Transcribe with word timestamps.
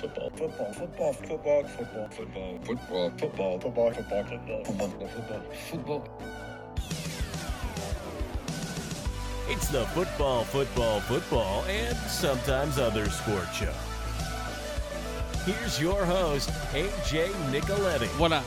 Football. 0.00 0.30
Football. 0.30 0.72
Football. 0.72 1.12
Football. 1.12 1.62
Football. 1.64 2.08
Football. 2.08 2.58
Football. 2.62 3.10
Football. 3.18 3.58
Football. 3.58 3.92
Football. 3.92 3.92
Football. 3.92 4.64
Football. 4.64 5.08
Football. 5.08 5.42
Football. 5.70 6.38
It's 9.50 9.68
the 9.68 9.86
football, 9.86 10.44
football, 10.44 11.00
football, 11.00 11.64
and 11.64 11.96
sometimes 11.96 12.78
other 12.78 13.08
sport 13.08 13.48
show. 13.54 13.72
Here's 15.46 15.80
your 15.80 16.04
host, 16.04 16.50
AJ 16.72 17.28
Nicoletti. 17.50 18.08
What 18.18 18.32
up? 18.32 18.44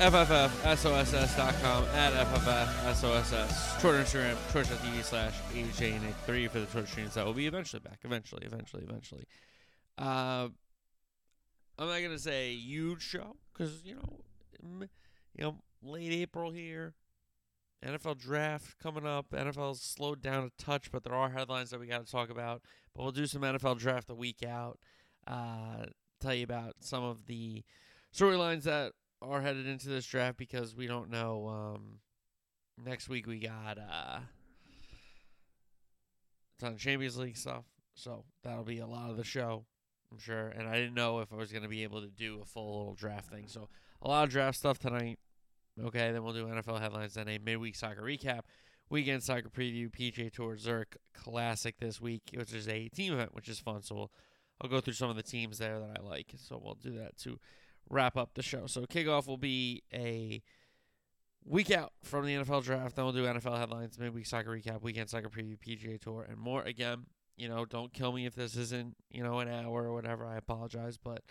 FFFSOSS.com 0.00 1.84
at 1.94 2.12
FFFSOSS. 2.12 3.80
Twitter, 3.80 4.02
Instagram, 4.02 4.36
twitch.tv 4.52 5.02
slash 5.02 5.32
AJNick3 5.54 6.50
for 6.50 6.60
the 6.60 6.66
Twitch 6.66 6.88
streams 6.88 7.14
that 7.14 7.24
will 7.24 7.32
be 7.32 7.46
eventually 7.46 7.80
back. 7.80 8.00
Eventually, 8.04 8.44
eventually, 8.44 8.82
eventually. 8.82 9.24
Uh, 9.98 10.48
I'm 11.78 11.88
not 11.88 11.98
going 11.98 12.10
to 12.10 12.18
say 12.18 12.52
huge 12.54 13.02
show 13.02 13.36
because, 13.52 13.82
you 13.84 13.96
know, 13.96 14.86
you 15.36 15.44
know, 15.44 15.56
late 15.82 16.12
April 16.12 16.50
here. 16.50 16.94
NFL 17.84 18.18
draft 18.18 18.78
coming 18.82 19.06
up. 19.06 19.26
NFL's 19.30 19.82
slowed 19.82 20.22
down 20.22 20.44
a 20.44 20.62
touch, 20.62 20.90
but 20.90 21.04
there 21.04 21.14
are 21.14 21.28
headlines 21.28 21.70
that 21.70 21.80
we 21.80 21.86
got 21.86 22.04
to 22.04 22.10
talk 22.10 22.30
about. 22.30 22.62
But 22.94 23.02
we'll 23.02 23.12
do 23.12 23.26
some 23.26 23.42
NFL 23.42 23.78
draft 23.78 24.08
a 24.08 24.14
week 24.14 24.42
out. 24.42 24.78
Uh, 25.26 25.86
tell 26.20 26.34
you 26.34 26.44
about 26.44 26.76
some 26.80 27.04
of 27.04 27.26
the 27.26 27.62
storylines 28.14 28.62
that 28.62 28.92
are 29.20 29.40
headed 29.40 29.66
into 29.66 29.88
this 29.88 30.06
draft 30.06 30.38
because 30.38 30.74
we 30.74 30.86
don't 30.86 31.10
know. 31.10 31.48
Um, 31.48 31.98
next 32.82 33.08
week 33.08 33.26
we 33.26 33.38
got 33.38 33.78
uh, 33.78 34.20
ton 36.58 36.72
of 36.72 36.78
Champions 36.78 37.16
League 37.16 37.36
stuff, 37.36 37.64
so 37.94 38.24
that'll 38.42 38.64
be 38.64 38.78
a 38.78 38.86
lot 38.86 39.10
of 39.10 39.16
the 39.16 39.24
show, 39.24 39.66
I'm 40.12 40.18
sure. 40.18 40.48
And 40.48 40.68
I 40.68 40.74
didn't 40.74 40.94
know 40.94 41.20
if 41.20 41.32
I 41.32 41.36
was 41.36 41.50
going 41.50 41.62
to 41.62 41.68
be 41.68 41.82
able 41.82 42.00
to 42.00 42.08
do 42.08 42.40
a 42.42 42.44
full 42.44 42.78
little 42.78 42.94
draft 42.94 43.30
thing, 43.30 43.44
so 43.48 43.68
a 44.02 44.08
lot 44.08 44.24
of 44.24 44.30
draft 44.30 44.58
stuff 44.58 44.78
tonight. 44.78 45.18
Okay, 45.82 46.12
then 46.12 46.22
we'll 46.22 46.32
do 46.32 46.46
NFL 46.46 46.80
headlines, 46.80 47.14
then 47.14 47.28
a 47.28 47.38
midweek 47.38 47.74
soccer 47.74 48.02
recap, 48.02 48.42
weekend 48.90 49.24
soccer 49.24 49.48
preview, 49.48 49.90
PGA 49.90 50.32
Tour 50.32 50.56
Zurich 50.56 50.96
Classic 51.12 51.76
this 51.80 52.00
week, 52.00 52.22
which 52.34 52.52
is 52.54 52.68
a 52.68 52.88
team 52.88 53.14
event, 53.14 53.34
which 53.34 53.48
is 53.48 53.58
fun. 53.58 53.82
So 53.82 53.94
we'll, 53.94 54.12
I'll 54.60 54.70
go 54.70 54.80
through 54.80 54.94
some 54.94 55.10
of 55.10 55.16
the 55.16 55.22
teams 55.22 55.58
there 55.58 55.80
that 55.80 55.98
I 55.98 56.02
like. 56.02 56.32
So 56.36 56.60
we'll 56.62 56.74
do 56.74 56.96
that 56.98 57.16
to 57.18 57.40
wrap 57.90 58.16
up 58.16 58.34
the 58.34 58.42
show. 58.42 58.66
So 58.66 58.82
kickoff 58.82 59.26
will 59.26 59.36
be 59.36 59.82
a 59.92 60.42
week 61.44 61.70
out 61.70 61.92
from 62.02 62.26
the 62.26 62.34
NFL 62.34 62.64
draft. 62.64 62.96
Then 62.96 63.04
we'll 63.04 63.14
do 63.14 63.24
NFL 63.24 63.58
headlines, 63.58 63.98
midweek 63.98 64.26
soccer 64.26 64.50
recap, 64.50 64.82
weekend 64.82 65.10
soccer 65.10 65.28
preview, 65.28 65.58
PGA 65.58 66.00
Tour, 66.00 66.26
and 66.28 66.38
more. 66.38 66.62
Again, 66.62 67.06
you 67.36 67.48
know, 67.48 67.64
don't 67.64 67.92
kill 67.92 68.12
me 68.12 68.26
if 68.26 68.34
this 68.34 68.56
isn't 68.56 68.96
you 69.10 69.22
know 69.22 69.40
an 69.40 69.48
hour 69.48 69.84
or 69.84 69.92
whatever. 69.92 70.26
I 70.26 70.36
apologize, 70.36 70.96
but 70.96 71.22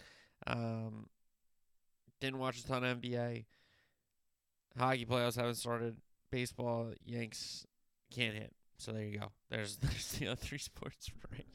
um, 0.48 1.08
didn't 2.20 2.40
watch 2.40 2.60
a 2.60 2.66
ton 2.66 2.84
of 2.84 3.02
NBA. 3.02 3.46
Hockey 4.78 5.06
playoffs 5.06 5.36
haven't 5.36 5.56
started. 5.56 5.98
Baseball, 6.32 6.94
Yanks 7.06 7.66
can't 8.14 8.34
hit. 8.34 8.54
So 8.78 8.92
there 8.92 9.04
you 9.04 9.20
go. 9.20 9.32
There's 9.50 9.78
there's 9.82 10.12
the 10.14 10.28
other 10.28 10.36
three 10.36 10.58
sports 10.58 11.10
right 11.32 11.48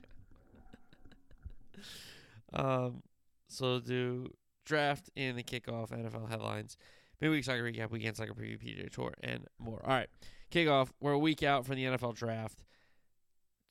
now. 2.54 2.86
um, 2.86 3.02
so 3.48 3.80
do 3.80 4.32
draft 4.64 5.10
and 5.16 5.36
the 5.36 5.42
kickoff, 5.42 5.90
NFL 5.90 6.28
headlines, 6.28 6.76
midweek 7.20 7.44
soccer 7.44 7.64
recap, 7.64 7.90
weekend 7.90 8.16
soccer 8.16 8.34
preview, 8.34 8.62
PGA 8.62 8.90
Tour, 8.90 9.14
and 9.22 9.46
more. 9.58 9.82
All 9.84 9.92
right, 9.92 10.08
kickoff. 10.50 10.90
We're 11.00 11.12
a 11.12 11.18
week 11.18 11.42
out 11.42 11.66
from 11.66 11.76
the 11.76 11.84
NFL 11.84 12.14
draft. 12.14 12.62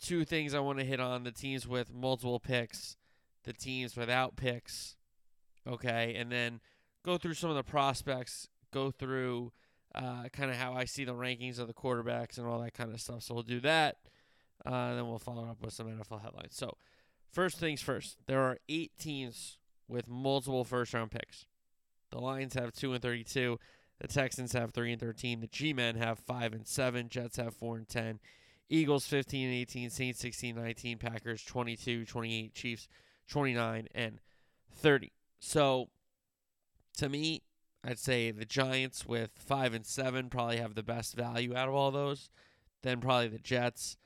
Two 0.02 0.26
things 0.26 0.54
I 0.54 0.60
want 0.60 0.80
to 0.80 0.86
hit 0.86 1.00
on: 1.00 1.24
the 1.24 1.32
teams 1.32 1.68
with 1.68 1.94
multiple 1.94 2.40
picks, 2.40 2.98
the 3.44 3.54
teams 3.54 3.96
without 3.96 4.36
picks. 4.36 4.96
Okay, 5.68 6.16
and 6.16 6.32
then 6.32 6.62
go 7.04 7.18
through 7.18 7.34
some 7.34 7.50
of 7.50 7.56
the 7.56 7.64
prospects. 7.64 8.48
Go 8.72 8.92
through 8.92 9.54
uh, 9.96 10.30
kind 10.32 10.52
of 10.52 10.58
how 10.58 10.74
I 10.74 10.86
see 10.86 11.06
the 11.06 11.16
rankings 11.16 11.60
of 11.60 11.68
the 11.68 11.74
quarterbacks 11.74 12.38
and 12.38 12.46
all 12.46 12.60
that 12.60 12.74
kind 12.74 12.94
of 12.94 13.02
stuff. 13.02 13.24
So 13.24 13.34
we'll 13.34 13.44
do 13.44 13.60
that. 13.62 13.98
Uh, 14.66 14.96
then 14.96 15.08
we'll 15.08 15.20
follow 15.20 15.46
up 15.46 15.62
with 15.62 15.74
some 15.74 15.88
NFL 15.88 16.22
headlines. 16.22 16.56
So, 16.56 16.78
first 17.32 17.58
things 17.58 17.82
first, 17.82 18.18
there 18.28 18.42
are 18.42 18.58
eight 18.68 18.92
teams 19.00 19.58
with 19.88 20.08
multiple 20.08 20.64
first 20.64 20.94
round 20.94 21.12
picks. 21.12 21.46
The 22.12 22.20
Lions 22.20 22.54
have 22.56 22.74
two 22.74 22.94
and 22.94 23.02
thirty-two. 23.02 23.60
The 24.00 24.08
Texans 24.08 24.54
have 24.54 24.72
three 24.72 24.92
and 24.92 25.00
thirteen. 25.00 25.40
The 25.40 25.48
G-men 25.48 25.96
have 25.96 26.20
five 26.20 26.54
and 26.54 26.68
seven. 26.68 27.10
Jets 27.10 27.38
have 27.38 27.54
four 27.54 27.78
and 27.78 27.88
ten. 27.88 28.20
Eagles 28.70 29.06
15 29.06 29.48
and 29.48 29.56
18. 29.56 29.90
Saints 29.90 30.20
16 30.20 30.56
19. 30.56 30.98
Packers 30.98 31.44
22 31.44 32.06
28. 32.06 32.54
Chiefs 32.54 32.88
29 33.30 33.88
and 33.94 34.20
30. 34.72 35.12
So, 35.40 35.90
to 36.98 37.10
me, 37.10 37.44
I'd 37.84 38.00
say 38.00 38.32
the 38.32 38.46
Giants 38.46 39.06
with 39.06 39.32
five 39.36 39.74
and 39.74 39.86
seven 39.86 40.30
probably 40.30 40.58
have 40.58 40.76
the 40.76 40.84
best 40.84 41.16
value 41.16 41.56
out 41.56 41.70
of 41.70 41.76
all 41.76 41.92
those. 41.92 42.30
Then 42.84 43.00
probably 43.00 43.30
the 43.30 43.40
Jets. 43.40 43.98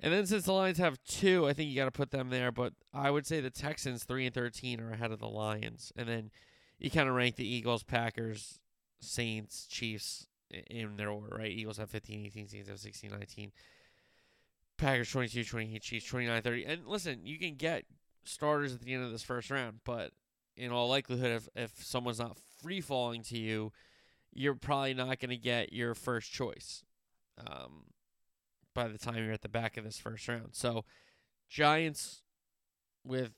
And 0.00 0.12
then 0.12 0.26
since 0.26 0.46
the 0.46 0.52
Lions 0.52 0.78
have 0.78 1.02
two, 1.04 1.46
I 1.46 1.52
think 1.52 1.70
you 1.70 1.76
got 1.76 1.84
to 1.84 1.92
put 1.92 2.10
them 2.10 2.30
there. 2.30 2.50
But 2.50 2.72
I 2.92 3.10
would 3.10 3.26
say 3.26 3.40
the 3.40 3.50
Texans 3.50 4.04
three 4.04 4.26
and 4.26 4.34
thirteen 4.34 4.80
are 4.80 4.92
ahead 4.92 5.12
of 5.12 5.20
the 5.20 5.28
Lions, 5.28 5.92
and 5.96 6.08
then 6.08 6.30
you 6.78 6.90
kind 6.90 7.08
of 7.08 7.14
rank 7.14 7.36
the 7.36 7.46
Eagles, 7.46 7.84
Packers, 7.84 8.58
Saints, 9.00 9.66
Chiefs 9.66 10.26
in 10.50 10.96
their 10.96 11.10
order, 11.10 11.36
right? 11.36 11.50
Eagles 11.50 11.78
have 11.78 11.90
15, 11.90 12.26
18, 12.26 12.48
Saints 12.48 12.68
have 12.68 12.80
16, 12.80 13.10
19. 13.10 13.52
Packers 14.82 15.10
22, 15.12 15.44
28, 15.44 15.80
Chiefs 15.80 16.06
29, 16.06 16.42
30. 16.42 16.64
And 16.64 16.86
listen, 16.88 17.20
you 17.22 17.38
can 17.38 17.54
get 17.54 17.84
starters 18.24 18.74
at 18.74 18.80
the 18.80 18.92
end 18.92 19.04
of 19.04 19.12
this 19.12 19.22
first 19.22 19.48
round, 19.48 19.78
but 19.84 20.10
in 20.56 20.72
all 20.72 20.88
likelihood, 20.88 21.30
if, 21.30 21.48
if 21.54 21.84
someone's 21.84 22.18
not 22.18 22.36
free 22.60 22.80
falling 22.80 23.22
to 23.22 23.38
you, 23.38 23.70
you're 24.32 24.56
probably 24.56 24.92
not 24.92 25.20
going 25.20 25.30
to 25.30 25.36
get 25.36 25.72
your 25.72 25.94
first 25.94 26.32
choice 26.32 26.82
um, 27.38 27.84
by 28.74 28.88
the 28.88 28.98
time 28.98 29.18
you're 29.18 29.32
at 29.32 29.42
the 29.42 29.48
back 29.48 29.76
of 29.76 29.84
this 29.84 29.98
first 29.98 30.26
round. 30.26 30.48
So, 30.50 30.84
Giants 31.48 32.22
with 33.04 33.30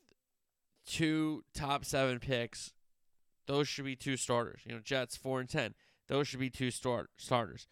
two 0.86 1.44
top 1.54 1.84
seven 1.84 2.20
picks, 2.20 2.72
those 3.46 3.68
should 3.68 3.84
be 3.84 3.96
two 3.96 4.16
starters. 4.16 4.62
You 4.64 4.72
know, 4.72 4.80
Jets 4.82 5.14
four 5.14 5.40
and 5.40 5.48
ten, 5.48 5.74
those 6.08 6.26
should 6.26 6.40
be 6.40 6.48
two 6.48 6.70
start 6.70 7.10
starters. 7.18 7.66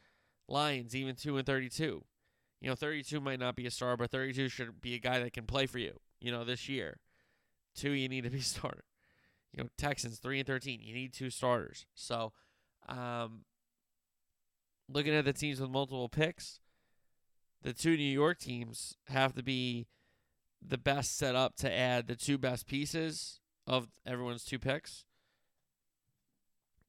Lions 0.47 0.95
even 0.95 1.15
two 1.15 1.39
and 1.39 1.47
thirty-two. 1.47 2.05
You 2.63 2.71
know, 2.71 2.77
thirty-two 2.77 3.21
might 3.21 3.41
not 3.41 3.57
be 3.57 3.67
a 3.67 3.71
star, 3.71 3.97
but 3.97 4.11
thirty-two 4.11 4.49
should 4.49 4.81
be 4.81 4.95
a 4.95 4.99
guy 4.99 5.19
that 5.19 5.35
can 5.35 5.45
play 5.45 5.67
for 5.67 5.79
you. 5.79 5.99
You 6.21 6.33
know, 6.33 6.45
this 6.45 6.69
year, 6.69 7.01
two 7.75 7.91
you 7.91 8.09
need 8.09 8.25
to 8.25 8.31
be 8.31 8.41
starter 8.41 8.85
you 9.53 9.63
know, 9.63 9.69
Texans 9.77 10.19
three 10.19 10.39
and 10.39 10.47
thirteen. 10.47 10.81
You 10.83 10.95
need 10.95 11.13
two 11.13 11.31
starters. 11.31 11.87
So, 11.95 12.33
um, 12.89 13.45
looking 14.89 15.15
at 15.15 15.25
the 15.25 15.33
teams 15.33 15.61
with 15.61 15.71
multiple 15.71 16.09
picks, 16.09 16.61
the 17.63 17.73
two 17.73 17.97
New 17.97 18.03
York 18.03 18.39
teams 18.39 18.97
have 19.09 19.35
to 19.35 19.43
be 19.43 19.87
the 20.67 20.79
best 20.79 21.17
set 21.17 21.35
up 21.35 21.57
to 21.57 21.73
add 21.73 22.07
the 22.07 22.17
two 22.17 22.39
best 22.39 22.67
pieces 22.67 23.41
of 23.67 23.89
everyone's 24.07 24.45
two 24.45 24.59
picks. 24.59 25.05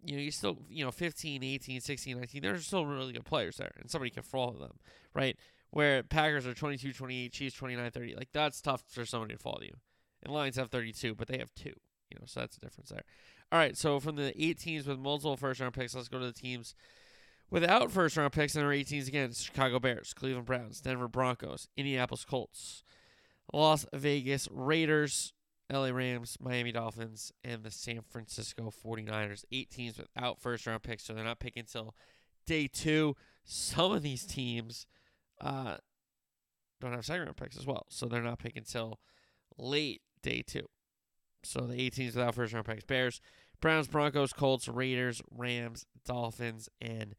You 0.06 0.18
know, 0.18 0.22
you 0.22 0.32
still, 0.32 0.58
you 0.70 0.84
know, 0.84 0.92
15, 0.92 1.44
18, 1.44 1.80
16, 1.80 2.18
19, 2.18 2.42
there's 2.42 2.68
still 2.68 2.86
really 2.86 3.14
good 3.14 3.24
players 3.24 3.56
there, 3.56 3.72
and 3.80 3.90
somebody 3.90 4.10
can 4.10 4.24
follow 4.24 4.52
them, 4.52 4.74
right? 5.14 5.38
Where 5.74 6.04
Packers 6.04 6.46
are 6.46 6.54
22, 6.54 6.94
28, 6.94 7.34
Chiefs 7.34 7.56
29, 7.56 7.90
30. 7.90 8.16
Like, 8.16 8.30
that's 8.32 8.62
tough 8.62 8.84
for 8.88 9.08
somebody 9.08 9.34
to 9.34 9.40
follow 9.40 9.62
you. 9.64 9.74
And 10.22 10.32
Lions 10.32 10.56
have 10.56 10.70
32, 10.70 11.16
but 11.16 11.28
they 11.28 11.40
have 11.40 11.52
two. 11.56 11.74
You 12.12 12.20
know, 12.20 12.26
so 12.28 12.42
that's 12.42 12.58
the 12.58 12.66
difference 12.68 12.90
there. 12.90 13.02
All 13.52 13.58
right, 13.58 13.76
so 13.76 14.00
from 14.00 14.16
the 14.16 14.34
eight 14.40 14.60
teams 14.60 14.86
with 14.86 15.00
multiple 15.00 15.36
first 15.36 15.60
round 15.60 15.74
picks, 15.74 15.96
let's 15.96 16.10
go 16.10 16.20
to 16.20 16.28
the 16.28 16.32
teams 16.32 16.76
without 17.50 17.92
first 17.92 18.16
round 18.16 18.34
picks. 18.34 18.56
And 18.56 18.64
our 18.64 18.72
eight 18.72 18.88
teams 18.88 19.08
again: 19.08 19.34
Chicago 19.34 19.80
Bears, 19.80 20.14
Cleveland 20.14 20.46
Browns, 20.46 20.80
Denver 20.80 21.08
Broncos, 21.08 21.68
Indianapolis 21.76 22.24
Colts, 22.24 22.84
Las 23.52 23.88
Vegas 23.94 24.48
Raiders, 24.52 25.34
LA 25.72 25.90
Rams, 25.90 26.38
Miami 26.40 26.72
Dolphins, 26.72 27.32
and 27.44 27.64
the 27.64 27.72
San 27.72 28.02
Francisco 28.08 28.72
49ers. 28.86 29.44
Eight 29.52 29.72
teams 29.72 29.98
without 29.98 30.40
first 30.40 30.68
round 30.68 30.84
picks, 30.84 31.04
so 31.04 31.14
they're 31.14 31.24
not 31.24 31.40
picking 31.40 31.62
until 31.62 31.96
day 32.46 32.68
two. 32.68 33.16
Some 33.44 33.92
of 33.92 34.04
these 34.04 34.24
teams 34.24 34.86
uh, 35.44 35.78
don't 36.82 36.94
have 36.94 37.06
second 37.06 37.24
round 37.26 37.38
picks 37.38 37.58
as 37.58 37.66
well, 37.66 37.86
so 37.90 38.08
they're 38.08 38.22
not 38.22 38.40
picking 38.40 38.60
until 38.60 39.00
late 39.58 40.02
day 40.22 40.44
two. 40.46 40.68
So 41.44 41.62
the 41.62 41.76
18s 41.76 42.16
without 42.16 42.36
first 42.36 42.54
round 42.54 42.66
picks 42.66 42.86
Bears, 42.86 43.22
Browns, 43.62 43.88
Broncos, 43.88 44.34
Colts, 44.34 44.68
Raiders, 44.68 45.22
Rams, 45.32 45.86
Dolphins, 46.06 46.70
and 46.82 47.16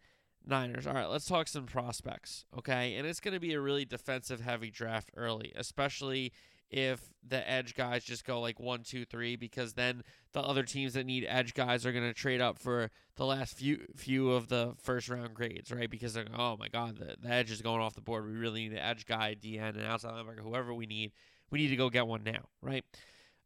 Niners. 0.47 0.87
All 0.87 0.95
right, 0.95 1.09
let's 1.09 1.27
talk 1.27 1.49
some 1.49 1.67
prospects, 1.67 2.45
okay? 2.57 2.97
And 2.97 3.07
it's 3.07 3.21
going 3.21 3.35
to 3.35 3.41
be 3.41 3.55
a 3.55 3.61
really 3.61 3.85
defensive 3.85 4.41
heavy 4.41 4.71
draft 4.71 5.11
early, 5.17 5.53
especially 5.57 6.33
if 6.75 7.13
the 7.27 7.49
edge 7.49 7.77
guys 7.77 8.03
just 8.03 8.25
go 8.25 8.41
like 8.41 8.59
one, 8.59 8.83
two, 8.83 9.05
three, 9.05 9.37
because 9.37 9.75
then 9.75 10.03
the 10.33 10.41
other 10.41 10.65
teams 10.65 10.95
that 10.95 11.07
need 11.07 11.25
edge 11.29 11.55
guys 11.55 11.87
are 11.87 11.93
going 11.93 12.05
to 12.05 12.13
trade 12.13 12.41
up 12.41 12.59
for 12.59 12.91
the 13.15 13.25
last 13.25 13.57
few 13.57 13.87
few 13.95 14.33
of 14.33 14.49
the 14.49 14.75
first 14.83 15.09
round 15.09 15.35
grades, 15.35 15.71
right? 15.71 15.89
Because 15.89 16.15
they're 16.15 16.27
oh 16.37 16.57
my 16.59 16.67
god, 16.67 16.99
the, 16.99 17.15
the 17.21 17.33
edge 17.33 17.53
is 17.53 17.63
going 17.63 17.81
off 17.81 17.95
the 17.95 18.01
board. 18.01 18.27
We 18.27 18.33
really 18.33 18.65
need 18.65 18.73
an 18.73 18.79
edge 18.79 19.07
guy, 19.07 19.37
DN, 19.41 19.77
and 19.77 19.87
outside 19.87 20.15
linebacker, 20.15 20.41
whoever 20.41 20.75
we 20.75 20.87
need. 20.87 21.13
We 21.49 21.61
need 21.61 21.69
to 21.69 21.77
go 21.77 21.91
get 21.91 22.09
one 22.09 22.25
now, 22.25 22.49
right? 22.61 22.85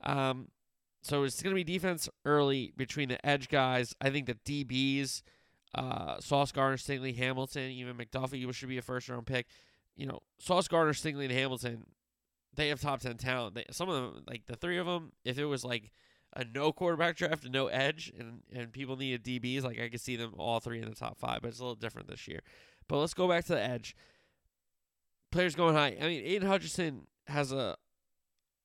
Um, 0.03 0.49
so 1.03 1.25
it's 1.25 1.43
going 1.43 1.55
to 1.55 1.63
be 1.63 1.65
defense 1.65 2.09
early 2.25 2.73
between 2.77 3.11
the 3.11 3.25
edge 3.27 3.51
guys. 3.51 3.95
I 4.01 4.09
think 4.09 4.27
the 4.27 4.65
DBs, 4.65 5.21
uh, 5.75 6.19
Sauce 6.21 6.51
Gardner, 6.51 6.79
Stingley, 6.79 7.15
Hamilton, 7.15 7.71
even 7.71 7.95
McDuffie 7.95 8.51
should 8.55 8.71
be 8.71 8.79
a 8.79 8.83
first 8.83 9.11
round 9.11 9.27
pick. 9.27 9.47
You 9.97 10.07
know, 10.07 10.21
Sauce 10.39 10.69
Gardner, 10.69 10.95
Stingley, 10.95 11.25
and 11.25 11.33
Hamilton, 11.33 11.85
they 12.59 12.69
have 12.69 12.81
top 12.81 13.01
10 13.01 13.17
talent. 13.17 13.55
They, 13.55 13.65
some 13.71 13.89
of 13.89 13.95
them, 13.95 14.25
like 14.27 14.47
the 14.47 14.57
three 14.57 14.79
of 14.79 14.87
them, 14.87 15.13
if 15.25 15.39
it 15.39 15.47
was 15.47 15.65
like 15.65 15.93
a 16.35 16.45
no 16.45 16.73
quarterback 16.73 17.17
draft 17.17 17.45
and 17.45 17.53
no 17.53 17.69
edge 17.69 18.13
and, 18.19 18.43
and 18.53 18.73
people 18.73 18.97
needed 18.97 19.25
DBs, 19.25 19.63
like 19.63 19.81
I 19.81 19.89
could 19.89 20.01
see 20.01 20.17
them 20.17 20.35
all 20.37 20.61
three 20.61 20.81
in 20.81 20.89
the 20.89 20.95
top 20.95 21.19
five, 21.19 21.41
but 21.41 21.49
it's 21.49 21.61
a 21.61 21.63
little 21.63 21.77
different 21.77 22.09
this 22.09 22.29
year. 22.29 22.41
But 22.89 22.99
let's 22.99 23.15
go 23.15 23.29
back 23.29 23.45
to 23.47 23.55
the 23.55 23.63
edge. 23.63 23.97
Players 25.31 25.55
going 25.55 25.75
high. 25.75 25.97
I 26.01 26.07
mean, 26.07 26.23
Aidan 26.25 26.49
Hutchinson 26.49 27.07
has 27.27 27.53
a 27.53 27.77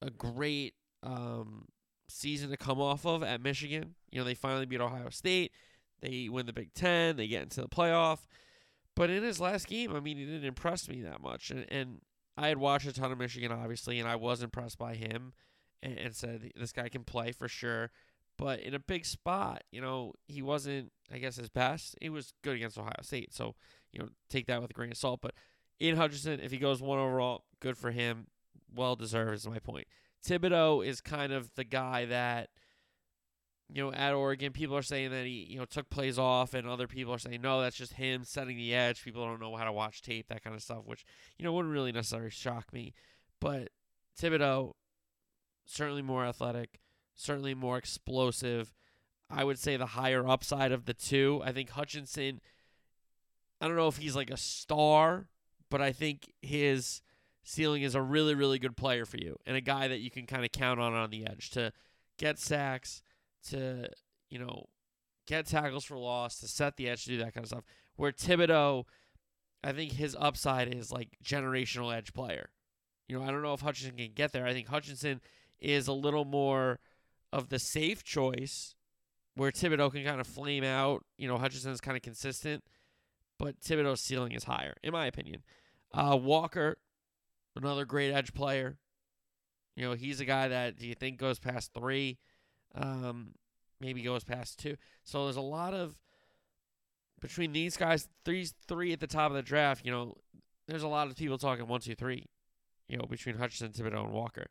a 0.01 0.09
great 0.09 0.73
um, 1.01 1.65
season 2.09 2.49
to 2.49 2.57
come 2.57 2.81
off 2.81 3.05
of 3.05 3.23
at 3.23 3.41
Michigan. 3.41 3.95
You 4.11 4.19
know, 4.19 4.25
they 4.25 4.33
finally 4.33 4.65
beat 4.65 4.81
Ohio 4.81 5.09
State. 5.09 5.51
They 6.01 6.29
win 6.29 6.45
the 6.45 6.53
Big 6.53 6.73
Ten. 6.73 7.15
They 7.15 7.27
get 7.27 7.43
into 7.43 7.61
the 7.61 7.69
playoff. 7.69 8.19
But 8.95 9.09
in 9.09 9.23
his 9.23 9.39
last 9.39 9.67
game, 9.67 9.95
I 9.95 9.99
mean, 9.99 10.17
he 10.17 10.25
didn't 10.25 10.45
impress 10.45 10.89
me 10.89 11.01
that 11.01 11.21
much. 11.21 11.51
And, 11.51 11.65
and 11.69 12.01
I 12.37 12.47
had 12.47 12.57
watched 12.57 12.87
a 12.87 12.93
ton 12.93 13.11
of 13.11 13.17
Michigan, 13.17 13.51
obviously, 13.51 13.99
and 13.99 14.09
I 14.09 14.15
was 14.15 14.41
impressed 14.41 14.77
by 14.77 14.95
him 14.95 15.33
and, 15.81 15.97
and 15.97 16.15
said 16.15 16.51
this 16.55 16.71
guy 16.71 16.89
can 16.89 17.03
play 17.03 17.31
for 17.31 17.47
sure. 17.47 17.91
But 18.37 18.61
in 18.61 18.73
a 18.73 18.79
big 18.79 19.05
spot, 19.05 19.63
you 19.71 19.79
know, 19.79 20.13
he 20.27 20.41
wasn't, 20.41 20.91
I 21.11 21.19
guess, 21.19 21.35
his 21.35 21.49
best. 21.49 21.95
He 22.01 22.09
was 22.09 22.33
good 22.43 22.55
against 22.55 22.79
Ohio 22.79 22.93
State. 23.01 23.33
So, 23.33 23.55
you 23.91 23.99
know, 23.99 24.09
take 24.29 24.47
that 24.47 24.61
with 24.61 24.71
a 24.71 24.73
grain 24.73 24.91
of 24.91 24.97
salt. 24.97 25.19
But 25.21 25.35
Aidan 25.79 25.97
Hutchinson, 25.97 26.39
if 26.39 26.51
he 26.51 26.57
goes 26.57 26.81
one 26.81 26.97
overall, 26.97 27.43
good 27.59 27.77
for 27.77 27.91
him. 27.91 28.27
Well 28.75 28.95
deserved 28.95 29.35
is 29.35 29.47
my 29.47 29.59
point. 29.59 29.85
Thibodeaux 30.27 30.85
is 30.85 30.99
kind 30.99 31.31
of 31.31 31.53
the 31.55 31.63
guy 31.63 32.05
that, 32.05 32.49
you 33.73 33.83
know, 33.83 33.91
at 33.91 34.13
Oregon, 34.13 34.53
people 34.53 34.77
are 34.77 34.83
saying 34.83 35.09
that 35.09 35.25
he, 35.25 35.47
you 35.49 35.57
know, 35.57 35.65
took 35.65 35.89
plays 35.89 36.19
off, 36.19 36.53
and 36.53 36.67
other 36.67 36.87
people 36.87 37.11
are 37.11 37.17
saying, 37.17 37.41
no, 37.41 37.59
that's 37.59 37.75
just 37.75 37.93
him 37.93 38.23
setting 38.23 38.55
the 38.55 38.75
edge. 38.75 39.03
People 39.03 39.25
don't 39.25 39.41
know 39.41 39.55
how 39.55 39.65
to 39.65 39.71
watch 39.71 40.03
tape, 40.03 40.27
that 40.27 40.43
kind 40.43 40.55
of 40.55 40.61
stuff, 40.61 40.85
which, 40.85 41.03
you 41.39 41.43
know, 41.43 41.51
wouldn't 41.51 41.73
really 41.73 41.91
necessarily 41.91 42.29
shock 42.29 42.71
me. 42.71 42.93
But 43.39 43.69
Thibodeaux, 44.21 44.73
certainly 45.65 46.03
more 46.03 46.23
athletic, 46.23 46.81
certainly 47.15 47.55
more 47.55 47.79
explosive. 47.79 48.75
I 49.27 49.43
would 49.43 49.57
say 49.57 49.75
the 49.75 49.87
higher 49.87 50.27
upside 50.27 50.71
of 50.71 50.85
the 50.85 50.93
two. 50.93 51.41
I 51.43 51.51
think 51.51 51.71
Hutchinson, 51.71 52.41
I 53.59 53.67
don't 53.67 53.75
know 53.75 53.87
if 53.87 53.97
he's 53.97 54.15
like 54.15 54.29
a 54.29 54.37
star, 54.37 55.29
but 55.71 55.81
I 55.81 55.93
think 55.93 56.31
his 56.43 57.01
ceiling 57.43 57.81
is 57.81 57.95
a 57.95 58.03
really, 58.03 58.35
really 58.35 58.59
good 58.59 58.77
player 58.77 59.05
for 59.05 59.17
you 59.17 59.35
and 59.47 59.57
a 59.57 59.61
guy 59.61 59.87
that 59.87 59.99
you 59.99 60.11
can 60.11 60.27
kind 60.27 60.45
of 60.45 60.51
count 60.51 60.79
on 60.79 60.93
on 60.93 61.09
the 61.09 61.25
edge 61.25 61.49
to 61.51 61.73
get 62.19 62.37
sacks, 62.37 63.01
to, 63.49 63.89
you 64.29 64.39
know, 64.39 64.65
get 65.27 65.45
tackles 65.45 65.85
for 65.85 65.97
loss, 65.97 66.39
to 66.39 66.47
set 66.47 66.77
the 66.77 66.89
edge, 66.89 67.03
to 67.03 67.11
do 67.11 67.17
that 67.17 67.33
kind 67.33 67.43
of 67.43 67.49
stuff. 67.49 67.63
Where 67.95 68.11
Thibodeaux, 68.11 68.85
I 69.63 69.71
think 69.71 69.93
his 69.93 70.15
upside 70.19 70.73
is 70.73 70.91
like 70.91 71.17
generational 71.23 71.95
edge 71.95 72.13
player. 72.13 72.49
You 73.07 73.19
know, 73.19 73.25
I 73.25 73.31
don't 73.31 73.41
know 73.41 73.53
if 73.53 73.61
Hutchinson 73.61 73.97
can 73.97 74.13
get 74.13 74.31
there. 74.31 74.45
I 74.45 74.53
think 74.53 74.67
Hutchinson 74.67 75.21
is 75.59 75.87
a 75.87 75.93
little 75.93 76.25
more 76.25 76.79
of 77.31 77.49
the 77.49 77.59
safe 77.59 78.03
choice 78.03 78.75
where 79.35 79.51
Thibodeaux 79.51 79.91
can 79.91 80.03
kind 80.03 80.21
of 80.21 80.27
flame 80.27 80.63
out. 80.63 81.03
You 81.17 81.27
know, 81.27 81.37
Hutchinson's 81.37 81.81
kind 81.81 81.97
of 81.97 82.03
consistent, 82.03 82.63
but 83.39 83.59
Thibodeaux's 83.59 84.01
ceiling 84.01 84.33
is 84.33 84.45
higher, 84.45 84.75
in 84.83 84.91
my 84.91 85.05
opinion. 85.05 85.43
Uh, 85.93 86.17
Walker, 86.21 86.77
another 87.55 87.85
great 87.85 88.11
edge 88.11 88.33
player. 88.33 88.77
You 89.75 89.85
know, 89.87 89.93
he's 89.93 90.19
a 90.19 90.25
guy 90.25 90.47
that 90.47 90.77
do 90.77 90.87
you 90.87 90.95
think 90.95 91.17
goes 91.17 91.39
past 91.39 91.71
three? 91.73 92.19
Um, 92.75 93.33
maybe 93.79 94.01
goes 94.01 94.23
past 94.23 94.59
two. 94.59 94.77
So 95.03 95.25
there's 95.25 95.35
a 95.35 95.41
lot 95.41 95.73
of 95.73 95.95
between 97.21 97.53
these 97.53 97.77
guys, 97.77 98.07
three 98.25 98.47
three 98.67 98.93
at 98.93 98.99
the 98.99 99.07
top 99.07 99.31
of 99.31 99.35
the 99.35 99.41
draft. 99.41 99.85
You 99.85 99.91
know, 99.91 100.17
there's 100.67 100.83
a 100.83 100.87
lot 100.87 101.07
of 101.07 101.15
people 101.15 101.37
talking 101.37 101.67
one, 101.67 101.81
two, 101.81 101.95
three. 101.95 102.25
You 102.87 102.97
know, 102.97 103.05
between 103.05 103.37
Hutchinson, 103.37 103.71
Thibodeaux, 103.71 104.03
and 104.03 104.11
Walker. 104.11 104.47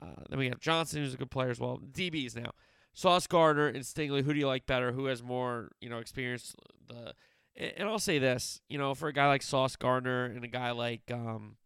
Uh, 0.00 0.22
then 0.28 0.38
we 0.38 0.48
have 0.48 0.60
Johnson, 0.60 1.02
who's 1.02 1.14
a 1.14 1.16
good 1.16 1.30
player 1.30 1.50
as 1.50 1.58
well. 1.58 1.78
DBs 1.78 2.36
now. 2.36 2.52
Sauce 2.94 3.26
Gardner 3.26 3.66
and 3.66 3.84
Stingley. 3.84 4.22
Who 4.22 4.32
do 4.32 4.38
you 4.38 4.46
like 4.46 4.66
better? 4.66 4.92
Who 4.92 5.06
has 5.06 5.22
more, 5.22 5.70
you 5.80 5.90
know, 5.90 5.98
experience? 5.98 6.54
The 6.86 7.12
and 7.56 7.88
I'll 7.88 7.98
say 7.98 8.18
this, 8.18 8.60
you 8.68 8.78
know, 8.78 8.94
for 8.94 9.08
a 9.08 9.12
guy 9.12 9.28
like 9.28 9.42
Sauce 9.42 9.76
Gardner 9.76 10.26
and 10.26 10.44
a 10.44 10.48
guy 10.48 10.70
like 10.72 11.02
um, 11.10 11.56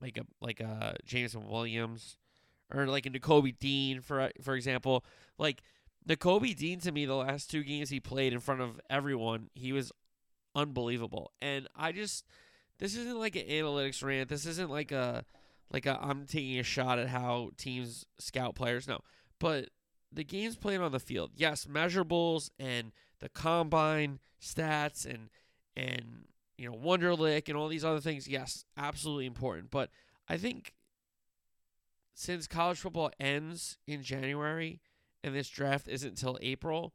like 0.00 0.18
a 0.18 0.22
like 0.40 0.60
a 0.60 0.96
Jameson 1.04 1.46
Williams 1.48 2.16
or 2.72 2.86
like 2.86 3.06
a 3.06 3.10
Nakobe 3.10 3.58
Dean 3.58 4.00
for 4.00 4.20
uh, 4.20 4.28
for 4.42 4.54
example, 4.54 5.04
like 5.38 5.62
Nakobe 6.08 6.56
Dean 6.56 6.80
to 6.80 6.92
me 6.92 7.06
the 7.06 7.14
last 7.14 7.50
two 7.50 7.62
games 7.62 7.90
he 7.90 8.00
played 8.00 8.32
in 8.32 8.40
front 8.40 8.60
of 8.60 8.80
everyone, 8.88 9.50
he 9.54 9.72
was 9.72 9.92
unbelievable. 10.54 11.32
And 11.40 11.68
I 11.76 11.92
just 11.92 12.24
this 12.78 12.96
isn't 12.96 13.18
like 13.18 13.36
an 13.36 13.46
analytics 13.46 14.02
rant. 14.02 14.28
This 14.28 14.46
isn't 14.46 14.70
like 14.70 14.92
a 14.92 15.24
like 15.72 15.86
i 15.86 15.96
am 16.02 16.26
taking 16.26 16.58
a 16.58 16.64
shot 16.64 16.98
at 16.98 17.08
how 17.08 17.50
teams 17.56 18.04
scout 18.18 18.54
players. 18.54 18.88
No, 18.88 19.00
but 19.38 19.68
the 20.12 20.24
games 20.24 20.56
played 20.56 20.80
on 20.80 20.92
the 20.92 20.98
field. 20.98 21.32
Yes, 21.36 21.66
measurables 21.66 22.50
and 22.58 22.92
the 23.20 23.28
combine 23.28 24.18
stats 24.40 25.04
and 25.06 25.28
and 25.76 26.24
you 26.58 26.68
know 26.68 26.76
Wonderlic 26.76 27.48
and 27.48 27.56
all 27.56 27.68
these 27.68 27.84
other 27.84 28.00
things. 28.00 28.26
Yes, 28.26 28.64
absolutely 28.76 29.26
important. 29.26 29.70
But 29.70 29.90
I 30.28 30.36
think 30.36 30.72
since 32.14 32.46
college 32.46 32.78
football 32.78 33.10
ends 33.18 33.78
in 33.86 34.02
January 34.02 34.80
and 35.22 35.34
this 35.34 35.48
draft 35.48 35.88
isn't 35.88 36.10
until 36.10 36.38
April, 36.40 36.94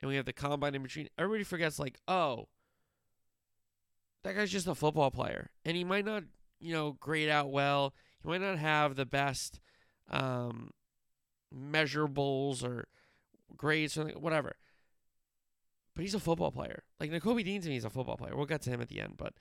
and 0.00 0.08
we 0.08 0.16
have 0.16 0.26
the 0.26 0.32
combine 0.32 0.74
in 0.74 0.82
between, 0.82 1.08
everybody 1.18 1.44
forgets 1.44 1.78
like, 1.78 1.98
oh, 2.06 2.48
that 4.22 4.34
guy's 4.34 4.50
just 4.50 4.66
a 4.66 4.74
football 4.74 5.10
player, 5.10 5.50
and 5.64 5.76
he 5.76 5.84
might 5.84 6.04
not, 6.04 6.24
you 6.60 6.72
know, 6.72 6.96
grade 7.00 7.28
out 7.28 7.50
well. 7.50 7.94
He 8.22 8.28
might 8.28 8.40
not 8.40 8.58
have 8.58 8.96
the 8.96 9.06
best 9.06 9.60
um, 10.10 10.70
measurables 11.54 12.64
or 12.64 12.88
grades 13.56 13.96
or 13.96 14.06
whatever. 14.08 14.56
But 15.94 16.02
he's 16.02 16.14
a 16.14 16.20
football 16.20 16.50
player. 16.50 16.82
Like 16.98 17.10
Nakobe 17.10 17.44
Dean 17.44 17.60
to 17.60 17.68
me 17.68 17.76
is 17.76 17.84
a 17.84 17.90
football 17.90 18.16
player. 18.16 18.34
We'll 18.34 18.46
get 18.46 18.62
to 18.62 18.70
him 18.70 18.80
at 18.80 18.88
the 18.88 19.00
end. 19.00 19.14
But 19.16 19.34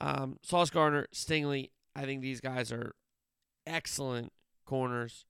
um, 0.00 0.38
Sauce 0.42 0.70
Gardner, 0.70 1.06
Stingley, 1.12 1.70
I 1.96 2.04
think 2.04 2.20
these 2.20 2.40
guys 2.40 2.70
are 2.70 2.94
excellent 3.66 4.32
corners. 4.66 5.24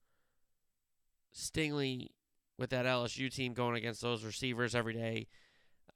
Stingley 1.35 2.09
with 2.59 2.71
that 2.71 2.87
LSU 2.87 3.33
team 3.33 3.53
going 3.53 3.77
against 3.77 4.01
those 4.01 4.25
receivers 4.25 4.75
every 4.75 4.95
day 4.95 5.29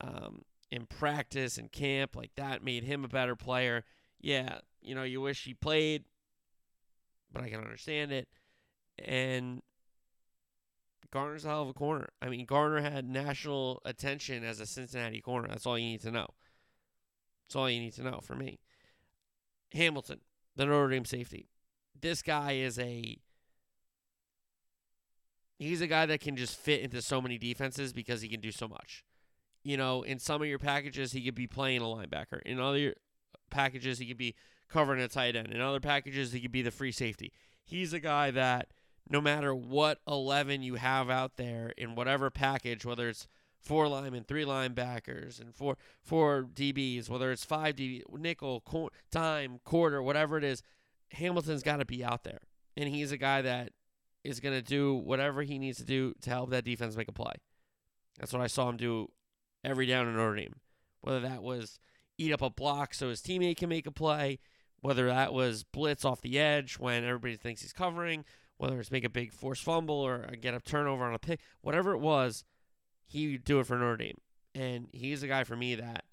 um, 0.01 0.43
in 0.71 0.87
practice 0.87 1.57
and 1.57 1.73
camp, 1.73 2.15
like 2.15 2.31
that 2.37 2.63
made 2.63 2.85
him 2.85 3.05
a 3.05 3.09
better 3.09 3.35
player. 3.35 3.85
Yeah, 4.21 4.59
you 4.83 4.95
know, 4.95 5.03
you 5.03 5.21
wish 5.21 5.45
he 5.45 5.55
played 5.55 6.05
but 7.33 7.43
I 7.43 7.49
can 7.49 7.61
understand 7.61 8.13
it. 8.13 8.29
And 8.99 9.63
Gardner's 11.11 11.45
a 11.45 11.49
hell 11.49 11.63
of 11.63 11.69
a 11.69 11.75
corner. 11.75 12.11
I 12.21 12.29
mean, 12.29 12.45
Gardner 12.47 12.81
had 12.81 13.09
national 13.09 13.81
attention 13.85 14.45
as 14.45 14.61
a 14.61 14.67
Cincinnati 14.67 15.21
corner. 15.21 15.49
That's 15.49 15.67
all 15.67 15.79
you 15.79 15.87
need 15.87 16.03
to 16.03 16.11
know. 16.11 16.27
That's 17.47 17.57
all 17.57 17.71
you 17.71 17.81
need 17.81 17.95
to 17.95 18.03
know 18.03 18.21
for 18.23 18.35
me. 18.35 18.61
Hamilton, 19.73 20.21
the 20.57 20.67
Notre 20.67 20.91
Dame 20.91 21.05
safety. 21.05 21.49
This 22.01 22.23
guy 22.23 22.53
is 22.53 22.79
a 22.79 23.19
he's 25.61 25.81
a 25.81 25.87
guy 25.87 26.07
that 26.07 26.21
can 26.21 26.37
just 26.37 26.57
fit 26.57 26.81
into 26.81 27.01
so 27.01 27.21
many 27.21 27.39
defenses 27.39 27.93
because 27.93 28.23
he 28.23 28.29
can 28.29 28.41
do 28.41 28.51
so 28.51 28.67
much. 28.67 29.05
You 29.63 29.77
know, 29.77 30.03
in 30.03 30.19
some 30.19 30.41
of 30.41 30.49
your 30.49 30.59
packages 30.59 31.13
he 31.13 31.23
could 31.23 31.35
be 31.35 31.47
playing 31.47 31.83
a 31.83 31.85
linebacker. 31.85 32.41
In 32.45 32.59
other 32.59 32.95
packages 33.51 33.99
he 33.99 34.07
could 34.07 34.19
be 34.19 34.35
covering 34.71 35.01
a 35.01 35.09
tight 35.09 35.37
end. 35.37 35.53
In 35.53 35.61
other 35.61 35.81
packages, 35.81 36.33
he 36.33 36.41
could 36.41 36.53
be 36.53 36.63
the 36.63 36.71
free 36.71 36.93
safety. 36.93 37.33
He's 37.65 37.93
a 37.93 38.01
guy 38.01 38.31
that 38.31 38.69
no 39.09 39.21
matter 39.21 39.55
what 39.55 39.99
11 40.07 40.63
you 40.63 40.77
have 40.77 41.11
out 41.11 41.37
there 41.37 41.73
in 41.77 41.95
whatever 41.95 42.31
package, 42.31 42.85
whether 42.85 43.09
it's 43.09 43.27
four 43.59 43.89
linemen, 43.89 44.25
three 44.25 44.45
linebackers, 44.45 45.41
and 45.41 45.55
four 45.55 45.77
four 46.03 46.47
DBs, 46.55 47.11
whether 47.11 47.31
it's 47.31 47.45
five 47.45 47.77
DB, 47.77 48.03
nickel, 48.17 48.61
cor- 48.61 48.91
dime, 49.11 49.61
quarter, 49.65 50.03
whatever 50.03 50.39
it 50.39 50.45
is, 50.45 50.63
Hamilton's 51.13 51.63
got 51.63 51.79
to 51.79 51.85
be 51.85 52.03
out 52.05 52.25
there, 52.25 52.41
and 52.77 52.89
he's 52.89 53.13
a 53.13 53.17
guy 53.17 53.43
that 53.43 53.73
is 54.25 54.41
going 54.41 54.55
to 54.55 54.63
do 54.63 54.95
whatever 54.95 55.43
he 55.43 55.59
needs 55.59 55.79
to 55.79 55.85
do 55.85 56.15
to 56.23 56.31
help 56.31 56.51
that 56.51 56.65
defense 56.65 56.97
make 56.97 57.09
a 57.09 57.13
play. 57.13 57.35
That's 58.19 58.33
what 58.33 58.43
I 58.43 58.47
saw 58.47 58.69
him 58.69 58.77
do 58.77 59.09
every 59.65 59.87
down 59.87 60.07
in 60.07 60.17
Notre 60.17 60.37
Dame. 60.37 60.57
Whether 61.01 61.21
that 61.21 61.43
was 61.43 61.79
eat 62.19 62.33
up 62.33 62.43
a 62.43 62.51
block 62.51 62.93
so 62.93 63.09
his 63.09 63.23
teammate 63.23 63.57
can 63.57 63.71
make 63.71 63.87
a 63.87 63.93
play, 63.93 64.39
whether 64.81 65.07
that 65.07 65.33
was 65.33 65.65
blitz 65.65 66.05
off 66.05 66.21
the 66.21 66.39
edge 66.39 66.79
when 66.79 67.05
everybody 67.05 67.37
thinks 67.37 67.63
he's 67.63 67.73
covering, 67.73 68.25
whether 68.59 68.79
it's 68.79 68.91
make 68.91 69.05
a 69.05 69.11
big 69.11 69.33
force 69.33 69.61
fumble 69.61 69.95
or 69.95 70.27
get 70.41 70.55
a 70.55 70.61
turnover 70.61 71.05
on 71.05 71.15
a 71.15 71.19
pick, 71.19 71.41
whatever 71.63 71.93
it 71.93 72.01
was, 72.01 72.45
he 73.07 73.33
would 73.33 73.45
do 73.45 73.61
it 73.61 73.67
for 73.67 73.77
Notre 73.77 73.97
Dame. 73.97 74.19
And 74.55 74.89
he's 74.93 75.23
a 75.23 75.29
guy 75.29 75.45
for 75.45 75.57
me 75.57 75.75
that 75.77 76.05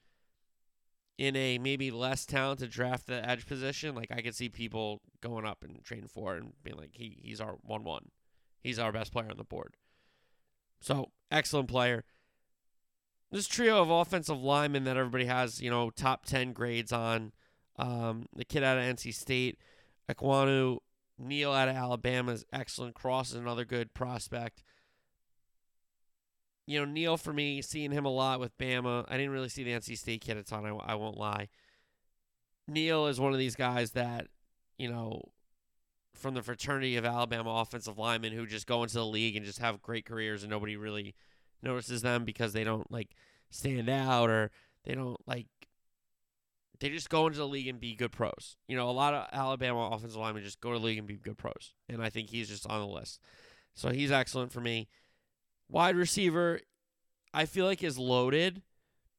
in 1.18 1.36
a 1.36 1.58
maybe 1.58 1.92
less 1.92 2.26
talented 2.26 2.70
draft 2.70 3.08
the 3.08 3.28
edge 3.28 3.46
position, 3.46 3.96
like 3.96 4.12
I 4.12 4.22
could 4.22 4.36
see 4.36 4.50
people 4.50 5.02
going 5.22 5.46
up 5.46 5.64
and 5.64 5.84
trading 5.84 6.08
for 6.08 6.36
and 6.36 6.54
being 6.64 6.78
like, 6.78 6.92
he 6.94 7.18
he's 7.22 7.42
our 7.42 7.56
one 7.64 7.84
one, 7.84 8.10
he's 8.62 8.80
our 8.80 8.92
best 8.92 9.12
player 9.12 9.30
on 9.30 9.38
the 9.38 9.44
board. 9.44 9.76
So 10.80 11.12
excellent 11.32 11.70
player. 11.70 12.04
This 13.32 13.48
trio 13.48 13.82
of 13.82 13.90
offensive 13.90 14.42
linemen 14.42 14.86
that 14.86 14.96
everybody 14.96 15.26
has, 15.26 15.62
you 15.62 15.70
know, 15.70 15.90
top 15.90 16.26
ten 16.26 16.54
grades 16.54 16.92
on. 16.92 17.34
Um, 17.80 18.28
the 18.36 18.46
kid 18.46 18.64
out 18.64 18.78
of 18.78 18.84
NC 18.84 19.14
State, 19.14 19.60
Ekwonu, 20.10 20.80
Neal 21.20 21.52
out 21.52 21.68
of 21.68 21.76
Alabama 21.76 22.32
is 22.32 22.46
excellent. 22.54 22.96
Cross 22.96 23.32
is 23.32 23.36
another 23.36 23.66
good 23.66 23.94
prospect. 23.94 24.64
You 26.66 26.80
know, 26.80 26.86
Neal 26.86 27.18
for 27.18 27.34
me, 27.34 27.62
seeing 27.62 27.92
him 27.92 28.06
a 28.06 28.12
lot 28.12 28.40
with 28.40 28.58
Bama. 28.58 29.06
I 29.08 29.18
didn't 29.18 29.32
really 29.32 29.50
see 29.50 29.64
the 29.64 29.72
NC 29.72 29.98
State 29.98 30.22
kid 30.22 30.38
a 30.38 30.44
ton. 30.44 30.66
I, 30.66 30.70
I 30.70 30.96
won't 30.96 31.18
lie. 31.18 31.50
Neal 32.68 33.08
is 33.08 33.20
one 33.20 33.32
of 33.32 33.40
these 33.40 33.56
guys 33.56 33.92
that, 33.92 34.28
you 34.78 34.90
know, 34.90 35.22
from 36.14 36.34
the 36.34 36.42
fraternity 36.42 36.96
of 36.96 37.06
Alabama 37.06 37.62
offensive 37.62 37.98
linemen 37.98 38.34
who 38.34 38.46
just 38.46 38.68
go 38.68 38.84
into 38.84 38.96
the 38.96 39.06
league 39.06 39.36
and 39.36 39.46
just 39.46 39.60
have 39.60 39.82
great 39.82 40.06
careers 40.06 40.44
and 40.44 40.50
nobody 40.50 40.76
really 40.76 41.16
notices 41.62 42.02
them 42.02 42.26
because 42.26 42.54
they 42.54 42.64
don't 42.64 42.92
like 42.92 43.10
stand 43.50 43.90
out 43.90 44.30
or 44.30 44.52
they 44.84 44.94
don't 44.96 45.20
like 45.28 45.48
they 46.80 46.90
just 46.90 47.10
go 47.10 47.26
into 47.28 47.40
the 47.40 47.48
league 47.48 47.68
and 47.68 47.80
be 47.80 47.96
good 47.96 48.12
pros. 48.12 48.56
You 48.68 48.78
know, 48.78 48.90
a 48.90 48.92
lot 48.92 49.14
of 49.14 49.28
Alabama 49.32 49.90
offensive 49.92 50.20
linemen 50.20 50.44
just 50.44 50.62
go 50.62 50.74
to 50.74 50.80
the 50.80 50.86
league 50.86 51.00
and 51.00 51.08
be 51.08 51.16
good 51.16 51.38
pros. 51.38 51.74
And 51.90 52.04
I 52.04 52.10
think 52.10 52.30
he's 52.30 52.50
just 52.50 52.68
on 52.68 52.80
the 52.80 52.88
list. 52.88 53.20
So 53.74 53.90
he's 53.90 54.12
excellent 54.12 54.52
for 54.52 54.62
me. 54.62 54.88
Wide 55.70 55.96
receiver, 55.96 56.62
I 57.34 57.46
feel 57.46 57.66
like 57.66 57.84
is 57.84 57.98
loaded, 57.98 58.62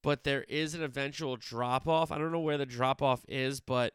but 0.03 0.25
there 0.25 0.45
is 0.45 0.75
an 0.75 0.83
eventual 0.83 1.37
drop 1.37 1.89
off. 1.89 2.13
I 2.13 2.19
don't 2.19 2.33
know 2.33 2.41
where 2.41 2.59
the 2.59 2.67
drop 2.67 3.03
off 3.03 3.25
is, 3.29 3.61
but 3.61 3.93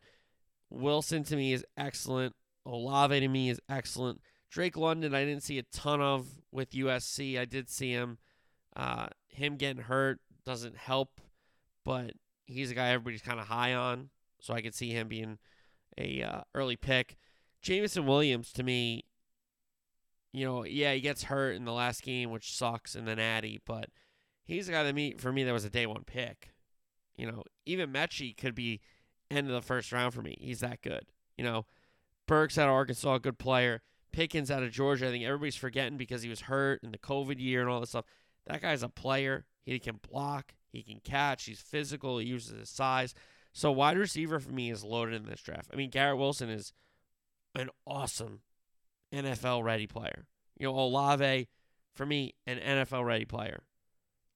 Wilson 0.74 1.24
to 1.26 1.36
me 1.36 1.54
is 1.54 1.66
excellent. 1.78 2.36
Olave 2.66 3.20
to 3.20 3.28
me 3.28 3.50
is 3.50 3.60
excellent. 3.70 4.22
Drake 4.50 4.78
London, 4.78 5.14
I 5.14 5.26
didn't 5.26 5.44
see 5.44 5.60
a 5.60 5.64
ton 5.64 6.02
of 6.02 6.28
with 6.52 6.72
USC. 6.72 7.40
I 7.40 7.46
did 7.46 7.70
see 7.70 7.92
him. 7.92 8.18
Uh, 8.76 9.08
him 9.28 9.56
getting 9.56 9.84
hurt 9.84 10.20
doesn't 10.46 10.78
help, 10.78 11.22
but 11.86 12.12
he's 12.46 12.72
a 12.72 12.76
guy 12.76 12.90
everybody's 12.90 13.22
kind 13.22 13.40
of 13.40 13.48
high 13.48 13.74
on, 13.74 14.10
so 14.40 14.54
I 14.54 14.62
could 14.62 14.76
see 14.76 14.92
him 14.92 15.08
being 15.08 15.38
a 15.98 16.24
uh, 16.24 16.42
early 16.54 16.76
pick. 16.76 17.18
Jameson 17.62 18.06
Williams 18.06 18.52
to 18.54 18.64
me, 18.64 19.06
you 20.32 20.46
know, 20.46 20.66
yeah, 20.66 20.94
he 20.94 21.02
gets 21.02 21.24
hurt 21.24 21.56
in 21.56 21.66
the 21.66 21.72
last 21.72 22.02
game, 22.02 22.32
which 22.32 22.56
sucks 22.56 22.96
in 22.96 23.06
the 23.06 23.16
Natty, 23.16 23.62
but 23.66 23.90
he's 24.44 24.68
a 24.68 24.72
guy 24.72 24.84
that 24.84 24.96
me 24.96 25.16
for 25.18 25.32
me 25.32 25.44
that 25.44 25.54
was 25.54 25.66
a 25.66 25.70
day 25.70 25.86
one 25.86 26.04
pick. 26.04 26.50
You 27.16 27.32
know, 27.32 27.44
even 27.66 27.94
Metchie 27.94 28.36
could 28.36 28.56
be 28.56 28.82
end 29.34 29.48
of 29.48 29.54
the 29.54 29.62
first 29.62 29.92
round 29.92 30.14
for 30.14 30.22
me. 30.22 30.38
He's 30.40 30.60
that 30.62 30.82
good. 30.82 31.06
You 31.38 31.44
know, 31.44 31.66
Burks 32.28 32.58
out 32.58 32.70
of 32.70 32.76
Arkansas, 32.76 33.18
good 33.20 33.38
player. 33.38 33.82
Pickens 34.12 34.52
out 34.52 34.64
of 34.64 34.72
Georgia, 34.72 35.08
I 35.08 35.12
think 35.12 35.26
everybody's 35.26 35.56
forgetting 35.56 35.98
because 35.98 36.22
he 36.22 36.30
was 36.30 36.42
hurt 36.42 36.82
in 36.84 36.92
the 36.92 36.98
COVID 36.98 37.40
year 37.40 37.62
and 37.62 37.70
all 37.70 37.80
this 37.80 37.90
stuff. 37.90 38.06
That 38.46 38.62
guy's 38.62 38.84
a 38.84 38.90
player. 38.90 39.46
He 39.66 39.80
can 39.80 40.00
block. 40.08 40.54
He 40.72 40.84
can 40.84 41.00
catch. 41.04 41.46
He's 41.46 41.62
physical. 41.62 42.20
He 42.20 42.28
uses 42.28 42.60
his 42.60 42.70
size. 42.70 43.14
So 43.54 43.72
wide 43.72 43.98
receiver 43.98 44.40
for 44.40 44.52
me 44.52 44.72
is 44.72 44.84
loaded 44.84 45.16
in 45.16 45.28
this 45.28 45.42
draft. 45.42 45.70
I 45.74 45.76
mean, 45.76 45.90
Garrett 45.90 46.18
Wilson 46.18 46.50
is 46.50 46.74
an 47.56 47.70
awesome 47.86 48.42
NFL 49.14 49.64
ready 49.64 49.88
player. 49.88 50.26
You 50.58 50.68
know, 50.68 50.78
Olave, 50.78 51.50
for 51.94 52.06
me, 52.06 52.36
an 52.46 52.58
NFL 52.58 53.06
ready 53.06 53.26
player. 53.26 53.64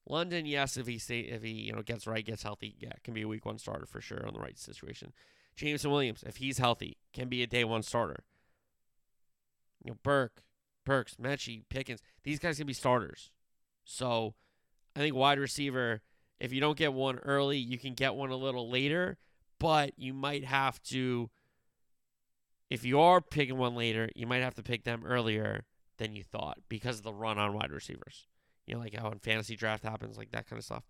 London, 0.08 0.46
yes, 0.46 0.76
if 0.76 0.86
he 0.86 0.98
stay, 0.98 1.20
if 1.20 1.42
he 1.42 1.50
you 1.50 1.72
know 1.72 1.82
gets 1.82 2.06
right, 2.06 2.24
gets 2.24 2.42
healthy, 2.42 2.76
yeah, 2.78 2.92
can 3.04 3.14
be 3.14 3.22
a 3.22 3.28
week 3.28 3.44
one 3.44 3.58
starter 3.58 3.86
for 3.86 4.00
sure 4.00 4.26
on 4.26 4.34
the 4.34 4.40
right 4.40 4.58
situation. 4.58 5.12
Jameson 5.56 5.90
Williams, 5.90 6.24
if 6.26 6.36
he's 6.36 6.58
healthy, 6.58 6.96
can 7.12 7.28
be 7.28 7.42
a 7.42 7.46
day 7.46 7.64
one 7.64 7.82
starter. 7.82 8.24
You 9.84 9.92
know, 9.92 9.98
Burke, 10.02 10.42
Burks, 10.84 11.16
Metchie, 11.16 11.64
Pickens, 11.68 12.00
these 12.22 12.38
guys 12.38 12.58
can 12.58 12.66
be 12.66 12.72
starters. 12.72 13.30
So 13.84 14.34
I 14.94 15.00
think 15.00 15.14
wide 15.14 15.38
receiver, 15.38 16.00
if 16.40 16.52
you 16.52 16.60
don't 16.60 16.78
get 16.78 16.92
one 16.92 17.18
early, 17.18 17.58
you 17.58 17.78
can 17.78 17.94
get 17.94 18.14
one 18.14 18.30
a 18.30 18.36
little 18.36 18.70
later, 18.70 19.18
but 19.58 19.92
you 19.96 20.14
might 20.14 20.44
have 20.44 20.82
to 20.84 21.30
if 22.70 22.84
you 22.84 23.00
are 23.00 23.20
picking 23.20 23.56
one 23.56 23.74
later, 23.74 24.10
you 24.14 24.26
might 24.26 24.42
have 24.42 24.54
to 24.56 24.62
pick 24.62 24.84
them 24.84 25.02
earlier 25.04 25.64
than 25.96 26.14
you 26.14 26.22
thought 26.22 26.58
because 26.68 26.98
of 26.98 27.02
the 27.02 27.14
run 27.14 27.38
on 27.38 27.54
wide 27.54 27.70
receivers. 27.70 28.26
You 28.68 28.74
know, 28.74 28.80
like 28.80 28.94
how 28.94 29.10
in 29.10 29.18
fantasy 29.18 29.56
draft 29.56 29.82
happens, 29.82 30.18
like 30.18 30.30
that 30.32 30.48
kind 30.48 30.58
of 30.58 30.64
stuff. 30.64 30.84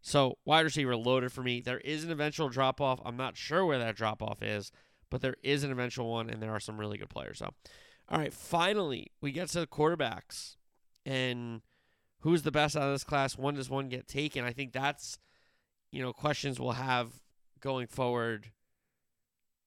So 0.00 0.38
wide 0.44 0.64
receiver 0.64 0.96
loaded 0.96 1.32
for 1.32 1.42
me. 1.42 1.60
There 1.60 1.78
is 1.80 2.04
an 2.04 2.10
eventual 2.10 2.48
drop 2.48 2.80
off. 2.80 3.00
I'm 3.04 3.16
not 3.16 3.36
sure 3.36 3.64
where 3.64 3.78
that 3.78 3.96
drop 3.96 4.22
off 4.22 4.42
is, 4.42 4.70
but 5.10 5.20
there 5.20 5.36
is 5.42 5.64
an 5.64 5.72
eventual 5.72 6.10
one, 6.10 6.30
and 6.30 6.42
there 6.42 6.52
are 6.52 6.60
some 6.60 6.78
really 6.78 6.98
good 6.98 7.08
players. 7.08 7.38
So, 7.38 7.50
all 8.08 8.18
right, 8.18 8.32
finally 8.32 9.12
we 9.20 9.32
get 9.32 9.48
to 9.50 9.60
the 9.60 9.66
quarterbacks 9.66 10.56
and 11.06 11.62
who's 12.20 12.42
the 12.42 12.52
best 12.52 12.76
out 12.76 12.82
of 12.82 12.92
this 12.92 13.04
class. 13.04 13.36
When 13.36 13.54
does 13.54 13.70
one 13.70 13.88
get 13.88 14.06
taken? 14.06 14.44
I 14.44 14.52
think 14.52 14.72
that's 14.72 15.18
you 15.90 16.02
know 16.02 16.12
questions 16.12 16.60
we'll 16.60 16.72
have 16.72 17.08
going 17.60 17.86
forward. 17.86 18.52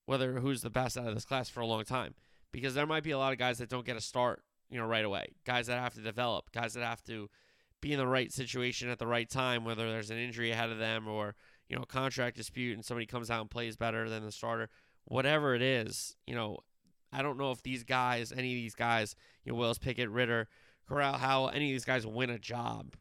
Whether 0.06 0.40
who's 0.40 0.62
the 0.62 0.70
best 0.70 0.98
out 0.98 1.08
of 1.08 1.16
this 1.16 1.26
class 1.26 1.50
for 1.50 1.60
a 1.60 1.66
long 1.66 1.84
time, 1.84 2.16
because 2.54 2.76
there 2.76 2.86
might 2.86 3.04
be 3.04 3.12
a 3.12 3.18
lot 3.18 3.34
of 3.34 3.40
guys 3.40 3.58
that 3.58 3.70
don't 3.70 3.86
get 3.86 3.98
a 3.98 4.02
start, 4.02 4.42
you 4.70 4.80
know, 4.80 4.86
right 4.86 5.04
away. 5.04 5.34
Guys 5.46 5.68
that 5.68 5.80
have 5.80 5.96
to 5.96 6.02
develop, 6.02 6.52
guys 6.54 6.76
that 6.76 6.84
have 6.84 7.04
to 7.04 7.30
be 7.82 7.94
in 7.94 8.00
the 8.00 8.08
right 8.08 8.32
situation 8.32 8.90
at 8.90 9.00
the 9.00 9.08
right 9.08 9.30
time, 9.30 9.66
whether 9.66 9.90
there's 9.90 10.10
an 10.10 10.18
injury 10.18 10.52
ahead 10.52 10.70
of 10.70 10.80
them 10.80 11.08
or, 11.08 11.36
you 11.70 11.76
know, 11.76 11.84
a 11.84 11.88
contract 11.88 12.38
dispute 12.38 12.76
and 12.76 12.84
somebody 12.84 13.06
comes 13.06 13.30
out 13.30 13.42
and 13.42 13.50
plays 13.50 13.76
better 13.76 14.10
than 14.10 14.26
the 14.26 14.32
starter, 14.32 14.70
whatever 15.06 15.54
it 15.56 15.62
is, 15.62 16.16
you 16.26 16.36
know, 16.36 16.58
I 17.12 17.22
don't 17.22 17.38
know 17.38 17.52
if 17.52 17.64
these 17.64 17.84
guys, 17.84 18.32
any 18.32 18.52
of 18.54 18.58
these 18.58 18.76
guys, 18.76 19.16
you 19.44 19.52
know, 19.52 19.58
Willis 19.58 19.78
Pickett, 19.78 20.10
Ridder, 20.10 20.48
Corral, 20.88 21.14
how 21.14 21.48
any 21.48 21.70
of 21.70 21.74
these 21.74 21.86
guys 21.86 22.06
win 22.06 22.30
a 22.30 22.40
job 22.40 22.96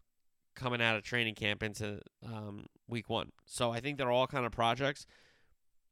coming 0.54 0.80
out 0.80 0.97
of 0.97 1.02
training 1.02 1.35
camp 1.35 1.62
into 1.62 2.00
um, 2.25 2.66
week 2.88 3.09
one. 3.09 3.30
So 3.45 3.71
I 3.71 3.80
think 3.80 3.99
they're 3.99 4.11
all 4.11 4.26
kind 4.26 4.47
of 4.47 4.52
projects. 4.52 5.06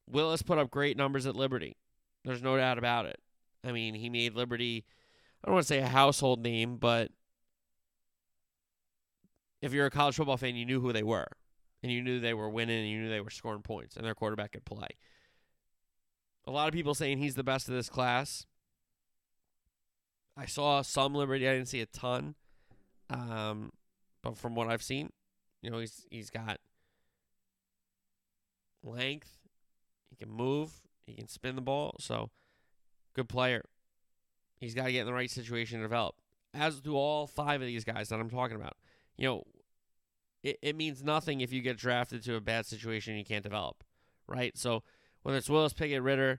Willis 0.08 0.42
put 0.42 0.58
up 0.58 0.70
great 0.70 0.96
numbers 0.96 1.26
at 1.26 1.36
Liberty. 1.36 1.76
There's 2.24 2.42
no 2.42 2.56
doubt 2.56 2.78
about 2.78 3.06
it. 3.06 3.20
I 3.64 3.72
mean, 3.72 3.94
he 3.94 4.10
made 4.10 4.34
Liberty, 4.34 4.84
I 5.42 5.48
don't 5.48 5.54
want 5.54 5.66
to 5.66 5.68
say 5.68 5.80
a 5.80 5.88
household 5.88 6.42
name, 6.42 6.76
but 6.76 7.10
if 9.64 9.72
you're 9.72 9.86
a 9.86 9.90
college 9.90 10.16
football 10.16 10.36
fan, 10.36 10.56
you 10.56 10.66
knew 10.66 10.80
who 10.80 10.92
they 10.92 11.02
were. 11.02 11.26
And 11.82 11.90
you 11.90 12.02
knew 12.02 12.20
they 12.20 12.34
were 12.34 12.50
winning 12.50 12.80
and 12.80 12.88
you 12.88 13.00
knew 13.00 13.08
they 13.08 13.22
were 13.22 13.30
scoring 13.30 13.62
points 13.62 13.96
and 13.96 14.04
their 14.04 14.14
quarterback 14.14 14.52
could 14.52 14.66
play. 14.66 14.88
A 16.46 16.50
lot 16.50 16.68
of 16.68 16.74
people 16.74 16.94
saying 16.94 17.16
he's 17.16 17.34
the 17.34 17.42
best 17.42 17.68
of 17.68 17.74
this 17.74 17.88
class. 17.88 18.44
I 20.36 20.44
saw 20.44 20.82
some 20.82 21.14
Liberty. 21.14 21.48
I 21.48 21.54
didn't 21.54 21.68
see 21.68 21.80
a 21.80 21.86
ton. 21.86 22.34
Um, 23.08 23.70
but 24.22 24.36
from 24.36 24.54
what 24.54 24.68
I've 24.68 24.82
seen, 24.82 25.10
you 25.62 25.70
know, 25.70 25.78
he's 25.78 26.06
he's 26.10 26.28
got 26.28 26.58
length. 28.82 29.38
He 30.10 30.16
can 30.16 30.30
move. 30.30 30.82
He 31.06 31.14
can 31.14 31.28
spin 31.28 31.54
the 31.54 31.62
ball. 31.62 31.96
So, 32.00 32.30
good 33.14 33.28
player. 33.28 33.64
He's 34.56 34.74
got 34.74 34.86
to 34.86 34.92
get 34.92 35.00
in 35.00 35.06
the 35.06 35.14
right 35.14 35.30
situation 35.30 35.78
to 35.78 35.84
develop. 35.84 36.16
As 36.52 36.80
do 36.80 36.96
all 36.96 37.26
five 37.26 37.62
of 37.62 37.66
these 37.66 37.84
guys 37.84 38.08
that 38.10 38.20
I'm 38.20 38.30
talking 38.30 38.56
about. 38.56 38.76
You 39.16 39.28
know, 39.28 39.44
it, 40.44 40.58
it 40.62 40.76
means 40.76 41.02
nothing 41.02 41.40
if 41.40 41.52
you 41.52 41.62
get 41.62 41.78
drafted 41.78 42.22
to 42.24 42.36
a 42.36 42.40
bad 42.40 42.66
situation 42.66 43.16
you 43.16 43.24
can't 43.24 43.42
develop, 43.42 43.82
right? 44.28 44.56
So, 44.56 44.84
whether 45.22 45.38
it's 45.38 45.48
Willis 45.48 45.72
Pickett, 45.72 46.02
Ridder, 46.02 46.38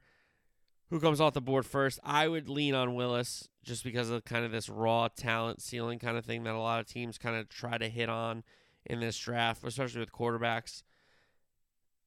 who 0.91 0.99
comes 0.99 1.19
off 1.19 1.33
the 1.33 1.41
board 1.41 1.65
first, 1.65 1.99
I 2.03 2.27
would 2.27 2.47
lean 2.47 2.75
on 2.75 2.93
Willis 2.93 3.49
just 3.63 3.83
because 3.83 4.11
of 4.11 4.23
kind 4.23 4.45
of 4.45 4.51
this 4.51 4.69
raw 4.69 5.07
talent 5.07 5.59
ceiling 5.59 5.97
kind 5.97 6.17
of 6.17 6.23
thing 6.23 6.43
that 6.43 6.53
a 6.53 6.59
lot 6.59 6.79
of 6.79 6.87
teams 6.87 7.17
kind 7.17 7.35
of 7.35 7.49
try 7.49 7.79
to 7.79 7.89
hit 7.89 8.07
on 8.07 8.43
in 8.85 8.99
this 8.99 9.17
draft, 9.17 9.63
especially 9.63 10.01
with 10.01 10.11
quarterbacks. 10.11 10.83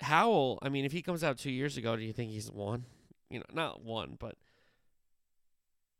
Howell, 0.01 0.61
I 0.63 0.69
mean, 0.69 0.85
if 0.85 0.93
he 0.93 1.03
comes 1.03 1.25
out 1.25 1.39
two 1.39 1.51
years 1.51 1.77
ago, 1.77 1.97
do 1.97 2.03
you 2.03 2.13
think 2.13 2.31
he's 2.31 2.49
one? 2.49 2.85
You 3.29 3.41
know, 3.41 3.47
not 3.53 3.83
one, 3.83 4.17
but 4.17 4.37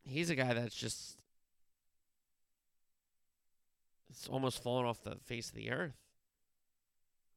he's 0.05 0.31
a 0.31 0.37
guy 0.37 0.55
that's 0.55 0.77
just 0.77 1.19
it's 4.19 4.29
almost 4.29 4.63
fallen 4.63 4.85
off 4.85 5.03
the 5.03 5.17
face 5.25 5.49
of 5.49 5.55
the 5.55 5.71
earth. 5.71 5.95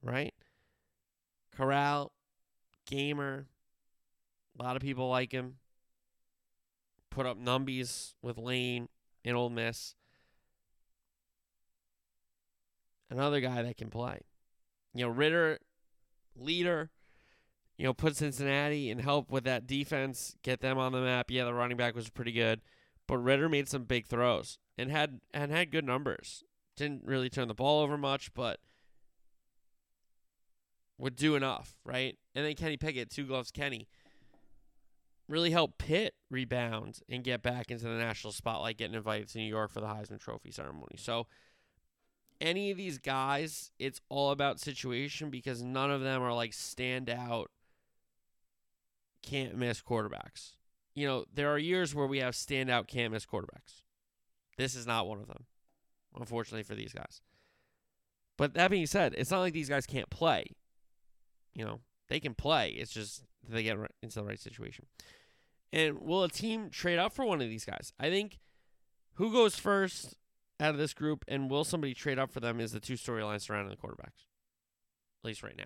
Right? 0.01 0.33
Corral, 1.55 2.11
gamer. 2.87 3.45
A 4.59 4.63
lot 4.63 4.75
of 4.75 4.81
people 4.81 5.07
like 5.07 5.31
him. 5.31 5.57
Put 7.11 7.27
up 7.27 7.39
numbies 7.39 8.13
with 8.23 8.37
Lane 8.37 8.89
in 9.23 9.35
Ole 9.35 9.51
Miss. 9.51 9.93
Another 13.11 13.41
guy 13.41 13.61
that 13.61 13.77
can 13.77 13.89
play. 13.89 14.21
You 14.95 15.05
know, 15.05 15.11
Ridder, 15.11 15.59
leader, 16.35 16.89
you 17.77 17.85
know, 17.85 17.93
put 17.93 18.15
Cincinnati 18.15 18.89
and 18.89 19.01
help 19.01 19.29
with 19.29 19.43
that 19.43 19.67
defense, 19.67 20.35
get 20.41 20.61
them 20.61 20.77
on 20.79 20.93
the 20.93 21.01
map. 21.01 21.29
Yeah, 21.29 21.45
the 21.45 21.53
running 21.53 21.77
back 21.77 21.93
was 21.93 22.09
pretty 22.09 22.31
good, 22.31 22.61
but 23.07 23.17
Ridder 23.17 23.49
made 23.49 23.67
some 23.67 23.83
big 23.83 24.07
throws 24.07 24.57
and 24.77 24.89
had 24.89 25.19
and 25.33 25.51
had 25.51 25.69
good 25.69 25.85
numbers. 25.85 26.43
Didn't 26.81 27.03
really 27.05 27.29
turn 27.29 27.47
the 27.47 27.53
ball 27.53 27.83
over 27.83 27.95
much, 27.95 28.33
but 28.33 28.59
would 30.97 31.15
do 31.15 31.35
enough, 31.35 31.77
right? 31.85 32.17
And 32.33 32.43
then 32.43 32.55
Kenny 32.55 32.75
Pickett, 32.75 33.11
two 33.11 33.27
gloves 33.27 33.51
Kenny, 33.51 33.87
really 35.27 35.51
helped 35.51 35.77
Pitt 35.77 36.15
rebound 36.31 37.01
and 37.07 37.23
get 37.23 37.43
back 37.43 37.69
into 37.69 37.83
the 37.83 37.99
national 37.99 38.33
spotlight, 38.33 38.79
getting 38.79 38.95
invited 38.95 39.29
to 39.29 39.37
New 39.37 39.43
York 39.43 39.69
for 39.69 39.79
the 39.79 39.85
Heisman 39.85 40.19
Trophy 40.19 40.49
ceremony. 40.49 40.95
So, 40.97 41.27
any 42.39 42.71
of 42.71 42.77
these 42.77 42.97
guys, 42.97 43.69
it's 43.77 44.01
all 44.09 44.31
about 44.31 44.59
situation 44.59 45.29
because 45.29 45.61
none 45.61 45.91
of 45.91 46.01
them 46.01 46.23
are 46.23 46.33
like 46.33 46.49
standout, 46.49 47.45
can't 49.21 49.55
miss 49.55 49.83
quarterbacks. 49.83 50.55
You 50.95 51.05
know, 51.05 51.25
there 51.31 51.53
are 51.53 51.59
years 51.59 51.93
where 51.93 52.07
we 52.07 52.17
have 52.17 52.33
standout, 52.33 52.87
can't 52.87 53.13
miss 53.13 53.27
quarterbacks. 53.27 53.83
This 54.57 54.73
is 54.73 54.87
not 54.87 55.07
one 55.07 55.19
of 55.19 55.27
them, 55.27 55.45
unfortunately, 56.17 56.63
for 56.63 56.75
these 56.75 56.93
guys. 56.93 57.21
But 58.37 58.53
that 58.55 58.71
being 58.71 58.87
said, 58.87 59.13
it's 59.17 59.31
not 59.31 59.39
like 59.39 59.53
these 59.53 59.69
guys 59.69 59.85
can't 59.85 60.09
play. 60.09 60.45
You 61.53 61.65
know, 61.65 61.79
they 62.09 62.19
can 62.19 62.33
play. 62.33 62.69
It's 62.69 62.91
just 62.91 63.23
they 63.47 63.63
get 63.63 63.77
into 64.01 64.19
the 64.19 64.25
right 64.25 64.39
situation. 64.39 64.85
And 65.73 65.99
will 65.99 66.23
a 66.23 66.29
team 66.29 66.69
trade 66.69 66.99
up 66.99 67.13
for 67.13 67.25
one 67.25 67.41
of 67.41 67.49
these 67.49 67.65
guys? 67.65 67.93
I 67.99 68.09
think 68.09 68.39
who 69.15 69.31
goes 69.31 69.55
first 69.55 70.15
out 70.59 70.71
of 70.71 70.77
this 70.77 70.93
group 70.93 71.25
and 71.27 71.49
will 71.49 71.63
somebody 71.63 71.93
trade 71.93 72.19
up 72.19 72.31
for 72.31 72.39
them 72.39 72.59
is 72.59 72.71
the 72.71 72.79
two 72.79 72.93
storylines 72.93 73.41
surrounding 73.41 73.69
the 73.69 73.87
quarterbacks. 73.87 74.25
At 75.23 75.25
least 75.25 75.43
right 75.43 75.57
now. 75.57 75.63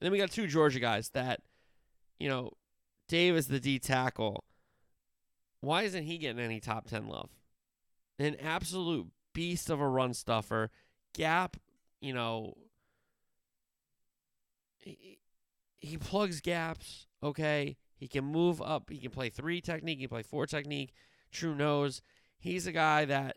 And 0.00 0.06
then 0.06 0.12
we 0.12 0.18
got 0.18 0.30
two 0.30 0.46
Georgia 0.46 0.80
guys 0.80 1.10
that, 1.10 1.40
you 2.18 2.28
know, 2.28 2.52
Davis 3.08 3.46
the 3.46 3.60
D 3.60 3.78
tackle. 3.78 4.44
Why 5.60 5.82
isn't 5.82 6.04
he 6.04 6.18
getting 6.18 6.40
any 6.42 6.60
top 6.60 6.86
10 6.88 7.08
love? 7.08 7.30
An 8.18 8.36
absolute 8.42 9.06
beast 9.32 9.70
of 9.70 9.80
a 9.80 9.88
run 9.88 10.14
stuffer. 10.14 10.70
Gap, 11.14 11.56
you 12.00 12.12
know, 12.12 12.54
he, 14.78 15.18
he 15.78 15.96
plugs 15.96 16.40
gaps, 16.40 17.06
okay? 17.22 17.76
He 17.94 18.08
can 18.08 18.24
move 18.24 18.62
up. 18.62 18.90
He 18.90 18.98
can 18.98 19.10
play 19.10 19.28
three 19.28 19.60
technique. 19.60 19.98
He 19.98 20.04
can 20.04 20.10
play 20.10 20.22
four 20.22 20.46
technique. 20.46 20.92
True 21.32 21.54
nose. 21.54 22.00
He's 22.38 22.66
a 22.66 22.72
guy 22.72 23.04
that 23.04 23.36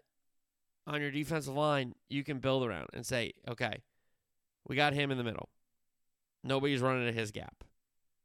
on 0.88 1.02
your 1.02 1.12
defensive 1.12 1.56
line 1.56 1.94
you 2.10 2.24
can 2.24 2.40
build 2.40 2.64
around 2.64 2.88
and 2.94 3.06
say, 3.06 3.34
okay, 3.48 3.84
we 4.68 4.76
got 4.76 4.94
him 4.94 5.12
in 5.12 5.18
the 5.18 5.24
middle. 5.24 5.50
Nobody's 6.44 6.82
running 6.82 7.08
at 7.08 7.14
his 7.14 7.32
gap. 7.32 7.64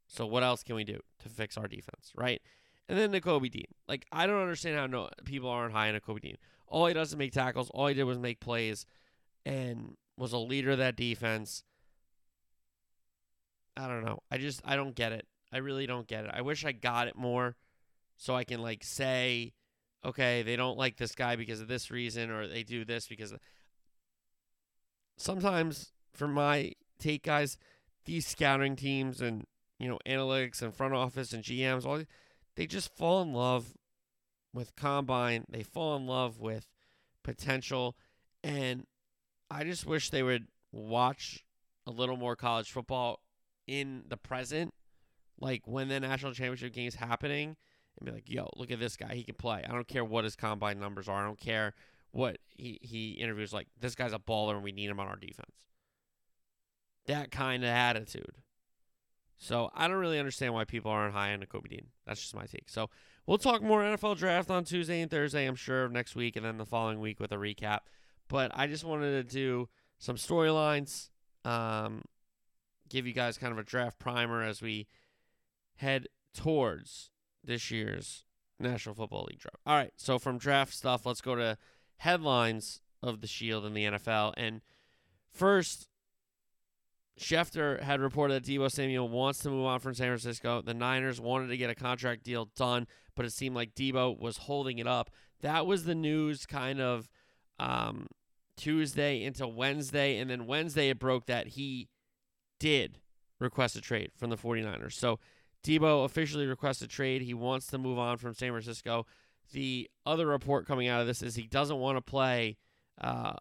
So 0.07 0.27
what 0.27 0.43
else 0.43 0.63
can 0.63 0.77
we 0.77 0.85
do 0.85 1.01
to 1.23 1.29
fix 1.29 1.57
our 1.57 1.67
defense, 1.67 2.13
right? 2.15 2.41
And 2.89 2.99
then 2.99 3.13
Nakobe 3.13 3.51
Dean. 3.51 3.67
Like 3.89 4.07
I 4.13 4.27
don't 4.27 4.41
understand 4.41 4.77
how 4.77 4.87
no 4.87 5.09
people 5.25 5.49
aren't 5.51 5.73
high 5.73 5.89
on 5.89 5.99
Nakobe 5.99 6.21
Dean. 6.21 6.37
All 6.69 6.87
he 6.87 6.95
does 6.95 7.11
is 7.11 7.17
make 7.17 7.33
tackles. 7.33 7.71
All 7.71 7.87
he 7.87 7.95
did 7.95 8.05
was 8.05 8.19
make 8.19 8.41
plays, 8.41 8.87
and 9.45 9.97
was 10.17 10.33
a 10.33 10.39
leader 10.39 10.71
of 10.71 10.79
that 10.79 10.97
defense. 10.97 11.63
I 13.77 13.89
don't 13.89 14.05
know. 14.05 14.21
I 14.31 14.39
just 14.39 14.61
I 14.65 14.77
don't 14.77 14.95
get 14.95 15.13
it. 15.13 15.27
I 15.53 15.59
really 15.59 15.87
don't 15.87 16.07
get 16.07 16.25
it. 16.25 16.31
I 16.33 16.43
wish 16.43 16.65
I 16.65 16.73
got 16.73 17.09
it 17.09 17.17
more 17.17 17.57
so 18.17 18.35
I 18.35 18.45
can 18.45 18.63
like 18.63 18.83
say, 18.83 19.53
okay, 20.05 20.43
they 20.43 20.57
don't 20.57 20.79
like 20.79 20.97
this 20.97 21.15
guy 21.15 21.37
because 21.37 21.61
of 21.61 21.69
this 21.69 21.91
reason 21.91 22.31
or 22.31 22.47
they 22.47 22.63
do 22.63 22.85
this 22.85 23.07
because 23.07 23.35
sometimes 25.17 25.93
for 26.13 26.27
my 26.27 26.73
take 26.99 27.25
guys, 27.25 27.59
these 28.07 28.27
scouting 28.27 28.77
teams 28.77 29.21
and 29.21 29.45
you 29.79 29.89
know 29.89 29.99
analytics 30.07 30.63
and 30.63 30.75
front 30.75 30.95
office 30.95 31.33
and 31.33 31.45
GMs 31.45 31.85
all 31.85 32.03
they 32.57 32.67
just 32.67 32.95
fall 32.97 33.23
in 33.23 33.33
love 33.33 33.75
with 34.53 34.75
combine. 34.77 35.45
They 35.49 35.63
fall 35.63 35.97
in 35.97 36.07
love 36.07 36.41
with 36.41 36.69
potential 37.23 37.97
and 38.43 38.87
I 39.51 39.65
just 39.65 39.87
wish 39.87 40.11
they 40.11 40.23
would 40.23 40.47
watch 40.73 41.45
a 41.87 41.91
little 41.91 42.17
more 42.17 42.37
college 42.37 42.71
football 42.71 43.21
in 43.67 44.05
the 44.09 44.17
present 44.17 44.73
like 45.39 45.63
when 45.67 45.89
the 45.89 46.01
national 46.01 46.33
championship 46.33 46.73
game 46.73 46.89
is 46.89 46.95
happening 46.95 47.57
and 47.99 48.07
be 48.07 48.13
like, 48.13 48.29
yo, 48.29 48.49
look 48.57 48.71
at 48.71 48.79
this 48.79 48.97
guy. 48.97 49.15
He 49.15 49.23
can 49.23 49.35
play. 49.35 49.65
I 49.69 49.73
don't 49.73 49.89
care 49.89 50.05
what 50.05 50.25
his 50.25 50.37
combine 50.37 50.79
numbers 50.79 51.09
are. 51.09 51.23
I 51.23 51.25
don't 51.25 51.41
care 51.41 51.75
what 52.11 52.39
he, 52.47 52.79
he 52.83 53.13
interviews 53.13 53.53
like. 53.53 53.69
This 53.79 53.95
guy's 53.95 54.13
a 54.13 54.19
baller 54.19 54.55
and 54.55 54.63
we 54.63 54.73
need 54.73 54.91
him 54.91 55.01
on 55.01 55.07
our 55.07 55.17
defense. 55.17 55.67
That 57.07 57.31
kind 57.31 57.63
of 57.63 57.71
attitude. 57.71 58.43
So 59.39 59.71
I 59.75 59.89
don't 59.89 59.99
really 59.99 60.19
understand 60.19 60.55
why 60.55 60.65
people 60.65 60.91
aren't 60.91 61.15
high 61.15 61.33
on 61.33 61.41
Nakobe 61.41 61.69
Dean. 61.69 61.89
That's 62.07 62.21
just 62.21 62.35
my 62.35 62.47
take. 62.47 62.69
So 62.69 62.89
we'll 63.27 63.39
talk 63.39 63.63
more 63.63 63.83
NFL 63.83 64.17
draft 64.17 64.51
on 64.51 64.65
Tuesday 64.65 65.01
and 65.01 65.11
Thursday, 65.11 65.47
I'm 65.47 65.57
sure, 65.57 65.85
of 65.85 65.93
next 65.93 66.17
week, 66.17 66.37
and 66.37 66.45
then 66.45 66.57
the 66.57 66.65
following 66.65 67.01
week 67.01 67.21
with 67.21 67.33
a 67.33 67.37
recap. 67.37 67.81
But 68.29 68.51
I 68.55 68.67
just 68.67 68.85
wanted 68.85 69.11
to 69.13 69.23
do 69.23 69.69
some 69.99 70.17
storylines, 70.17 71.11
um, 71.45 72.03
give 72.89 73.07
you 73.07 73.13
guys 73.13 73.39
kind 73.39 73.53
of 73.53 73.59
a 73.59 73.63
draft 73.63 73.99
primer 73.99 74.43
as 74.43 74.63
we 74.63 74.87
head 75.77 76.09
towards 76.35 77.11
this 77.45 77.71
year's 77.71 78.25
National 78.59 78.95
Football 78.95 79.27
League 79.31 79.39
draft. 79.39 79.59
All 79.67 79.77
right, 79.77 79.93
so 79.97 80.19
from 80.19 80.39
draft 80.39 80.73
stuff, 80.73 81.07
let's 81.07 81.21
go 81.21 81.35
to 81.35 81.59
headlines 81.99 82.81
of 83.03 83.21
the 83.21 83.27
Shield 83.27 83.65
in 83.65 83.75
the 83.75 83.85
NFL. 83.85 84.35
And 84.37 84.63
first, 85.31 85.89
Schefter 87.19 87.81
had 87.83 88.01
reported 88.01 88.35
that 88.35 88.51
Deebo 88.51 88.71
Samuel 88.71 89.09
wants 89.09 89.41
to 89.41 89.51
move 89.51 89.65
on 89.65 89.81
from 89.81 89.95
San 89.95 90.09
Francisco. 90.09 90.61
The 90.61 90.75
Niners 90.75 91.21
wanted 91.21 91.49
to 91.49 91.57
get 91.57 91.71
a 91.71 91.75
contract 91.75 92.25
deal 92.25 92.51
done, 92.57 92.87
but 93.15 93.25
it 93.25 93.33
seemed 93.33 93.57
like 93.57 93.75
Deebo 93.75 94.21
was 94.21 94.37
holding 94.37 94.79
it 94.79 94.87
up. 94.87 95.11
That 95.41 95.67
was 95.67 95.85
the 95.85 95.95
news 95.95 96.45
kind 96.45 96.81
of 96.81 97.09
um, 97.59 98.09
Tuesday 98.57 99.23
into 99.23 99.47
Wednesday. 99.49 100.19
And 100.19 100.29
then 100.29 100.47
Wednesday, 100.47 100.91
it 100.91 100.99
broke 100.99 101.27
that 101.27 101.49
he 101.49 101.89
did 102.61 102.99
request 103.39 103.77
a 103.77 103.81
trade 103.81 104.11
from 104.17 104.29
the 104.29 104.37
49ers. 104.37 104.93
So 104.93 105.19
Deebo 105.65 106.05
officially 106.05 106.47
requested 106.47 106.89
a 106.89 106.93
trade. 106.93 107.23
He 107.23 107.35
wants 107.35 107.67
to 107.69 107.79
move 107.79 107.99
on 107.99 108.19
from 108.19 108.35
San 108.35 108.51
Francisco. 108.51 109.07
The 109.53 109.89
other 110.05 110.27
report 110.27 110.67
coming 110.67 110.89
out 110.89 111.01
of 111.01 111.07
this 111.07 111.23
is 111.23 111.35
he 111.35 111.47
doesn't 111.47 111.79
want 111.79 111.97
to 111.97 112.03
play 112.03 112.57
uh, 113.01 113.35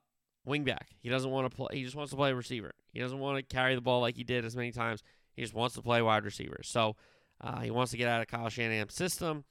wingback. 0.47 0.88
He 0.99 1.10
doesn't 1.10 1.29
want 1.29 1.49
to 1.49 1.55
play. 1.55 1.69
He 1.73 1.84
just 1.84 1.95
wants 1.95 2.12
to 2.12 2.17
play 2.17 2.34
receiver. 2.34 2.73
He 2.93 2.99
doesn't 2.99 3.19
want 3.19 3.38
to 3.38 3.55
carry 3.55 3.75
the 3.75 3.81
ball 3.81 4.01
like 4.01 4.15
he 4.15 4.23
did 4.23 4.45
as 4.45 4.55
many 4.55 4.71
times. 4.71 5.03
He 5.36 5.41
just 5.41 5.53
wants 5.53 5.75
to 5.75 5.81
play 5.81 6.01
wide 6.01 6.23
receiver. 6.23 6.62
So 6.63 6.95
uh, 7.41 7.62
he 7.62 7.71
wants 7.71 7.91
to 7.91 7.97
get 7.97 8.08
out 8.08 8.21
of 8.21 8.27
Kyle 8.27 8.49
Shanahan's 8.49 8.93
system. 8.93 9.43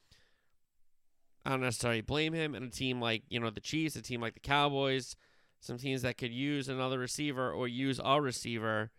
I 1.45 1.51
don't 1.51 1.61
necessarily 1.61 2.01
blame 2.01 2.33
him. 2.33 2.55
And 2.55 2.67
a 2.67 2.71
team 2.71 3.01
like 3.01 3.23
you 3.29 3.41
know 3.41 3.51
the 3.51 3.61
Chiefs, 3.61 3.97
a 3.97 4.03
team 4.03 4.21
like 4.21 4.35
the 4.35 4.41
Cowboys, 4.41 5.17
some 5.61 5.79
teams 5.79 6.03
that 6.03 6.17
could 6.17 6.33
use 6.33 6.69
another 6.69 6.99
receiver 6.99 7.53
or 7.53 7.69
use 7.69 8.01
a 8.03 8.21
receiver, 8.21 8.91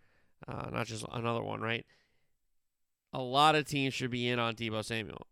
uh, 0.48 0.70
not 0.72 0.86
just 0.88 1.06
another 1.12 1.42
one, 1.42 1.62
right? 1.62 1.86
a 3.16 3.22
lot 3.22 3.56
of 3.56 3.66
teams 3.66 3.94
should 3.94 4.12
be 4.12 4.28
in 4.28 4.40
on 4.40 4.56
Deebo 4.56 4.84
Samuel. 4.84 5.26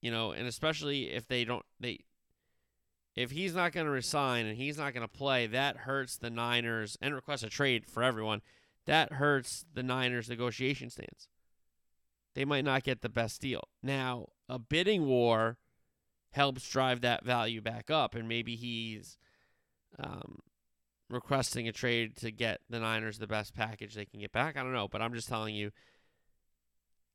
You 0.00 0.12
know, 0.12 0.30
and 0.30 0.46
especially 0.46 1.10
if 1.10 1.26
they 1.26 1.44
don't 1.44 1.64
they 1.80 2.00
if 3.14 3.30
he's 3.30 3.54
not 3.54 3.72
going 3.72 3.86
to 3.86 3.92
resign 3.92 4.46
and 4.46 4.56
he's 4.56 4.78
not 4.78 4.92
going 4.92 5.06
to 5.06 5.08
play, 5.08 5.46
that 5.46 5.78
hurts 5.78 6.16
the 6.16 6.30
Niners 6.30 6.98
and 7.00 7.14
request 7.14 7.44
a 7.44 7.48
trade 7.48 7.86
for 7.86 8.02
everyone. 8.02 8.42
That 8.86 9.14
hurts 9.14 9.64
the 9.72 9.82
Niners 9.82 10.28
negotiation 10.28 10.90
stance. 10.90 11.28
They 12.34 12.44
might 12.44 12.64
not 12.64 12.82
get 12.82 13.00
the 13.00 13.08
best 13.08 13.40
deal. 13.40 13.68
Now, 13.82 14.28
a 14.48 14.58
bidding 14.58 15.06
war 15.06 15.58
helps 16.32 16.68
drive 16.68 17.00
that 17.02 17.24
value 17.24 17.60
back 17.60 17.90
up, 17.90 18.14
and 18.16 18.28
maybe 18.28 18.56
he's 18.56 19.16
um, 19.98 20.40
requesting 21.08 21.68
a 21.68 21.72
trade 21.72 22.16
to 22.16 22.32
get 22.32 22.60
the 22.68 22.80
Niners 22.80 23.18
the 23.18 23.28
best 23.28 23.54
package 23.54 23.94
they 23.94 24.04
can 24.04 24.20
get 24.20 24.32
back. 24.32 24.56
I 24.56 24.62
don't 24.62 24.72
know, 24.72 24.88
but 24.88 25.00
I'm 25.00 25.14
just 25.14 25.28
telling 25.28 25.54
you 25.54 25.70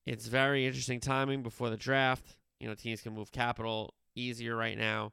it's 0.05 0.27
very 0.27 0.65
interesting 0.65 1.01
timing 1.01 1.43
before 1.43 1.69
the 1.69 1.77
draft. 1.77 2.38
You 2.59 2.67
know, 2.67 2.75
teams 2.75 3.01
can 3.01 3.13
move 3.13 3.31
capital 3.31 3.93
easier 4.15 4.55
right 4.55 4.77
now. 4.77 5.12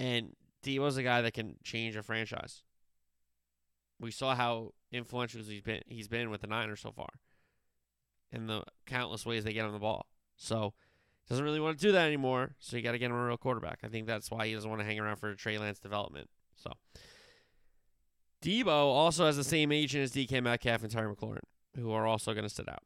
And 0.00 0.34
Deebo's 0.64 0.96
a 0.96 1.02
guy 1.02 1.20
that 1.20 1.34
can 1.34 1.56
change 1.62 1.94
a 1.94 2.02
franchise. 2.02 2.62
We 4.00 4.10
saw 4.10 4.34
how 4.34 4.72
influential 4.90 5.42
he's 5.42 5.60
been 5.60 5.82
he's 5.86 6.08
been 6.08 6.30
with 6.30 6.40
the 6.40 6.46
Niners 6.46 6.80
so 6.80 6.90
far. 6.90 7.10
In 8.32 8.46
the 8.46 8.62
countless 8.86 9.26
ways 9.26 9.44
they 9.44 9.52
get 9.52 9.66
on 9.66 9.72
the 9.72 9.78
ball. 9.78 10.06
So 10.36 10.72
doesn't 11.28 11.44
really 11.44 11.60
want 11.60 11.78
to 11.78 11.86
do 11.86 11.92
that 11.92 12.06
anymore. 12.06 12.56
So 12.58 12.76
you 12.76 12.82
got 12.82 12.92
to 12.92 12.98
get 12.98 13.10
him 13.10 13.16
a 13.16 13.26
real 13.26 13.36
quarterback. 13.36 13.80
I 13.84 13.88
think 13.88 14.06
that's 14.06 14.30
why 14.30 14.46
he 14.46 14.54
doesn't 14.54 14.68
want 14.68 14.80
to 14.80 14.86
hang 14.86 14.98
around 14.98 15.16
for 15.16 15.34
Trey 15.34 15.58
Lance 15.58 15.78
development. 15.78 16.28
So 16.56 16.72
Deebo 18.42 18.68
also 18.68 19.26
has 19.26 19.36
the 19.36 19.44
same 19.44 19.70
agent 19.70 20.02
as 20.02 20.12
DK 20.12 20.42
Metcalf 20.42 20.82
and 20.82 20.90
Terry 20.90 21.14
McLaurin, 21.14 21.44
who 21.76 21.92
are 21.92 22.06
also 22.06 22.32
going 22.32 22.48
to 22.48 22.54
sit 22.54 22.68
out. 22.68 22.82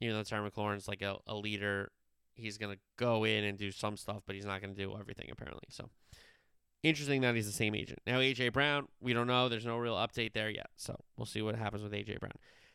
Even 0.00 0.16
though 0.16 0.22
Terry 0.22 0.50
McLaurin's 0.50 0.88
like 0.88 1.02
a, 1.02 1.16
a 1.26 1.36
leader, 1.36 1.92
he's 2.36 2.58
going 2.58 2.74
to 2.74 2.80
go 2.96 3.24
in 3.24 3.44
and 3.44 3.58
do 3.58 3.72
some 3.72 3.96
stuff, 3.96 4.22
but 4.26 4.34
he's 4.34 4.44
not 4.44 4.60
going 4.60 4.74
to 4.74 4.80
do 4.80 4.96
everything 4.98 5.28
apparently. 5.30 5.66
So 5.70 5.88
interesting 6.82 7.22
that 7.22 7.34
he's 7.34 7.46
the 7.46 7.52
same 7.52 7.74
agent. 7.74 8.00
Now 8.06 8.18
AJ 8.18 8.52
Brown, 8.52 8.88
we 9.00 9.12
don't 9.12 9.26
know. 9.26 9.48
There's 9.48 9.66
no 9.66 9.78
real 9.78 9.96
update 9.96 10.32
there 10.32 10.50
yet. 10.50 10.70
So 10.76 10.98
we'll 11.16 11.26
see 11.26 11.42
what 11.42 11.56
happens 11.56 11.82
with 11.82 11.92
AJ 11.92 12.20
Brown. 12.20 12.32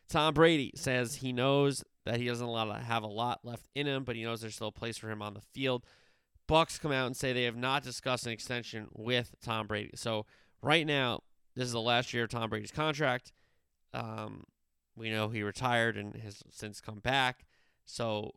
Tom 0.10 0.34
Brady 0.34 0.74
says 0.76 1.15
he 1.15 1.32
knows 1.32 1.84
that 2.06 2.19
he 2.19 2.26
doesn't 2.26 2.47
have 2.84 3.04
a 3.04 3.08
lot 3.08 3.39
left 3.43 3.69
in 3.76 3.88
him, 3.88 4.04
but 4.04 4.15
he 4.15 4.24
knows 4.24 4.41
there's 4.41 4.56
still 4.56 4.67
a 4.67 4.71
place 4.71 4.97
for 4.97 5.10
him 5.10 5.21
on 5.21 5.34
the 5.34 5.41
field. 5.54 5.86
Bucks 6.47 6.78
come 6.78 6.91
out 6.91 7.08
and 7.08 7.15
say 7.15 7.32
they 7.32 7.43
have 7.43 7.56
not 7.56 7.84
discussed 7.84 8.26
an 8.26 8.34
extension 8.34 8.88
with 8.93 9.36
Tom 9.41 9.67
Brady. 9.67 9.91
So 9.95 10.26
right 10.62 10.86
now, 10.86 11.21
this 11.56 11.65
is 11.65 11.71
the 11.71 11.80
last 11.80 12.13
year 12.13 12.24
of 12.24 12.30
Tom 12.30 12.50
Brady's 12.50 12.71
contract. 12.71 13.32
Um, 13.93 14.43
we 14.95 15.10
know 15.10 15.30
he 15.30 15.43
retired 15.43 15.95
and 15.95 16.15
has 16.17 16.43
since 16.52 16.82
come 16.82 17.00
back. 17.00 17.45
So 17.86 18.36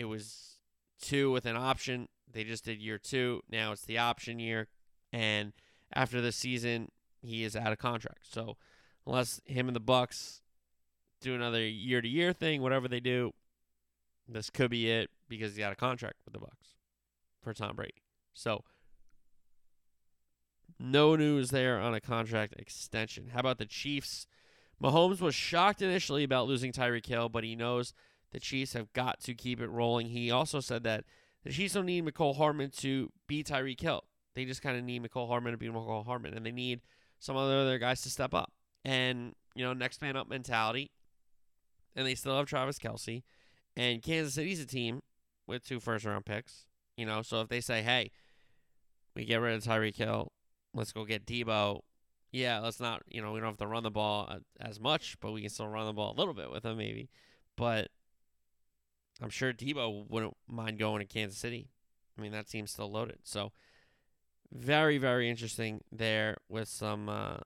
it 0.00 0.08
was 0.08 0.56
two 0.98 1.30
with 1.30 1.44
an 1.44 1.56
option. 1.56 2.08
They 2.32 2.42
just 2.42 2.64
did 2.64 2.80
year 2.80 2.96
two. 2.96 3.42
Now 3.50 3.72
it's 3.72 3.84
the 3.84 3.98
option 3.98 4.38
year. 4.38 4.68
And 5.12 5.52
after 5.92 6.22
this 6.22 6.36
season, 6.36 6.88
he 7.20 7.44
is 7.44 7.54
out 7.54 7.70
of 7.70 7.78
contract. 7.78 8.20
So 8.32 8.56
unless 9.06 9.42
him 9.44 9.68
and 9.68 9.76
the 9.76 9.80
Bucks 9.80 10.40
do 11.20 11.34
another 11.34 11.62
year 11.62 12.00
to 12.00 12.08
year 12.08 12.32
thing, 12.32 12.62
whatever 12.62 12.88
they 12.88 13.00
do, 13.00 13.32
this 14.26 14.48
could 14.48 14.70
be 14.70 14.90
it 14.90 15.10
because 15.28 15.54
he's 15.54 15.62
out 15.62 15.72
of 15.72 15.76
contract 15.78 16.16
with 16.24 16.32
the 16.32 16.40
Bucks 16.40 16.76
for 17.42 17.52
Tom 17.52 17.76
Brady. 17.76 18.02
So 18.32 18.64
no 20.78 21.14
news 21.14 21.50
there 21.50 21.78
on 21.78 21.92
a 21.92 22.00
contract 22.00 22.54
extension. 22.58 23.32
How 23.34 23.40
about 23.40 23.58
the 23.58 23.66
Chiefs? 23.66 24.26
Mahomes 24.82 25.20
was 25.20 25.34
shocked 25.34 25.82
initially 25.82 26.24
about 26.24 26.46
losing 26.46 26.72
Tyreek 26.72 27.04
Hill, 27.04 27.28
but 27.28 27.44
he 27.44 27.54
knows 27.54 27.92
the 28.32 28.40
Chiefs 28.40 28.72
have 28.74 28.92
got 28.92 29.20
to 29.20 29.34
keep 29.34 29.60
it 29.60 29.68
rolling. 29.68 30.08
He 30.08 30.30
also 30.30 30.60
said 30.60 30.82
that 30.84 31.04
the 31.44 31.50
Chiefs 31.50 31.74
don't 31.74 31.86
need 31.86 32.04
Mecole 32.04 32.36
Hardman 32.36 32.70
to 32.78 33.10
beat 33.26 33.48
Tyreek 33.48 33.80
Hill. 33.80 34.04
They 34.34 34.44
just 34.44 34.62
kind 34.62 34.76
of 34.76 34.84
need 34.84 35.02
Mecole 35.02 35.28
Hardman 35.28 35.52
to 35.52 35.58
beat 35.58 35.72
Mecole 35.72 36.04
Hardman, 36.04 36.34
and 36.34 36.44
they 36.44 36.52
need 36.52 36.80
some 37.18 37.36
other 37.36 37.78
guys 37.78 38.02
to 38.02 38.10
step 38.10 38.34
up. 38.34 38.52
And, 38.84 39.34
you 39.54 39.64
know, 39.64 39.72
next 39.72 40.00
man 40.00 40.16
up 40.16 40.28
mentality. 40.28 40.90
And 41.96 42.06
they 42.06 42.14
still 42.14 42.36
have 42.36 42.46
Travis 42.46 42.78
Kelce. 42.78 43.22
And 43.76 44.02
Kansas 44.02 44.34
City's 44.34 44.60
a 44.60 44.66
team 44.66 45.02
with 45.46 45.66
two 45.66 45.80
first 45.80 46.04
round 46.04 46.24
picks. 46.24 46.66
You 46.96 47.06
know, 47.06 47.22
so 47.22 47.40
if 47.40 47.48
they 47.48 47.60
say, 47.60 47.82
hey, 47.82 48.10
we 49.14 49.24
get 49.24 49.40
rid 49.40 49.56
of 49.56 49.64
Tyreek 49.64 49.96
Hill, 49.96 50.32
let's 50.72 50.92
go 50.92 51.04
get 51.04 51.26
Deebo. 51.26 51.80
Yeah, 52.32 52.60
let's 52.60 52.78
not, 52.78 53.02
you 53.08 53.20
know, 53.20 53.32
we 53.32 53.40
don't 53.40 53.48
have 53.48 53.56
to 53.58 53.66
run 53.66 53.82
the 53.82 53.90
ball 53.90 54.32
as 54.60 54.78
much, 54.78 55.16
but 55.20 55.32
we 55.32 55.40
can 55.40 55.50
still 55.50 55.66
run 55.66 55.86
the 55.86 55.92
ball 55.92 56.14
a 56.14 56.18
little 56.18 56.34
bit 56.34 56.50
with 56.50 56.64
him, 56.64 56.78
maybe. 56.78 57.10
But 57.56 57.88
I'm 59.22 59.30
sure 59.30 59.52
Deebo 59.52 60.08
wouldn't 60.08 60.36
mind 60.48 60.78
going 60.78 61.00
to 61.00 61.06
Kansas 61.06 61.38
City. 61.38 61.68
I 62.18 62.22
mean, 62.22 62.32
that 62.32 62.48
seems 62.48 62.70
still 62.70 62.90
loaded. 62.90 63.18
So, 63.24 63.52
very, 64.52 64.98
very 64.98 65.30
interesting 65.30 65.82
there 65.92 66.36
with 66.48 66.68
some 66.68 67.08
uh, 67.08 67.38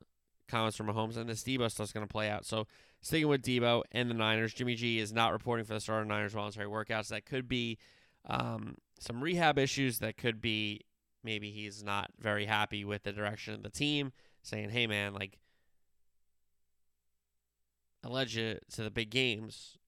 comments 0.48 0.76
from 0.76 0.86
Mahomes. 0.86 1.16
And 1.16 1.28
this 1.28 1.42
Deebo 1.42 1.70
stuff's 1.70 1.92
going 1.92 2.06
to 2.06 2.12
play 2.12 2.30
out. 2.30 2.44
So, 2.44 2.66
sticking 3.00 3.28
with 3.28 3.42
Deebo 3.42 3.82
and 3.92 4.08
the 4.08 4.14
Niners, 4.14 4.54
Jimmy 4.54 4.74
G 4.74 4.98
is 4.98 5.12
not 5.12 5.32
reporting 5.32 5.64
for 5.64 5.74
the 5.74 5.80
start 5.80 6.02
of 6.02 6.08
Niners 6.08 6.32
voluntary 6.32 6.68
workouts. 6.68 7.08
That 7.08 7.26
could 7.26 7.48
be 7.48 7.78
um, 8.26 8.76
some 8.98 9.22
rehab 9.22 9.58
issues. 9.58 9.98
That 9.98 10.16
could 10.16 10.40
be 10.40 10.80
maybe 11.22 11.50
he's 11.50 11.82
not 11.82 12.10
very 12.18 12.46
happy 12.46 12.84
with 12.84 13.02
the 13.02 13.12
direction 13.12 13.54
of 13.54 13.62
the 13.62 13.70
team, 13.70 14.12
saying, 14.42 14.70
hey, 14.70 14.86
man, 14.86 15.14
like, 15.14 15.38
I 18.04 18.08
led 18.08 18.32
you 18.32 18.58
to 18.74 18.82
the 18.82 18.90
big 18.90 19.10
games 19.10 19.78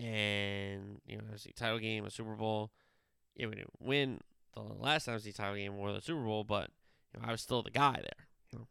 and 0.00 1.00
you 1.06 1.16
know, 1.16 1.24
the 1.32 1.52
title 1.52 1.78
game, 1.78 2.04
a 2.04 2.10
Super 2.10 2.34
Bowl. 2.34 2.70
Yeah, 3.36 3.46
we 3.46 3.54
didn't 3.54 3.70
win 3.78 4.20
the 4.54 4.62
last 4.62 5.06
the 5.06 5.32
title 5.32 5.56
game 5.56 5.74
or 5.76 5.92
the 5.92 6.00
Super 6.00 6.22
Bowl, 6.22 6.44
but 6.44 6.70
you 7.12 7.20
know, 7.20 7.28
I 7.28 7.32
was 7.32 7.40
still 7.40 7.62
the 7.62 7.70
guy 7.70 7.92
there. 7.92 8.26
You 8.52 8.58
know, 8.58 8.68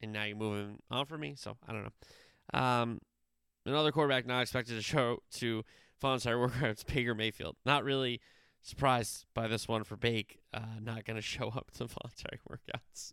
and 0.00 0.12
now 0.12 0.24
you're 0.24 0.36
moving 0.36 0.78
on 0.90 1.06
for 1.06 1.18
me, 1.18 1.34
so 1.36 1.56
I 1.66 1.72
don't 1.72 1.84
know. 1.84 2.58
Um, 2.58 3.00
another 3.64 3.92
quarterback 3.92 4.26
not 4.26 4.42
expected 4.42 4.76
to 4.76 4.82
show 4.82 5.18
to 5.34 5.64
voluntary 6.00 6.48
workouts, 6.48 6.86
Baker 6.86 7.14
Mayfield. 7.14 7.56
Not 7.64 7.84
really 7.84 8.20
surprised 8.62 9.26
by 9.34 9.48
this 9.48 9.66
one 9.66 9.84
for 9.84 9.96
Bake. 9.96 10.38
Uh, 10.54 10.60
not 10.80 11.04
going 11.04 11.16
to 11.16 11.22
show 11.22 11.48
up 11.48 11.70
to 11.72 11.86
voluntary 11.86 12.40
workouts. 12.48 13.12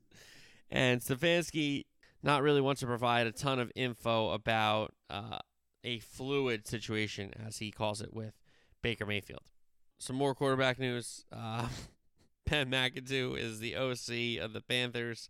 And 0.69 1.01
Stefanski 1.01 1.85
not 2.21 2.41
really 2.41 2.61
wants 2.61 2.81
to 2.81 2.87
provide 2.87 3.27
a 3.27 3.31
ton 3.31 3.59
of 3.59 3.71
info 3.75 4.29
about 4.29 4.93
uh, 5.09 5.39
a 5.83 5.99
fluid 5.99 6.67
situation, 6.67 7.31
as 7.45 7.57
he 7.57 7.71
calls 7.71 8.01
it, 8.01 8.13
with 8.13 8.33
Baker 8.81 9.05
Mayfield. 9.05 9.43
Some 9.97 10.15
more 10.15 10.35
quarterback 10.35 10.79
news. 10.79 11.25
Uh, 11.31 11.67
Ben 12.49 12.69
McAdoo 12.69 13.37
is 13.37 13.59
the 13.59 13.75
OC 13.75 14.43
of 14.43 14.53
the 14.53 14.61
Panthers. 14.67 15.29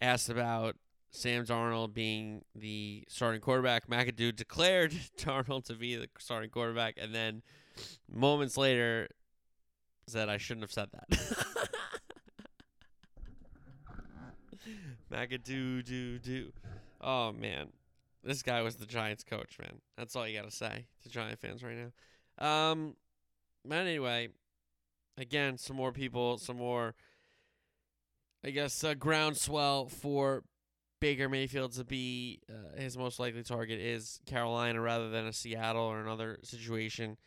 Asked 0.00 0.28
about 0.28 0.76
Sam 1.10 1.44
Darnold 1.44 1.94
being 1.94 2.42
the 2.54 3.04
starting 3.08 3.40
quarterback. 3.40 3.88
McAdoo 3.88 4.34
declared 4.34 4.92
Darnold 5.18 5.64
to 5.66 5.74
be 5.74 5.96
the 5.96 6.08
starting 6.18 6.50
quarterback, 6.50 6.94
and 6.96 7.14
then 7.14 7.42
moments 8.10 8.56
later 8.56 9.08
said, 10.06 10.28
I 10.28 10.36
shouldn't 10.36 10.64
have 10.64 10.72
said 10.72 10.88
that. 10.92 11.08
McAdoo, 15.12 15.84
do, 15.84 16.18
do. 16.18 16.52
Oh, 17.00 17.32
man. 17.32 17.68
This 18.24 18.42
guy 18.42 18.62
was 18.62 18.76
the 18.76 18.86
Giants 18.86 19.22
coach, 19.22 19.58
man. 19.60 19.80
That's 19.98 20.16
all 20.16 20.26
you 20.26 20.36
got 20.36 20.48
to 20.48 20.56
say 20.56 20.86
to 21.02 21.08
Giant 21.08 21.38
fans 21.40 21.62
right 21.62 21.76
now. 21.76 22.46
Um, 22.46 22.96
but 23.64 23.78
anyway, 23.78 24.28
again, 25.18 25.58
some 25.58 25.76
more 25.76 25.92
people, 25.92 26.38
some 26.38 26.56
more, 26.56 26.94
I 28.44 28.50
guess, 28.50 28.82
uh, 28.82 28.94
groundswell 28.94 29.88
for 29.88 30.42
Baker 31.00 31.28
Mayfield 31.28 31.72
to 31.72 31.84
be 31.84 32.40
uh, 32.48 32.80
his 32.80 32.96
most 32.96 33.20
likely 33.20 33.42
target 33.42 33.78
is 33.78 34.20
Carolina 34.26 34.80
rather 34.80 35.10
than 35.10 35.26
a 35.26 35.32
Seattle 35.32 35.82
or 35.84 36.00
another 36.00 36.38
situation. 36.42 37.18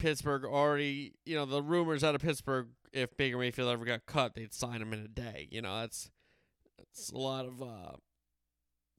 Pittsburgh 0.00 0.44
already, 0.44 1.14
you 1.24 1.36
know, 1.36 1.44
the 1.44 1.62
rumors 1.62 2.02
out 2.02 2.14
of 2.16 2.22
Pittsburgh, 2.22 2.68
if 2.92 3.16
Baker 3.16 3.38
Mayfield 3.38 3.70
ever 3.70 3.84
got 3.84 4.06
cut, 4.06 4.34
they'd 4.34 4.52
sign 4.52 4.82
him 4.82 4.92
in 4.92 5.00
a 5.00 5.08
day. 5.08 5.46
You 5.50 5.62
know, 5.62 5.80
that's 5.80 6.10
that's 6.76 7.10
a 7.10 7.18
lot 7.18 7.44
of 7.44 7.62
uh, 7.62 7.92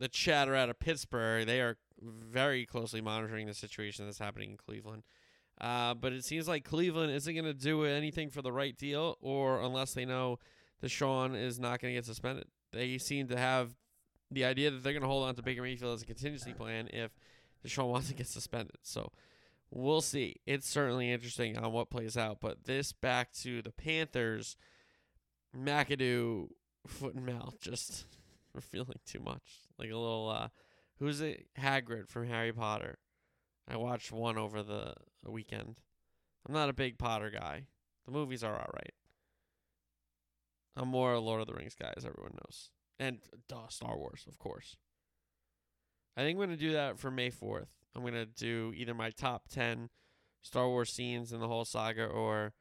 the 0.01 0.09
chatter 0.09 0.55
out 0.55 0.69
of 0.69 0.79
Pittsburgh. 0.79 1.45
They 1.45 1.61
are 1.61 1.77
very 2.01 2.65
closely 2.65 3.01
monitoring 3.01 3.45
the 3.45 3.53
situation 3.53 4.05
that's 4.05 4.17
happening 4.17 4.49
in 4.49 4.57
Cleveland. 4.57 5.03
Uh, 5.61 5.93
but 5.93 6.11
it 6.11 6.25
seems 6.25 6.47
like 6.47 6.65
Cleveland 6.65 7.13
isn't 7.13 7.35
going 7.35 7.45
to 7.45 7.53
do 7.53 7.85
anything 7.85 8.31
for 8.31 8.41
the 8.41 8.51
right 8.51 8.75
deal, 8.75 9.15
or 9.21 9.61
unless 9.61 9.93
they 9.93 10.05
know 10.05 10.39
Deshaun 10.83 11.39
is 11.39 11.59
not 11.59 11.79
going 11.79 11.93
to 11.93 11.97
get 11.99 12.05
suspended. 12.05 12.45
They 12.73 12.97
seem 12.97 13.27
to 13.27 13.37
have 13.37 13.75
the 14.31 14.43
idea 14.43 14.71
that 14.71 14.81
they're 14.83 14.93
going 14.93 15.03
to 15.03 15.07
hold 15.07 15.27
on 15.27 15.35
to 15.35 15.43
Baker 15.43 15.61
Mayfield 15.61 15.93
as 15.93 16.01
a 16.01 16.07
contingency 16.07 16.53
plan 16.53 16.89
if 16.91 17.11
Deshaun 17.63 17.87
Watson 17.91 18.15
gets 18.15 18.31
suspended. 18.31 18.77
So 18.81 19.11
we'll 19.69 20.01
see. 20.01 20.37
It's 20.47 20.67
certainly 20.67 21.11
interesting 21.11 21.59
on 21.59 21.71
what 21.73 21.91
plays 21.91 22.17
out. 22.17 22.39
But 22.41 22.63
this 22.63 22.91
back 22.91 23.33
to 23.43 23.61
the 23.61 23.71
Panthers, 23.71 24.57
McAdoo, 25.55 26.47
foot 26.87 27.13
and 27.13 27.25
mouth, 27.27 27.57
just 27.61 28.05
feeling 28.61 28.99
too 29.05 29.19
much. 29.19 29.61
Like 29.77 29.89
a 29.89 29.97
little, 29.97 30.29
uh, 30.29 30.47
who's 30.99 31.21
it? 31.21 31.47
Hagrid 31.59 32.09
from 32.09 32.27
Harry 32.27 32.51
Potter. 32.51 32.97
I 33.67 33.77
watched 33.77 34.11
one 34.11 34.37
over 34.37 34.63
the 34.63 34.93
weekend. 35.25 35.79
I'm 36.47 36.53
not 36.53 36.69
a 36.69 36.73
big 36.73 36.97
Potter 36.97 37.29
guy. 37.29 37.65
The 38.05 38.11
movies 38.11 38.43
are 38.43 38.53
alright. 38.53 38.93
I'm 40.75 40.87
more 40.87 41.13
a 41.13 41.19
Lord 41.19 41.41
of 41.41 41.47
the 41.47 41.53
Rings 41.53 41.75
guy, 41.75 41.93
as 41.95 42.05
everyone 42.05 42.33
knows. 42.33 42.71
And 42.99 43.19
duh, 43.47 43.67
Star 43.69 43.97
Wars, 43.97 44.25
of 44.27 44.39
course. 44.39 44.77
I 46.17 46.21
think 46.21 46.39
I'm 46.39 46.49
to 46.49 46.57
do 46.57 46.73
that 46.73 46.99
for 46.99 47.11
May 47.11 47.29
4th. 47.29 47.67
I'm 47.95 48.01
going 48.01 48.13
to 48.13 48.25
do 48.25 48.73
either 48.75 48.93
my 48.93 49.09
top 49.11 49.49
10 49.49 49.89
Star 50.41 50.67
Wars 50.67 50.91
scenes 50.91 51.31
in 51.31 51.39
the 51.39 51.47
whole 51.47 51.65
saga 51.65 52.05
or 52.05 52.53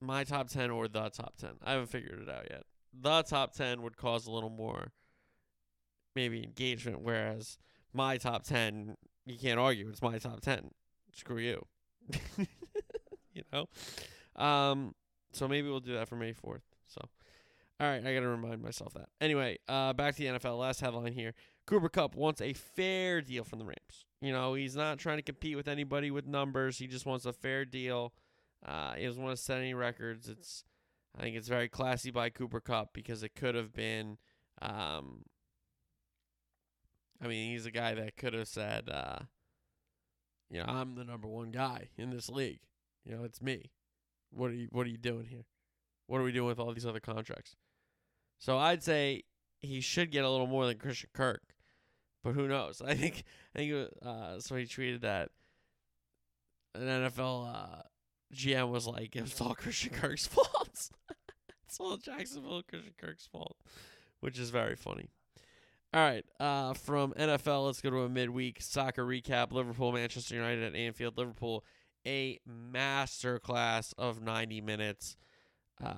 my 0.00 0.24
top 0.24 0.48
10 0.48 0.70
or 0.70 0.88
the 0.88 1.08
top 1.10 1.36
10. 1.38 1.50
I 1.64 1.72
haven't 1.72 1.90
figured 1.90 2.20
it 2.20 2.28
out 2.28 2.46
yet. 2.50 2.64
The 3.00 3.22
top 3.22 3.52
10 3.54 3.82
would 3.82 3.96
cause 3.96 4.26
a 4.26 4.30
little 4.30 4.50
more 4.50 4.92
maybe 6.14 6.42
engagement, 6.42 7.02
whereas 7.02 7.58
my 7.92 8.16
top 8.16 8.44
10, 8.44 8.96
you 9.26 9.38
can't 9.38 9.60
argue. 9.60 9.88
It's 9.88 10.02
my 10.02 10.18
top 10.18 10.40
10. 10.40 10.70
Screw 11.12 11.38
you. 11.38 11.64
you 13.32 13.42
know? 13.52 13.68
Um, 14.42 14.94
so 15.32 15.46
maybe 15.46 15.68
we'll 15.68 15.80
do 15.80 15.94
that 15.94 16.08
for 16.08 16.16
May 16.16 16.32
4th. 16.32 16.62
So, 16.86 17.00
all 17.78 17.86
right, 17.86 18.04
I 18.04 18.14
got 18.14 18.20
to 18.20 18.28
remind 18.28 18.62
myself 18.62 18.94
that. 18.94 19.08
Anyway, 19.20 19.58
uh, 19.68 19.92
back 19.92 20.16
to 20.16 20.22
the 20.22 20.38
NFL. 20.38 20.58
Last 20.58 20.80
headline 20.80 21.12
here. 21.12 21.34
Cooper 21.66 21.88
Kupp 21.88 22.14
wants 22.14 22.40
a 22.40 22.52
fair 22.52 23.20
deal 23.20 23.44
from 23.44 23.58
the 23.58 23.64
Rams. 23.64 24.06
You 24.20 24.32
know, 24.32 24.54
he's 24.54 24.76
not 24.76 24.98
trying 24.98 25.18
to 25.18 25.22
compete 25.22 25.56
with 25.56 25.68
anybody 25.68 26.10
with 26.10 26.26
numbers. 26.26 26.78
He 26.78 26.86
just 26.86 27.04
wants 27.04 27.26
a 27.26 27.32
fair 27.32 27.64
deal. 27.64 28.12
Uh, 28.64 28.94
he 28.94 29.04
doesn't 29.04 29.22
want 29.22 29.36
to 29.36 29.42
set 29.42 29.58
any 29.58 29.74
records. 29.74 30.28
It's, 30.28 30.64
I 31.16 31.22
think 31.22 31.36
it's 31.36 31.48
very 31.48 31.68
classy 31.68 32.10
by 32.10 32.30
Cooper 32.30 32.60
Kupp 32.60 32.92
because 32.92 33.22
it 33.22 33.34
could 33.34 33.54
have 33.54 33.72
been, 33.72 34.18
um, 34.60 35.22
I 37.22 37.26
mean, 37.26 37.52
he's 37.52 37.64
a 37.64 37.70
guy 37.70 37.94
that 37.94 38.16
could 38.16 38.34
have 38.34 38.48
said, 38.48 38.90
uh, 38.90 39.20
you 40.50 40.58
know, 40.58 40.66
I'm 40.68 40.94
the 40.94 41.04
number 41.04 41.26
one 41.26 41.50
guy 41.50 41.88
in 41.96 42.10
this 42.10 42.28
league. 42.28 42.60
You 43.04 43.16
know, 43.16 43.24
it's 43.24 43.40
me. 43.40 43.70
What 44.30 44.50
are 44.50 44.54
you 44.54 44.68
What 44.70 44.86
are 44.86 44.90
you 44.90 44.98
doing 44.98 45.26
here? 45.26 45.46
What 46.06 46.20
are 46.20 46.24
we 46.24 46.32
doing 46.32 46.48
with 46.48 46.58
all 46.58 46.72
these 46.72 46.86
other 46.86 47.00
contracts? 47.00 47.56
So 48.38 48.58
I'd 48.58 48.82
say 48.82 49.24
he 49.62 49.80
should 49.80 50.10
get 50.10 50.24
a 50.24 50.30
little 50.30 50.46
more 50.46 50.66
than 50.66 50.78
Christian 50.78 51.10
Kirk, 51.14 51.54
but 52.22 52.34
who 52.34 52.46
knows? 52.46 52.82
I 52.86 52.94
think 52.94 53.24
I 53.54 53.58
think 53.58 53.88
uh, 54.04 54.38
so. 54.40 54.56
He 54.56 54.64
tweeted 54.64 55.00
that 55.00 55.30
an 56.74 56.82
NFL 56.82 57.54
uh, 57.54 57.82
GM 58.34 58.70
was 58.70 58.86
like, 58.86 59.16
"It 59.16 59.22
was 59.22 59.40
all 59.40 59.54
Christian 59.54 59.92
Kirk's 59.92 60.26
fault." 60.26 60.90
it's 61.64 61.80
all 61.80 61.96
Jacksonville 61.96 62.62
Christian 62.62 62.94
Kirk's 62.98 63.26
fault, 63.26 63.56
which 64.20 64.38
is 64.38 64.50
very 64.50 64.76
funny. 64.76 65.08
All 65.94 66.02
right, 66.02 66.24
uh, 66.40 66.74
from 66.74 67.12
NFL, 67.14 67.66
let's 67.66 67.80
go 67.80 67.90
to 67.90 68.00
a 68.00 68.08
midweek 68.08 68.60
soccer 68.60 69.04
recap. 69.04 69.52
Liverpool, 69.52 69.92
Manchester 69.92 70.34
United 70.34 70.62
at 70.62 70.74
Anfield. 70.74 71.16
Liverpool, 71.16 71.64
a 72.06 72.38
masterclass 72.46 73.94
of 73.96 74.20
90 74.20 74.60
minutes. 74.60 75.16
Uh, 75.82 75.94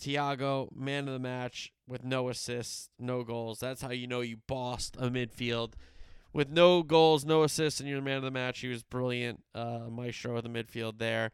Thiago, 0.00 0.74
man 0.74 1.06
of 1.06 1.14
the 1.14 1.20
match, 1.20 1.72
with 1.86 2.04
no 2.04 2.28
assists, 2.30 2.88
no 2.98 3.22
goals. 3.22 3.60
That's 3.60 3.82
how 3.82 3.90
you 3.90 4.06
know 4.06 4.22
you 4.22 4.38
bossed 4.46 4.96
a 4.96 5.10
midfield. 5.10 5.74
With 6.32 6.48
no 6.48 6.82
goals, 6.82 7.24
no 7.24 7.42
assists, 7.42 7.80
and 7.80 7.88
you're 7.88 7.98
the 7.98 8.04
man 8.04 8.18
of 8.18 8.22
the 8.22 8.30
match. 8.30 8.60
He 8.60 8.68
was 8.68 8.82
brilliant. 8.82 9.42
Uh, 9.54 9.88
maestro 9.90 10.36
of 10.36 10.44
the 10.44 10.48
midfield 10.48 10.98
there. 10.98 11.32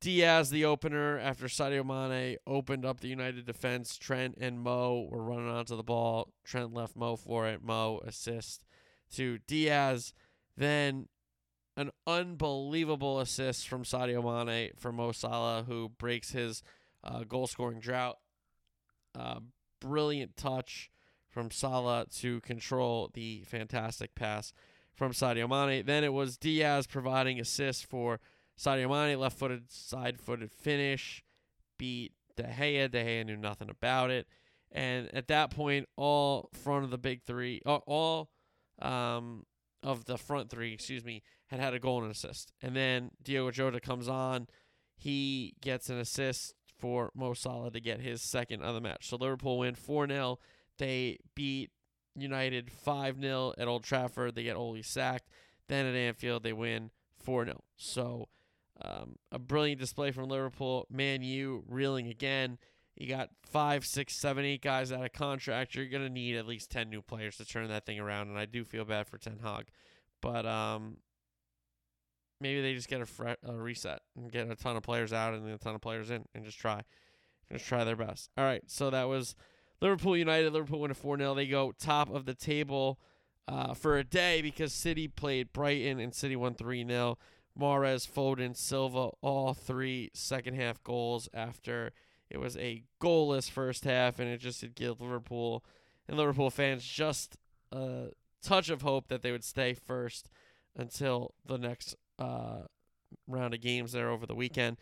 Diaz, 0.00 0.50
the 0.50 0.64
opener, 0.64 1.18
after 1.18 1.46
Sadio 1.46 1.84
Mane 1.84 2.36
opened 2.46 2.84
up 2.84 3.00
the 3.00 3.08
United 3.08 3.46
defense. 3.46 3.98
Trent 3.98 4.36
and 4.40 4.60
Mo 4.60 5.08
were 5.10 5.22
running 5.22 5.48
onto 5.48 5.76
the 5.76 5.82
ball. 5.82 6.32
Trent 6.44 6.72
left 6.72 6.94
Mo 6.94 7.16
for 7.16 7.48
it. 7.48 7.62
Mo 7.62 8.00
assist 8.06 8.64
to 9.14 9.38
Diaz. 9.48 10.12
Then 10.56 11.08
an 11.76 11.90
unbelievable 12.06 13.18
assist 13.18 13.68
from 13.68 13.82
Sadio 13.82 14.22
Mane 14.22 14.70
for 14.76 14.92
Mo 14.92 15.10
Salah, 15.10 15.64
who 15.66 15.88
breaks 15.88 16.30
his 16.30 16.62
uh, 17.02 17.24
goal 17.24 17.48
scoring 17.48 17.80
drought. 17.80 18.18
Uh, 19.18 19.40
brilliant 19.80 20.36
touch 20.36 20.90
from 21.28 21.50
Salah 21.50 22.06
to 22.16 22.40
control 22.40 23.10
the 23.14 23.42
fantastic 23.46 24.14
pass 24.14 24.52
from 24.94 25.12
Sadio 25.12 25.48
Mane. 25.48 25.84
Then 25.86 26.04
it 26.04 26.12
was 26.12 26.36
Diaz 26.36 26.86
providing 26.86 27.38
assists 27.40 27.82
for 27.82 28.20
Sadio 28.58 28.88
Mane, 28.90 29.18
left 29.18 29.38
footed, 29.38 29.70
side 29.70 30.18
footed 30.18 30.52
finish, 30.52 31.22
beat 31.78 32.12
De 32.36 32.42
Gea. 32.42 32.90
De 32.90 33.04
Gea 33.04 33.24
knew 33.24 33.36
nothing 33.36 33.70
about 33.70 34.10
it. 34.10 34.26
And 34.72 35.14
at 35.14 35.28
that 35.28 35.50
point, 35.50 35.88
all 35.96 36.50
front 36.52 36.84
of 36.84 36.90
the 36.90 36.98
big 36.98 37.22
three, 37.22 37.62
all 37.64 38.30
um, 38.82 39.46
of 39.82 40.04
the 40.04 40.18
front 40.18 40.50
three, 40.50 40.72
excuse 40.72 41.04
me, 41.04 41.22
had 41.46 41.60
had 41.60 41.74
a 41.74 41.78
goal 41.78 41.98
and 41.98 42.06
an 42.06 42.10
assist. 42.10 42.52
And 42.60 42.76
then 42.76 43.10
Diogo 43.22 43.50
Jota 43.50 43.80
comes 43.80 44.08
on. 44.08 44.48
He 44.96 45.54
gets 45.60 45.88
an 45.88 45.98
assist 45.98 46.54
for 46.78 47.10
Mo 47.14 47.34
Salah 47.34 47.70
to 47.70 47.80
get 47.80 48.00
his 48.00 48.20
second 48.20 48.62
of 48.62 48.74
the 48.74 48.80
match. 48.80 49.08
So 49.08 49.16
Liverpool 49.16 49.58
win 49.58 49.74
4 49.74 50.08
0. 50.08 50.38
They 50.78 51.18
beat 51.34 51.70
United 52.16 52.70
5 52.70 53.20
0 53.20 53.54
at 53.58 53.68
Old 53.68 53.84
Trafford. 53.84 54.34
They 54.34 54.44
get 54.44 54.56
Ole 54.56 54.82
sacked. 54.82 55.28
Then 55.68 55.86
at 55.86 55.94
Anfield, 55.94 56.42
they 56.42 56.52
win 56.52 56.90
4 57.18 57.44
0. 57.44 57.64
So 57.76 58.28
um, 58.80 59.16
a 59.32 59.38
brilliant 59.38 59.80
display 59.80 60.10
from 60.10 60.28
Liverpool. 60.28 60.86
Man 60.90 61.22
U 61.22 61.64
reeling 61.68 62.08
again. 62.08 62.58
You 62.96 63.08
got 63.08 63.30
five, 63.44 63.86
six, 63.86 64.16
seven, 64.16 64.44
eight 64.44 64.60
guys 64.62 64.90
out 64.90 65.04
of 65.04 65.12
contract. 65.12 65.74
You're 65.76 65.86
going 65.86 66.02
to 66.02 66.10
need 66.10 66.36
at 66.36 66.46
least 66.46 66.70
10 66.72 66.90
new 66.90 67.00
players 67.00 67.36
to 67.36 67.44
turn 67.44 67.68
that 67.68 67.86
thing 67.86 68.00
around. 68.00 68.28
And 68.28 68.36
I 68.36 68.44
do 68.44 68.64
feel 68.64 68.84
bad 68.84 69.06
for 69.06 69.18
Ten 69.18 69.38
Hag. 69.40 69.66
But 70.20 70.44
um, 70.46 70.96
maybe 72.40 72.60
they 72.60 72.74
just 72.74 72.88
get 72.88 73.00
a, 73.00 73.06
fre- 73.06 73.38
a 73.44 73.52
reset 73.52 74.00
and 74.16 74.32
get 74.32 74.50
a 74.50 74.56
ton 74.56 74.76
of 74.76 74.82
players 74.82 75.12
out 75.12 75.32
and 75.32 75.48
a 75.48 75.58
ton 75.58 75.76
of 75.76 75.80
players 75.80 76.10
in 76.10 76.24
and 76.34 76.44
just 76.44 76.58
try. 76.58 76.82
Just 77.52 77.66
try 77.66 77.84
their 77.84 77.96
best. 77.96 78.30
All 78.36 78.44
right. 78.44 78.62
So 78.66 78.90
that 78.90 79.08
was 79.08 79.36
Liverpool 79.80 80.16
United. 80.16 80.52
Liverpool 80.52 80.80
win 80.80 80.90
a 80.90 80.94
4 80.94 81.18
0. 81.18 81.34
They 81.34 81.46
go 81.46 81.72
top 81.72 82.10
of 82.10 82.24
the 82.24 82.34
table 82.34 82.98
uh, 83.46 83.74
for 83.74 83.96
a 83.96 84.04
day 84.04 84.42
because 84.42 84.72
City 84.72 85.08
played 85.08 85.52
Brighton 85.52 86.00
and 86.00 86.14
City 86.14 86.36
won 86.36 86.54
3 86.54 86.86
0. 86.86 87.18
Mahrez, 87.58 88.08
Foden, 88.08 88.56
Silva, 88.56 89.10
all 89.20 89.52
three 89.52 90.10
second 90.14 90.54
half 90.54 90.82
goals 90.84 91.28
after 91.34 91.92
it 92.30 92.38
was 92.38 92.56
a 92.56 92.84
goalless 93.00 93.50
first 93.50 93.84
half, 93.84 94.18
and 94.18 94.28
it 94.28 94.38
just 94.38 94.60
did 94.60 94.74
give 94.74 95.00
Liverpool 95.00 95.64
and 96.08 96.16
Liverpool 96.16 96.50
fans 96.50 96.84
just 96.84 97.36
a 97.72 98.08
touch 98.42 98.70
of 98.70 98.82
hope 98.82 99.08
that 99.08 99.22
they 99.22 99.32
would 99.32 99.44
stay 99.44 99.74
first 99.74 100.30
until 100.76 101.34
the 101.44 101.58
next 101.58 101.96
uh, 102.18 102.62
round 103.26 103.54
of 103.54 103.60
games 103.60 103.92
there 103.92 104.10
over 104.10 104.26
the 104.26 104.34
weekend. 104.34 104.76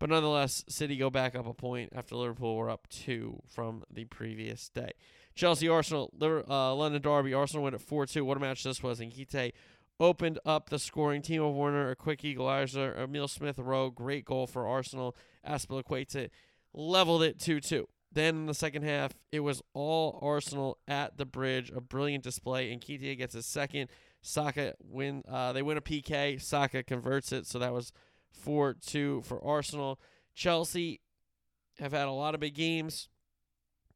But 0.00 0.08
nonetheless, 0.08 0.64
City 0.66 0.96
go 0.96 1.10
back 1.10 1.36
up 1.36 1.46
a 1.46 1.52
point 1.52 1.92
after 1.94 2.16
Liverpool 2.16 2.56
were 2.56 2.70
up 2.70 2.88
two 2.88 3.42
from 3.46 3.84
the 3.92 4.06
previous 4.06 4.70
day. 4.70 4.92
Chelsea, 5.34 5.68
Arsenal, 5.68 6.10
uh, 6.20 6.74
London 6.74 7.02
Derby. 7.02 7.34
Arsenal 7.34 7.64
win 7.64 7.74
at 7.74 7.82
4 7.82 8.06
2. 8.06 8.24
What 8.24 8.38
a 8.38 8.40
match 8.40 8.64
this 8.64 8.82
was. 8.82 8.98
Nketiah 8.98 9.52
opened 10.00 10.38
up 10.46 10.70
the 10.70 10.78
scoring. 10.78 11.20
Timo 11.20 11.54
Werner, 11.54 11.90
a 11.90 11.96
quick 11.96 12.24
equalizer. 12.24 12.94
Emil 12.94 13.28
Smith 13.28 13.58
Rowe, 13.58 13.90
great 13.90 14.24
goal 14.24 14.46
for 14.46 14.66
Arsenal. 14.66 15.14
Azpilicueta 15.46 16.30
leveled 16.72 17.22
it 17.22 17.38
2 17.38 17.60
2. 17.60 17.86
Then 18.10 18.36
in 18.36 18.46
the 18.46 18.54
second 18.54 18.82
half, 18.82 19.12
it 19.30 19.40
was 19.40 19.62
all 19.74 20.18
Arsenal 20.22 20.78
at 20.88 21.18
the 21.18 21.26
bridge. 21.26 21.70
A 21.70 21.80
brilliant 21.82 22.24
display. 22.24 22.72
And 22.72 22.80
Nketiah 22.80 23.18
gets 23.18 23.34
his 23.34 23.44
second. 23.44 23.90
Saka 24.22 24.74
win. 24.82 25.24
Uh, 25.28 25.52
they 25.52 25.60
win 25.60 25.76
a 25.76 25.82
PK. 25.82 26.40
Saka 26.40 26.82
converts 26.82 27.32
it. 27.32 27.46
So 27.46 27.58
that 27.58 27.74
was 27.74 27.92
4 28.32 28.74
2 28.74 29.22
for 29.22 29.42
Arsenal. 29.44 30.00
Chelsea 30.34 31.00
have 31.78 31.92
had 31.92 32.08
a 32.08 32.12
lot 32.12 32.34
of 32.34 32.40
big 32.40 32.54
games. 32.54 33.08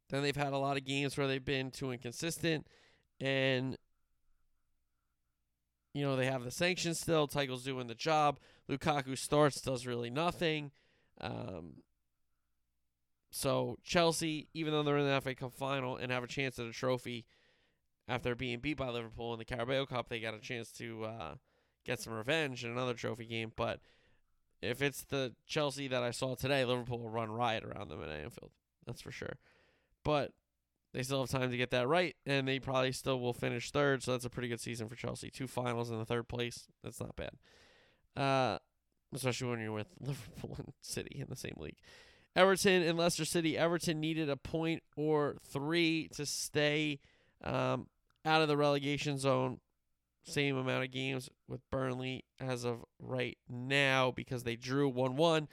Then 0.09 0.21
they've 0.21 0.35
had 0.35 0.53
a 0.53 0.57
lot 0.57 0.77
of 0.77 0.85
games 0.85 1.17
where 1.17 1.27
they've 1.27 1.43
been 1.43 1.71
too 1.71 1.91
inconsistent. 1.91 2.67
And 3.19 3.77
you 5.93 6.03
know, 6.03 6.17
they 6.17 6.25
have 6.25 6.43
the 6.43 6.51
sanctions 6.51 6.99
still. 6.99 7.25
Tuchel's 7.25 7.63
doing 7.63 7.87
the 7.87 7.95
job. 7.95 8.37
Lukaku 8.69 9.17
starts, 9.17 9.61
does 9.61 9.87
really 9.87 10.09
nothing. 10.09 10.71
Um, 11.21 11.83
so 13.31 13.77
Chelsea, 13.81 14.49
even 14.53 14.73
though 14.73 14.83
they're 14.83 14.97
in 14.97 15.07
the 15.07 15.21
FA 15.21 15.33
Cup 15.35 15.53
final 15.53 15.95
and 15.95 16.11
have 16.11 16.23
a 16.23 16.27
chance 16.27 16.59
at 16.59 16.65
a 16.65 16.73
trophy 16.73 17.25
after 18.09 18.35
being 18.35 18.59
beat 18.59 18.75
by 18.75 18.89
Liverpool 18.89 19.31
in 19.33 19.39
the 19.39 19.45
Carabao 19.45 19.85
Cup, 19.85 20.09
they 20.09 20.19
got 20.19 20.33
a 20.33 20.39
chance 20.39 20.69
to 20.73 21.05
uh, 21.05 21.35
get 21.85 22.01
some 22.01 22.13
revenge 22.13 22.65
in 22.65 22.71
another 22.71 22.93
trophy 22.93 23.25
game. 23.25 23.53
But 23.55 23.79
if 24.61 24.81
it's 24.81 25.03
the 25.03 25.33
Chelsea 25.45 25.87
that 25.87 26.03
I 26.03 26.11
saw 26.11 26.35
today, 26.35 26.65
Liverpool 26.65 26.99
will 26.99 27.09
run 27.09 27.31
riot 27.31 27.63
around 27.63 27.89
them 27.89 28.01
at 28.01 28.09
Anfield. 28.09 28.51
That's 28.85 29.01
for 29.01 29.11
sure. 29.11 29.37
But 30.03 30.31
they 30.93 31.03
still 31.03 31.21
have 31.21 31.29
time 31.29 31.51
to 31.51 31.57
get 31.57 31.71
that 31.71 31.87
right, 31.87 32.15
and 32.25 32.47
they 32.47 32.59
probably 32.59 32.91
still 32.91 33.19
will 33.19 33.33
finish 33.33 33.71
third. 33.71 34.01
So 34.01 34.11
that's 34.11 34.25
a 34.25 34.29
pretty 34.29 34.47
good 34.47 34.61
season 34.61 34.87
for 34.87 34.95
Chelsea. 34.95 35.29
Two 35.29 35.47
finals 35.47 35.91
in 35.91 35.99
the 35.99 36.05
third 36.05 36.27
place. 36.27 36.67
That's 36.83 37.01
not 37.01 37.15
bad. 37.15 37.31
Uh, 38.15 38.59
especially 39.13 39.49
when 39.49 39.59
you're 39.59 39.71
with 39.71 39.89
Liverpool 39.99 40.55
and 40.57 40.73
City 40.81 41.17
in 41.19 41.27
the 41.29 41.35
same 41.35 41.55
league. 41.57 41.77
Everton 42.35 42.83
and 42.83 42.97
Leicester 42.97 43.25
City. 43.25 43.57
Everton 43.57 43.99
needed 43.99 44.29
a 44.29 44.37
point 44.37 44.83
or 44.95 45.37
three 45.47 46.09
to 46.15 46.25
stay 46.25 46.99
um, 47.43 47.87
out 48.25 48.41
of 48.41 48.47
the 48.47 48.57
relegation 48.57 49.17
zone. 49.17 49.59
Same 50.25 50.57
amount 50.57 50.83
of 50.83 50.91
games 50.91 51.29
with 51.47 51.61
Burnley 51.69 52.25
as 52.39 52.63
of 52.63 52.83
right 52.99 53.37
now 53.47 54.11
because 54.11 54.43
they 54.43 54.55
drew 54.55 54.89
1 54.89 55.15
1. 55.15 55.47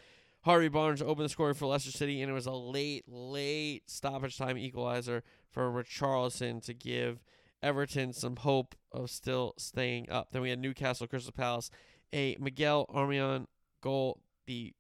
Harvey 0.45 0.69
Barnes 0.69 1.03
opened 1.03 1.27
the 1.27 1.29
scoring 1.29 1.55
for 1.55 1.67
Leicester 1.67 1.93
City, 1.93 2.21
and 2.21 2.31
it 2.31 2.35
was 2.35 2.47
a 2.47 2.53
late, 2.53 3.05
late 3.07 3.89
stoppage 3.89 4.37
time 4.37 4.59
equalizer 4.59 5.23
for 5.51 5.71
Richarlison 5.71 6.65
to 6.65 6.75
give 6.75 7.23
Everton 7.63 8.13
some 8.13 8.37
hope 8.37 8.75
of 8.91 9.11
still 9.11 9.55
staying 9.57 10.11
up. 10.11 10.29
Then 10.33 10.43
we 10.43 10.51
had 10.51 10.59
Newcastle, 10.59 11.07
Crystal 11.07 11.33
Palace, 11.33 11.71
a 12.13 12.37
Miguel 12.41 12.87
Almiron 12.93 13.47
goal. 13.81 14.21
The 14.47 14.75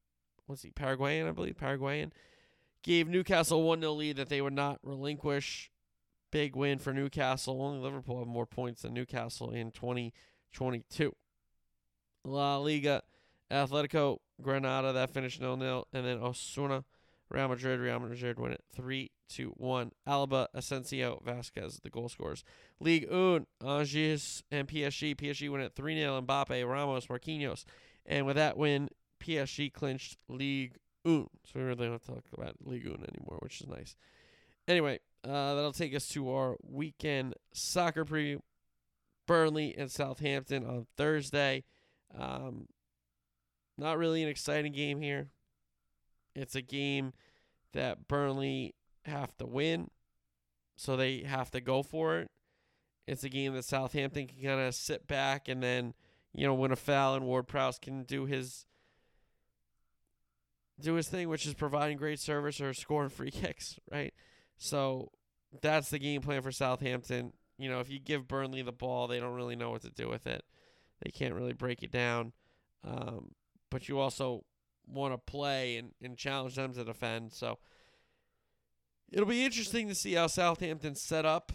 what's 0.46 0.62
he 0.62 0.70
Paraguayan, 0.70 1.28
I 1.28 1.33
believe 1.33 1.57
Paraguayan, 1.57 2.12
gave 2.83 3.09
Newcastle 3.09 3.62
one 3.62 3.81
0 3.81 3.92
lead 3.92 4.16
that 4.16 4.28
they 4.28 4.40
would 4.40 4.52
not 4.52 4.81
relinquish. 4.83 5.70
Big 6.33 6.57
win 6.57 6.79
for 6.79 6.92
Newcastle. 6.92 7.62
Only 7.62 7.79
Liverpool 7.79 8.18
have 8.18 8.27
more 8.27 8.47
points 8.47 8.83
than 8.83 8.95
Newcastle 8.95 9.51
in 9.51 9.71
2022. 9.71 11.14
La 12.25 12.57
Liga, 12.57 13.03
Atletico 13.51 14.18
Granada 14.40 14.92
that 14.92 15.11
finished 15.11 15.38
0 15.38 15.59
0. 15.59 15.85
And 15.92 16.07
then 16.07 16.18
Osasuna, 16.18 16.85
Real 17.29 17.49
Madrid. 17.49 17.79
Real 17.79 18.01
Madrid 18.01 18.40
win 18.40 18.53
it 18.53 18.64
3 18.75 19.11
2 19.29 19.53
1. 19.57 19.92
Alaba, 20.09 20.47
Asensio, 20.55 21.23
Vasquez, 21.25 21.81
the 21.83 21.90
goal 21.90 22.09
scorers. 22.09 22.45
League 22.81 23.09
1, 23.11 23.47
Angers 23.64 24.42
and 24.51 24.66
PSG. 24.66 25.14
PSG 25.14 25.51
win 25.51 25.61
it 25.61 25.75
3 25.77 25.97
0. 25.97 26.23
Mbappe, 26.23 26.66
Ramos, 26.68 27.07
Marquinhos. 27.07 27.64
And 28.07 28.25
with 28.27 28.37
that 28.37 28.57
win, 28.57 28.88
PSG 29.23 29.71
clinched 29.71 30.16
League 30.29 30.77
1. 31.03 31.27
So 31.45 31.53
we 31.57 31.62
really 31.62 31.88
don't 31.88 32.03
talk 32.03 32.25
about 32.33 32.57
League 32.64 32.87
1 32.87 32.95
anymore, 32.95 33.38
which 33.40 33.61
is 33.61 33.66
nice. 33.66 33.97
Anyway, 34.66 35.01
uh, 35.24 35.54
that'll 35.54 35.72
take 35.72 35.94
us 35.94 36.08
to 36.08 36.30
our 36.30 36.56
weekend 36.62 37.35
soccer 37.52 38.04
preview. 38.04 38.40
Burnley 39.26 39.74
and 39.78 39.90
Southampton 39.90 40.66
on 40.66 40.87
Thursday. 40.96 41.64
Um, 42.18 42.66
not 43.78 43.98
really 43.98 44.22
an 44.22 44.28
exciting 44.28 44.72
game 44.72 45.00
here. 45.00 45.28
It's 46.35 46.54
a 46.54 46.62
game 46.62 47.12
that 47.72 48.08
Burnley 48.08 48.74
have 49.04 49.37
to 49.38 49.46
win, 49.46 49.90
so 50.76 50.96
they 50.96 51.20
have 51.20 51.50
to 51.52 51.61
go 51.61 51.82
for 51.82 52.18
it. 52.18 52.30
It's 53.06 53.24
a 53.24 53.28
game 53.28 53.54
that 53.54 53.64
Southampton 53.64 54.26
can 54.26 54.42
kind 54.42 54.61
of 54.61 54.74
sit 54.74 55.06
back 55.06 55.48
and 55.48 55.62
then, 55.62 55.94
you 56.32 56.46
know, 56.46 56.54
win 56.54 56.72
a 56.72 56.76
foul, 56.76 57.14
and 57.14 57.24
Ward 57.24 57.48
Prowse 57.48 57.78
can 57.78 58.04
do 58.04 58.26
his 58.26 58.66
do 60.80 60.94
his 60.94 61.08
thing, 61.08 61.28
which 61.28 61.46
is 61.46 61.54
providing 61.54 61.96
great 61.96 62.18
service 62.18 62.61
or 62.61 62.74
scoring 62.74 63.11
free 63.11 63.30
kicks, 63.30 63.78
right? 63.90 64.12
So 64.62 65.11
that's 65.61 65.90
the 65.90 65.98
game 65.98 66.22
plan 66.22 66.42
for 66.42 66.53
Southampton. 66.53 67.33
You 67.59 67.68
know, 67.68 67.81
if 67.81 67.90
you 67.90 67.98
give 67.98 68.29
Burnley 68.29 68.62
the 68.62 68.72
ball, 68.72 69.09
they 69.09 69.20
don't 69.20 69.35
really 69.35 69.57
know 69.57 69.70
what 69.70 69.83
to 69.83 69.90
do 69.90 70.09
with 70.09 70.27
it. 70.27 70.44
They 71.03 71.11
can't 71.11 71.35
really 71.35 71.53
break 71.53 71.83
it 71.83 71.90
down. 71.90 72.33
Um, 72.85 73.33
but 73.70 73.88
you 73.88 73.98
also 73.98 74.44
want 74.87 75.14
to 75.14 75.18
play 75.18 75.77
and, 75.77 75.90
and 76.01 76.16
challenge 76.16 76.55
them 76.55 76.72
to 76.75 76.85
defend. 76.85 77.33
So 77.33 77.59
it'll 79.11 79.27
be 79.27 79.44
interesting 79.44 79.88
to 79.88 79.94
see 79.94 80.14
how 80.14 80.29
Southampton 80.29 80.94
set 80.94 81.25
up, 81.25 81.53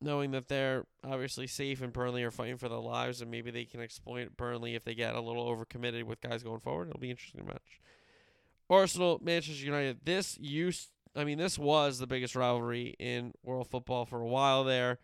knowing 0.00 0.32
that 0.32 0.48
they're 0.48 0.84
obviously 1.04 1.46
safe 1.46 1.80
and 1.80 1.92
Burnley 1.92 2.24
are 2.24 2.30
fighting 2.30 2.58
for 2.58 2.68
their 2.68 2.78
lives, 2.78 3.20
and 3.20 3.30
maybe 3.30 3.50
they 3.50 3.64
can 3.64 3.80
exploit 3.80 4.36
Burnley 4.36 4.74
if 4.74 4.84
they 4.84 4.94
get 4.94 5.14
a 5.14 5.20
little 5.20 5.46
overcommitted 5.46 6.04
with 6.04 6.20
guys 6.20 6.42
going 6.42 6.60
forward. 6.60 6.88
It'll 6.88 7.00
be 7.00 7.10
interesting 7.10 7.46
match. 7.46 7.80
Arsenal, 8.68 9.20
Manchester 9.22 9.64
United. 9.64 10.00
This 10.04 10.36
used, 10.40 10.88
I 11.16 11.24
mean, 11.24 11.38
this 11.38 11.58
was 11.58 11.98
the 11.98 12.06
biggest 12.06 12.36
rivalry 12.36 12.94
in 12.98 13.32
world 13.42 13.68
football 13.68 14.04
for 14.04 14.20
a 14.20 14.26
while 14.26 14.64
there, 14.64 14.98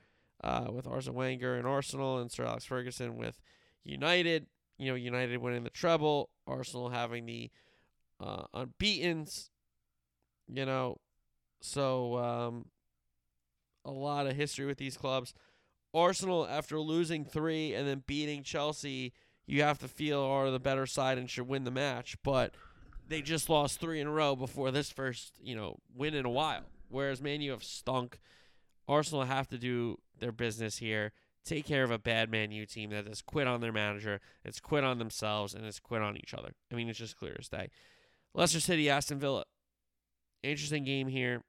uh, 0.44 0.66
with 0.70 0.86
Arsene 0.86 1.14
Wenger 1.14 1.56
and 1.56 1.66
Arsenal, 1.66 2.18
and 2.18 2.30
Sir 2.30 2.44
Alex 2.44 2.64
Ferguson 2.64 3.16
with 3.16 3.40
United. 3.82 4.46
You 4.78 4.90
know, 4.90 4.94
United 4.94 5.38
winning 5.38 5.64
the 5.64 5.70
treble, 5.70 6.30
Arsenal 6.46 6.90
having 6.90 7.26
the 7.26 7.50
uh, 8.20 8.44
unbeaten's. 8.54 9.50
You 10.48 10.66
know, 10.66 10.98
so 11.60 12.18
um, 12.18 12.66
a 13.84 13.90
lot 13.90 14.26
of 14.26 14.36
history 14.36 14.66
with 14.66 14.78
these 14.78 14.96
clubs. 14.96 15.32
Arsenal, 15.94 16.46
after 16.46 16.78
losing 16.80 17.24
three 17.24 17.74
and 17.74 17.86
then 17.86 18.02
beating 18.06 18.42
Chelsea, 18.42 19.12
you 19.46 19.62
have 19.62 19.78
to 19.78 19.88
feel 19.88 20.20
are 20.20 20.50
the 20.50 20.60
better 20.60 20.86
side 20.86 21.18
and 21.18 21.28
should 21.28 21.48
win 21.48 21.64
the 21.64 21.70
match. 21.70 22.16
But 22.22 22.54
they 23.12 23.22
just 23.22 23.48
lost 23.48 23.78
three 23.78 24.00
in 24.00 24.06
a 24.06 24.10
row 24.10 24.34
before 24.34 24.70
this 24.70 24.90
first, 24.90 25.34
you 25.42 25.54
know, 25.54 25.76
win 25.94 26.14
in 26.14 26.24
a 26.24 26.30
while. 26.30 26.62
Whereas 26.88 27.20
Man 27.20 27.40
U 27.42 27.50
have 27.50 27.64
stunk. 27.64 28.18
Arsenal 28.88 29.24
have 29.24 29.48
to 29.48 29.58
do 29.58 29.98
their 30.18 30.32
business 30.32 30.78
here, 30.78 31.12
take 31.44 31.64
care 31.64 31.84
of 31.84 31.90
a 31.90 31.98
bad 31.98 32.30
Man 32.30 32.50
U 32.50 32.66
team 32.66 32.90
that 32.90 33.06
has 33.06 33.22
quit 33.22 33.46
on 33.46 33.60
their 33.60 33.72
manager, 33.72 34.20
it's 34.44 34.60
quit 34.60 34.82
on 34.82 34.98
themselves, 34.98 35.54
and 35.54 35.64
it's 35.64 35.78
quit 35.78 36.02
on 36.02 36.16
each 36.16 36.34
other. 36.34 36.52
I 36.70 36.74
mean, 36.74 36.88
it's 36.88 36.98
just 36.98 37.16
clear 37.16 37.36
as 37.38 37.48
day. 37.48 37.70
Leicester 38.34 38.60
City, 38.60 38.90
Aston 38.90 39.18
Villa. 39.18 39.44
Interesting 40.42 40.84
game 40.84 41.06
here. 41.06 41.42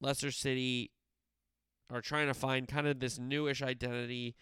Leicester 0.00 0.30
City 0.30 0.92
are 1.90 2.00
trying 2.00 2.28
to 2.28 2.34
find 2.34 2.68
kind 2.68 2.86
of 2.86 3.00
this 3.00 3.18
newish 3.18 3.62
identity 3.62 4.36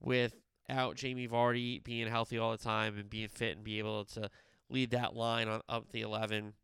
without 0.00 0.94
Jamie 0.94 1.28
Vardy 1.28 1.82
being 1.82 2.06
healthy 2.06 2.38
all 2.38 2.52
the 2.52 2.58
time 2.58 2.96
and 2.96 3.10
being 3.10 3.28
fit 3.28 3.56
and 3.56 3.64
be 3.64 3.78
able 3.78 4.04
to 4.04 4.30
lead 4.72 4.90
that 4.90 5.14
line 5.14 5.48
on 5.48 5.60
up 5.68 5.90
the 5.90 6.00
11. 6.00 6.54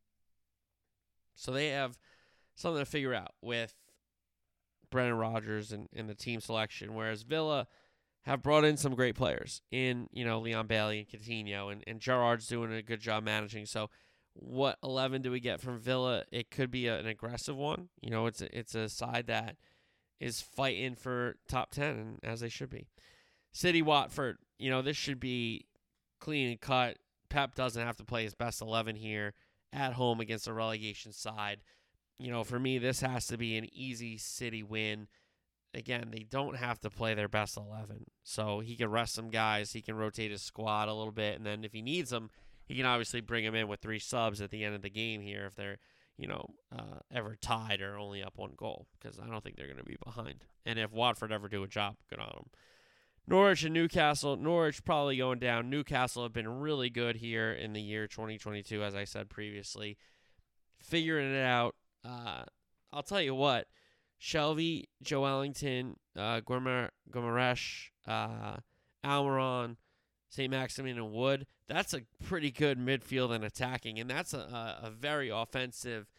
So 1.35 1.53
they 1.53 1.69
have 1.69 1.99
something 2.55 2.85
to 2.85 2.91
figure 2.91 3.15
out 3.15 3.35
with 3.41 3.75
Brendan 4.91 5.17
Rodgers 5.17 5.73
and, 5.73 5.89
and 5.95 6.09
the 6.09 6.15
team 6.15 6.41
selection, 6.41 6.95
whereas 6.95 7.23
Villa 7.23 7.69
have 8.23 8.43
brought 8.43 8.65
in 8.65 8.77
some 8.77 8.95
great 8.95 9.15
players 9.15 9.63
in, 9.71 10.09
you 10.13 10.25
know, 10.25 10.41
Leon 10.41 10.67
Bailey 10.67 10.99
and 10.99 11.09
Coutinho, 11.09 11.71
and, 11.71 11.85
and 11.87 12.01
Gerrard's 12.01 12.49
doing 12.49 12.73
a 12.73 12.83
good 12.83 13.01
job 13.01 13.25
managing. 13.25 13.67
So 13.67 13.91
what 14.35 14.79
11 14.83 15.23
do 15.23 15.31
we 15.31 15.41
get 15.41 15.61
from 15.61 15.79
Villa? 15.79 16.25
It 16.31 16.51
could 16.51 16.71
be 16.71 16.87
a, 16.87 16.99
an 16.99 17.07
aggressive 17.07 17.57
one. 17.57 17.89
You 18.01 18.11
know, 18.11 18.27
it's 18.27 18.41
a, 18.41 18.59
it's 18.59 18.75
a 18.75 18.89
side 18.89 19.27
that 19.29 19.57
is 20.21 20.41
fighting 20.41 20.95
for 20.95 21.37
top 21.49 21.71
10, 21.71 21.85
and 21.87 22.19
as 22.23 22.41
they 22.41 22.49
should 22.49 22.71
be. 22.71 22.89
City 23.53 23.83
Watford, 23.83 24.39
you 24.59 24.71
know, 24.71 24.83
this 24.83 24.97
should 24.97 25.21
be 25.21 25.67
clean 26.21 26.51
and 26.51 26.61
cut. 26.61 26.99
Pep 27.29 27.55
doesn't 27.55 27.85
have 27.85 27.97
to 27.97 28.05
play 28.05 28.25
his 28.25 28.35
best 28.35 28.61
11 28.61 28.97
here 28.97 29.35
at 29.73 29.95
home 29.95 30.21
against 30.21 30.49
a 30.49 30.53
relegation 30.53 31.13
side. 31.13 31.61
You 32.19 32.31
know, 32.31 32.45
for 32.45 32.59
me, 32.59 32.79
this 32.79 33.01
has 33.01 33.27
to 33.29 33.37
be 33.37 33.57
an 33.57 33.69
easy 33.73 34.19
City 34.19 34.63
win. 34.63 35.09
Again, 35.75 36.09
they 36.11 36.25
don't 36.29 36.57
have 36.57 36.81
to 36.81 36.91
play 36.91 37.15
their 37.15 37.29
best 37.29 37.57
11. 37.57 38.05
So 38.25 38.61
he 38.61 38.75
can 38.75 38.91
rest 38.91 39.15
some 39.15 39.31
guys. 39.31 39.73
He 39.73 39.83
can 39.83 39.97
rotate 39.97 40.31
his 40.31 40.43
squad 40.43 40.89
a 40.89 40.95
little 40.95 41.13
bit. 41.13 41.37
And 41.37 41.47
then 41.47 41.65
if 41.65 41.73
he 41.73 41.83
needs 41.83 42.11
them, 42.11 42.31
he 42.67 42.75
can 42.75 42.87
obviously 42.87 43.21
bring 43.21 43.45
them 43.45 43.55
in 43.55 43.69
with 43.69 43.81
three 43.81 43.99
subs 43.99 44.41
at 44.41 44.51
the 44.51 44.65
end 44.65 44.75
of 44.75 44.83
the 44.83 44.91
game 44.91 45.21
here 45.21 45.45
if 45.47 45.55
they're, 45.55 45.79
you 46.17 46.27
know, 46.27 46.47
uh, 46.77 46.99
ever 47.13 47.37
tied 47.41 47.81
or 47.81 47.99
only 47.99 48.23
up 48.23 48.37
one 48.37 48.55
goal. 48.57 48.87
Because 48.99 49.19
I 49.21 49.27
don't 49.27 49.45
think 49.45 49.57
they're 49.57 49.67
going 49.67 49.79
to 49.79 49.85
be 49.85 49.99
behind. 50.03 50.45
And 50.67 50.79
if 50.79 50.93
Watford 50.93 51.33
ever 51.33 51.49
do 51.49 51.63
a 51.63 51.69
job, 51.69 51.97
good 52.11 52.19
on 52.19 52.33
them. 52.35 52.51
Norwich 53.29 53.63
and 53.63 53.75
Newcastle. 53.75 54.37
Norwich 54.37 54.85
probably 54.85 55.19
going 55.19 55.39
down. 55.39 55.69
Newcastle 55.69 56.23
have 56.23 56.33
been 56.33 56.49
really 56.49 56.89
good 56.89 57.17
here 57.17 57.53
in 57.53 57.73
the 57.73 57.81
year 57.81 58.07
2022, 58.07 58.83
as 58.83 58.95
I 58.95 59.05
said 59.05 59.29
previously. 59.29 59.99
Figuring 60.79 61.35
it 61.35 61.43
out. 61.43 61.75
Uh, 62.05 62.45
I'll 62.93 63.03
tell 63.03 63.21
you 63.21 63.35
what. 63.35 63.67
Shelvey, 64.21 64.85
Joelinton, 65.05 65.95
uh, 66.17 66.41
Guimaraes, 66.41 67.91
uh, 68.07 68.57
Almiron, 69.05 69.77
St. 70.29 70.51
Maximin, 70.51 70.97
and 70.97 71.13
Wood. 71.13 71.47
That's 71.69 71.95
a 71.95 72.03
pretty 72.25 72.51
good 72.51 72.79
midfield 72.79 73.33
and 73.33 73.45
attacking, 73.45 73.99
and 74.01 74.11
that's 74.11 74.35
a, 74.35 74.81
a, 74.83 74.91
very 74.91 75.29
offensive 75.29 76.11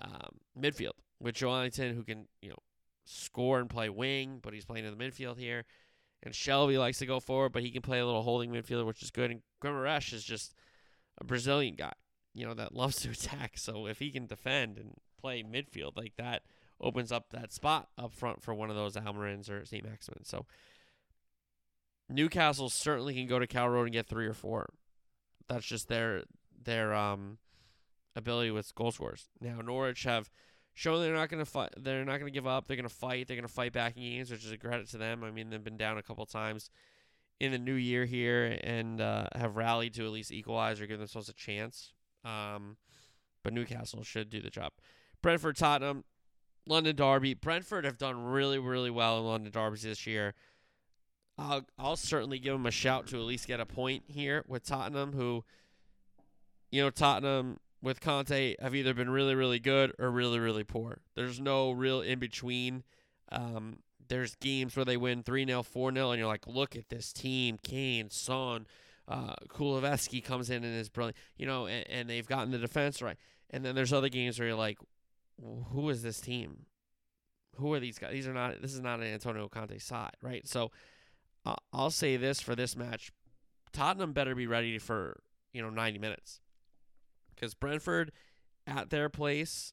um, 0.00 0.40
midfield 0.58 0.92
with 1.20 1.36
Joelinton, 1.36 1.94
who 1.94 2.02
can 2.02 2.26
you 2.42 2.50
know 2.50 2.58
score 3.04 3.58
and 3.58 3.70
play 3.70 3.88
wing, 3.88 4.40
but 4.42 4.52
he's 4.52 4.64
playing 4.64 4.84
in 4.84 4.96
the 4.96 5.02
midfield 5.02 5.38
here. 5.38 5.64
And 6.26 6.34
Shelvey 6.34 6.76
likes 6.76 6.98
to 6.98 7.06
go 7.06 7.20
forward, 7.20 7.52
but 7.52 7.62
he 7.62 7.70
can 7.70 7.82
play 7.82 8.00
a 8.00 8.04
little 8.04 8.24
holding 8.24 8.50
midfielder, 8.50 8.84
which 8.84 9.00
is 9.00 9.12
good. 9.12 9.30
And 9.30 9.42
Guimaraes 9.62 10.12
is 10.12 10.24
just 10.24 10.54
a 11.18 11.24
Brazilian 11.24 11.76
guy, 11.76 11.92
you 12.34 12.44
know, 12.44 12.52
that 12.52 12.74
loves 12.74 12.96
to 13.02 13.10
attack. 13.10 13.56
So 13.56 13.86
if 13.86 14.00
he 14.00 14.10
can 14.10 14.26
defend 14.26 14.76
and 14.76 14.94
play 15.20 15.44
midfield 15.44 15.96
like 15.96 16.14
that, 16.16 16.42
opens 16.80 17.12
up 17.12 17.30
that 17.30 17.52
spot 17.52 17.90
up 17.96 18.12
front 18.12 18.42
for 18.42 18.52
one 18.52 18.70
of 18.70 18.76
those 18.76 18.96
Almirons 18.96 19.48
or 19.48 19.64
St. 19.64 19.84
Maximin. 19.84 20.24
So 20.24 20.46
Newcastle 22.08 22.70
certainly 22.70 23.14
can 23.14 23.28
go 23.28 23.38
to 23.38 23.46
Carrow 23.46 23.74
Road 23.74 23.84
and 23.84 23.92
get 23.92 24.08
three 24.08 24.26
or 24.26 24.34
four. 24.34 24.68
That's 25.48 25.64
just 25.64 25.86
their 25.86 26.24
their 26.60 26.92
um 26.92 27.38
ability 28.16 28.50
with 28.50 28.74
goal 28.74 28.90
scores. 28.90 29.28
Now 29.40 29.60
Norwich 29.60 30.02
have 30.02 30.28
shown 30.76 31.00
they're 31.00 31.14
not 31.14 31.30
going 31.30 31.42
to 31.42 31.50
fight. 31.50 31.70
They're 31.78 32.04
not 32.04 32.20
going 32.20 32.30
to 32.30 32.36
give 32.36 32.46
up. 32.46 32.68
They're 32.68 32.76
going 32.76 32.88
to 32.88 32.94
fight. 32.94 33.26
They're 33.26 33.36
going 33.36 33.48
to 33.48 33.52
fight 33.52 33.72
back 33.72 33.96
in 33.96 34.02
games, 34.02 34.30
which 34.30 34.44
is 34.44 34.52
a 34.52 34.58
credit 34.58 34.88
to 34.90 34.98
them. 34.98 35.24
I 35.24 35.30
mean, 35.30 35.48
they've 35.48 35.64
been 35.64 35.78
down 35.78 35.96
a 35.96 36.02
couple 36.02 36.24
times 36.26 36.70
in 37.40 37.50
the 37.50 37.58
new 37.58 37.74
year 37.74 38.04
here 38.04 38.58
and 38.62 39.00
uh, 39.00 39.26
have 39.34 39.56
rallied 39.56 39.94
to 39.94 40.04
at 40.04 40.12
least 40.12 40.30
equalize 40.30 40.80
or 40.80 40.86
give 40.86 40.98
themselves 40.98 41.30
a 41.30 41.32
chance. 41.32 41.94
Um, 42.24 42.76
but 43.42 43.54
Newcastle 43.54 44.04
should 44.04 44.28
do 44.28 44.42
the 44.42 44.50
job. 44.50 44.72
Brentford, 45.22 45.56
Tottenham, 45.56 46.04
London 46.68 46.94
Derby. 46.94 47.32
Brentford 47.32 47.86
have 47.86 47.96
done 47.96 48.22
really, 48.22 48.58
really 48.58 48.90
well 48.90 49.18
in 49.18 49.24
London 49.24 49.52
Derbies 49.52 49.82
this 49.82 50.06
year. 50.06 50.34
I'll 51.38 51.64
I'll 51.78 51.96
certainly 51.96 52.38
give 52.38 52.52
them 52.52 52.66
a 52.66 52.70
shout 52.70 53.06
to 53.08 53.16
at 53.16 53.22
least 53.22 53.46
get 53.46 53.60
a 53.60 53.66
point 53.66 54.04
here 54.08 54.44
with 54.46 54.64
Tottenham, 54.64 55.12
who, 55.12 55.44
you 56.70 56.82
know, 56.82 56.90
Tottenham 56.90 57.58
with 57.82 58.00
Conte 58.00 58.56
have 58.60 58.74
either 58.74 58.94
been 58.94 59.10
really, 59.10 59.34
really 59.34 59.58
good 59.58 59.92
or 59.98 60.10
really, 60.10 60.38
really 60.38 60.64
poor. 60.64 60.98
There's 61.14 61.40
no 61.40 61.70
real 61.70 62.00
in 62.00 62.18
between. 62.18 62.82
Um, 63.30 63.78
there's 64.08 64.34
games 64.36 64.76
where 64.76 64.84
they 64.84 64.96
win 64.96 65.22
3 65.22 65.46
0, 65.46 65.62
4 65.62 65.92
0, 65.92 66.10
and 66.10 66.18
you're 66.18 66.28
like, 66.28 66.46
look 66.46 66.76
at 66.76 66.88
this 66.88 67.12
team. 67.12 67.58
Kane, 67.62 68.10
Son, 68.10 68.66
uh, 69.08 69.34
comes 69.48 70.50
in 70.50 70.64
and 70.64 70.76
is 70.76 70.88
brilliant, 70.88 71.16
you 71.36 71.46
know, 71.46 71.66
and, 71.66 71.88
and 71.88 72.10
they've 72.10 72.26
gotten 72.26 72.50
the 72.50 72.58
defense 72.58 73.02
right. 73.02 73.16
And 73.50 73.64
then 73.64 73.74
there's 73.74 73.92
other 73.92 74.08
games 74.08 74.38
where 74.38 74.48
you're 74.48 74.56
like, 74.56 74.78
who 75.70 75.88
is 75.90 76.02
this 76.02 76.20
team? 76.20 76.66
Who 77.56 77.72
are 77.72 77.80
these 77.80 77.98
guys? 77.98 78.12
These 78.12 78.26
are 78.26 78.34
not, 78.34 78.60
this 78.60 78.74
is 78.74 78.80
not 78.80 79.00
an 79.00 79.06
Antonio 79.06 79.48
Conte 79.48 79.78
side, 79.78 80.16
right? 80.22 80.46
So 80.46 80.70
uh, 81.44 81.54
I'll 81.72 81.90
say 81.90 82.16
this 82.16 82.40
for 82.40 82.54
this 82.54 82.76
match 82.76 83.12
Tottenham 83.72 84.12
better 84.12 84.34
be 84.34 84.46
ready 84.46 84.78
for, 84.78 85.20
you 85.52 85.62
know, 85.62 85.70
90 85.70 85.98
minutes 85.98 86.40
because 87.36 87.54
Brentford 87.54 88.10
at 88.66 88.90
their 88.90 89.08
place, 89.08 89.72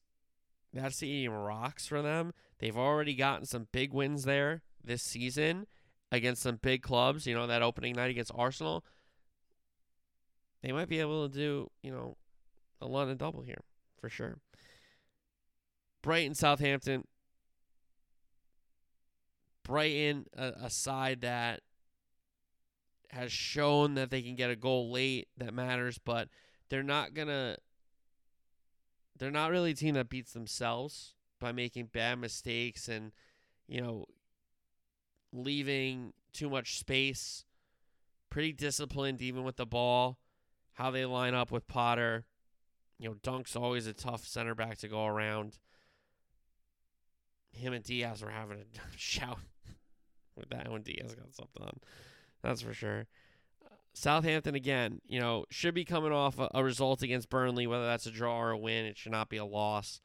that 0.72 0.92
stadium 0.92 1.32
rocks 1.32 1.86
for 1.86 2.02
them. 2.02 2.32
They've 2.58 2.76
already 2.76 3.14
gotten 3.14 3.46
some 3.46 3.68
big 3.72 3.92
wins 3.92 4.24
there 4.24 4.62
this 4.82 5.02
season 5.02 5.66
against 6.12 6.42
some 6.42 6.56
big 6.56 6.82
clubs. 6.82 7.26
You 7.26 7.34
know 7.34 7.46
that 7.46 7.62
opening 7.62 7.96
night 7.96 8.10
against 8.10 8.32
Arsenal. 8.34 8.84
They 10.62 10.72
might 10.72 10.88
be 10.88 11.00
able 11.00 11.28
to 11.28 11.34
do 11.34 11.70
you 11.82 11.90
know 11.90 12.16
a 12.80 12.86
London 12.86 13.16
double 13.16 13.42
here 13.42 13.62
for 14.00 14.08
sure. 14.08 14.38
Brighton, 16.02 16.34
Southampton. 16.34 17.04
Brighton, 19.64 20.26
a, 20.36 20.52
a 20.64 20.70
side 20.70 21.22
that 21.22 21.60
has 23.10 23.32
shown 23.32 23.94
that 23.94 24.10
they 24.10 24.20
can 24.20 24.34
get 24.34 24.50
a 24.50 24.56
goal 24.56 24.90
late 24.90 25.28
that 25.38 25.54
matters, 25.54 25.98
but 26.04 26.28
they're 26.68 26.82
not 26.82 27.14
gonna 27.14 27.56
they're 29.18 29.30
not 29.30 29.50
really 29.50 29.70
a 29.70 29.74
team 29.74 29.94
that 29.94 30.08
beats 30.08 30.32
themselves 30.32 31.14
by 31.40 31.52
making 31.52 31.86
bad 31.86 32.18
mistakes 32.18 32.88
and 32.88 33.12
you 33.66 33.80
know 33.80 34.06
leaving 35.32 36.12
too 36.32 36.48
much 36.48 36.78
space 36.78 37.44
pretty 38.30 38.52
disciplined 38.52 39.20
even 39.20 39.44
with 39.44 39.56
the 39.56 39.66
ball 39.66 40.18
how 40.74 40.90
they 40.90 41.04
line 41.04 41.34
up 41.34 41.50
with 41.50 41.66
potter 41.68 42.24
You 42.98 43.08
know, 43.10 43.14
Dunk's 43.22 43.56
always 43.56 43.86
a 43.86 43.92
tough 43.92 44.24
center 44.26 44.54
back 44.54 44.78
to 44.78 44.88
go 44.88 45.04
around. 45.06 45.58
Him 47.52 47.72
and 47.72 47.84
Diaz 47.84 48.22
were 48.22 48.30
having 48.30 48.58
a 48.58 48.64
shout 48.96 49.38
with 50.36 50.48
that 50.50 50.70
when 50.70 50.82
Diaz 50.82 51.14
got 51.14 51.34
something 51.34 51.62
on. 51.62 51.80
That's 52.42 52.62
for 52.62 52.74
sure. 52.74 53.06
Southampton 53.94 54.56
again, 54.56 55.00
you 55.06 55.20
know, 55.20 55.44
should 55.50 55.72
be 55.72 55.84
coming 55.84 56.12
off 56.12 56.38
a, 56.38 56.50
a, 56.52 56.64
result 56.64 57.02
against 57.02 57.30
Burnley, 57.30 57.68
whether 57.68 57.86
that's 57.86 58.06
a 58.06 58.10
draw 58.10 58.40
or 58.40 58.50
a 58.50 58.58
win. 58.58 58.84
It 58.84 58.98
should 58.98 59.12
not 59.12 59.28
be 59.28 59.36
a 59.36 59.44
loss. 59.44 60.00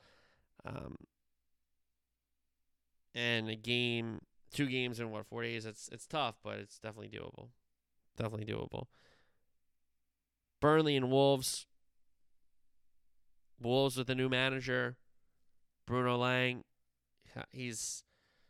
Um, 0.63 0.95
and 3.15 3.49
a 3.49 3.55
game, 3.55 4.19
two 4.53 4.67
games 4.67 4.99
in 4.99 5.09
what 5.09 5.25
four 5.25 5.41
days? 5.41 5.65
It's 5.65 5.89
it's 5.91 6.05
tough, 6.05 6.35
but 6.43 6.59
it's 6.59 6.77
definitely 6.77 7.09
doable. 7.09 7.49
Definitely 8.15 8.53
doable. 8.53 8.85
Burnley 10.61 10.95
and 10.95 11.09
Wolves. 11.09 11.65
Wolves 13.61 13.97
with 13.97 14.09
a 14.09 14.15
new 14.15 14.29
manager, 14.29 14.97
Bruno 15.85 16.15
Lage. 16.15 16.57
He's 17.51 18.03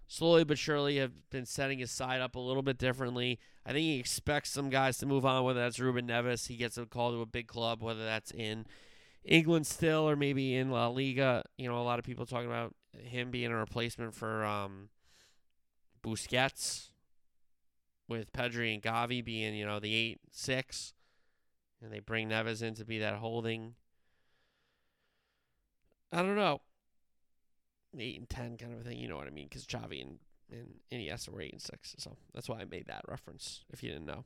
slowly 0.10 0.44
but 0.44 0.58
surely 0.58 0.98
have 0.98 1.30
been 1.30 1.46
setting 1.46 1.78
his 1.78 1.92
side 1.92 2.20
up 2.20 2.36
a 2.36 2.40
little 2.40 2.64
bit 2.64 2.80
differently. 2.80 3.40
I 3.64 3.70
think 3.72 3.84
he 3.84 4.00
expects 4.00 4.50
some 4.50 4.70
guys 4.70 4.98
to 4.98 5.06
move 5.06 5.24
on, 5.24 5.44
whether 5.44 5.60
that's 5.60 5.80
Ruben 5.80 6.08
Neves, 6.08 6.48
he 6.48 6.58
gets 6.58 6.78
a 6.80 6.86
call 6.88 7.12
to 7.12 7.22
a 7.22 7.28
big 7.28 7.48
club, 7.48 7.84
whether 7.84 8.04
that's 8.04 8.32
in 8.32 8.66
England 9.24 9.68
still 9.68 10.10
or 10.10 10.16
maybe 10.16 10.56
in 10.56 10.72
La 10.72 10.88
Liga. 10.88 11.44
You 11.60 11.70
know, 11.70 11.80
a 11.80 11.84
lot 11.84 12.00
of 12.00 12.06
people 12.06 12.26
talking 12.26 12.48
about 12.48 12.74
him 12.98 13.30
being 13.30 13.52
a 13.52 13.56
replacement 13.56 14.16
for 14.16 14.44
um, 14.44 14.90
Busquets, 16.04 16.90
with 18.08 18.34
Pedri 18.34 18.74
and 18.74 18.82
Gavi 18.82 19.24
being, 19.24 19.54
you 19.54 19.68
know, 19.68 19.80
the 19.80 19.94
8 19.94 20.20
6. 20.32 20.94
And 21.84 21.94
they 21.94 22.00
bring 22.00 22.30
Neves 22.30 22.64
in 22.64 22.74
to 22.74 22.84
be 22.84 22.98
that 22.98 23.14
holding. 23.14 23.76
I 26.12 26.24
don't 26.24 26.36
know 26.36 26.62
eight 27.98 28.20
and 28.20 28.30
ten 28.30 28.58
kind 28.58 28.74
of 28.74 28.82
a 28.82 28.84
thing. 28.84 29.00
You 29.00 29.08
know 29.08 29.18
what 29.18 29.28
I 29.28 29.32
mean? 29.32 29.48
Because 29.50 29.66
Xavi 29.66 30.02
and 30.02 30.20
and 30.52 30.80
Iniesta 30.92 31.30
were 31.30 31.42
eight 31.42 31.54
and 31.54 31.62
six, 31.62 31.96
so 31.98 32.18
that's 32.34 32.50
why 32.50 32.60
I 32.60 32.66
made 32.66 32.88
that 32.88 33.06
reference. 33.08 33.64
If 33.72 33.84
you 33.84 33.92
didn't 33.92 34.08
know, 34.08 34.26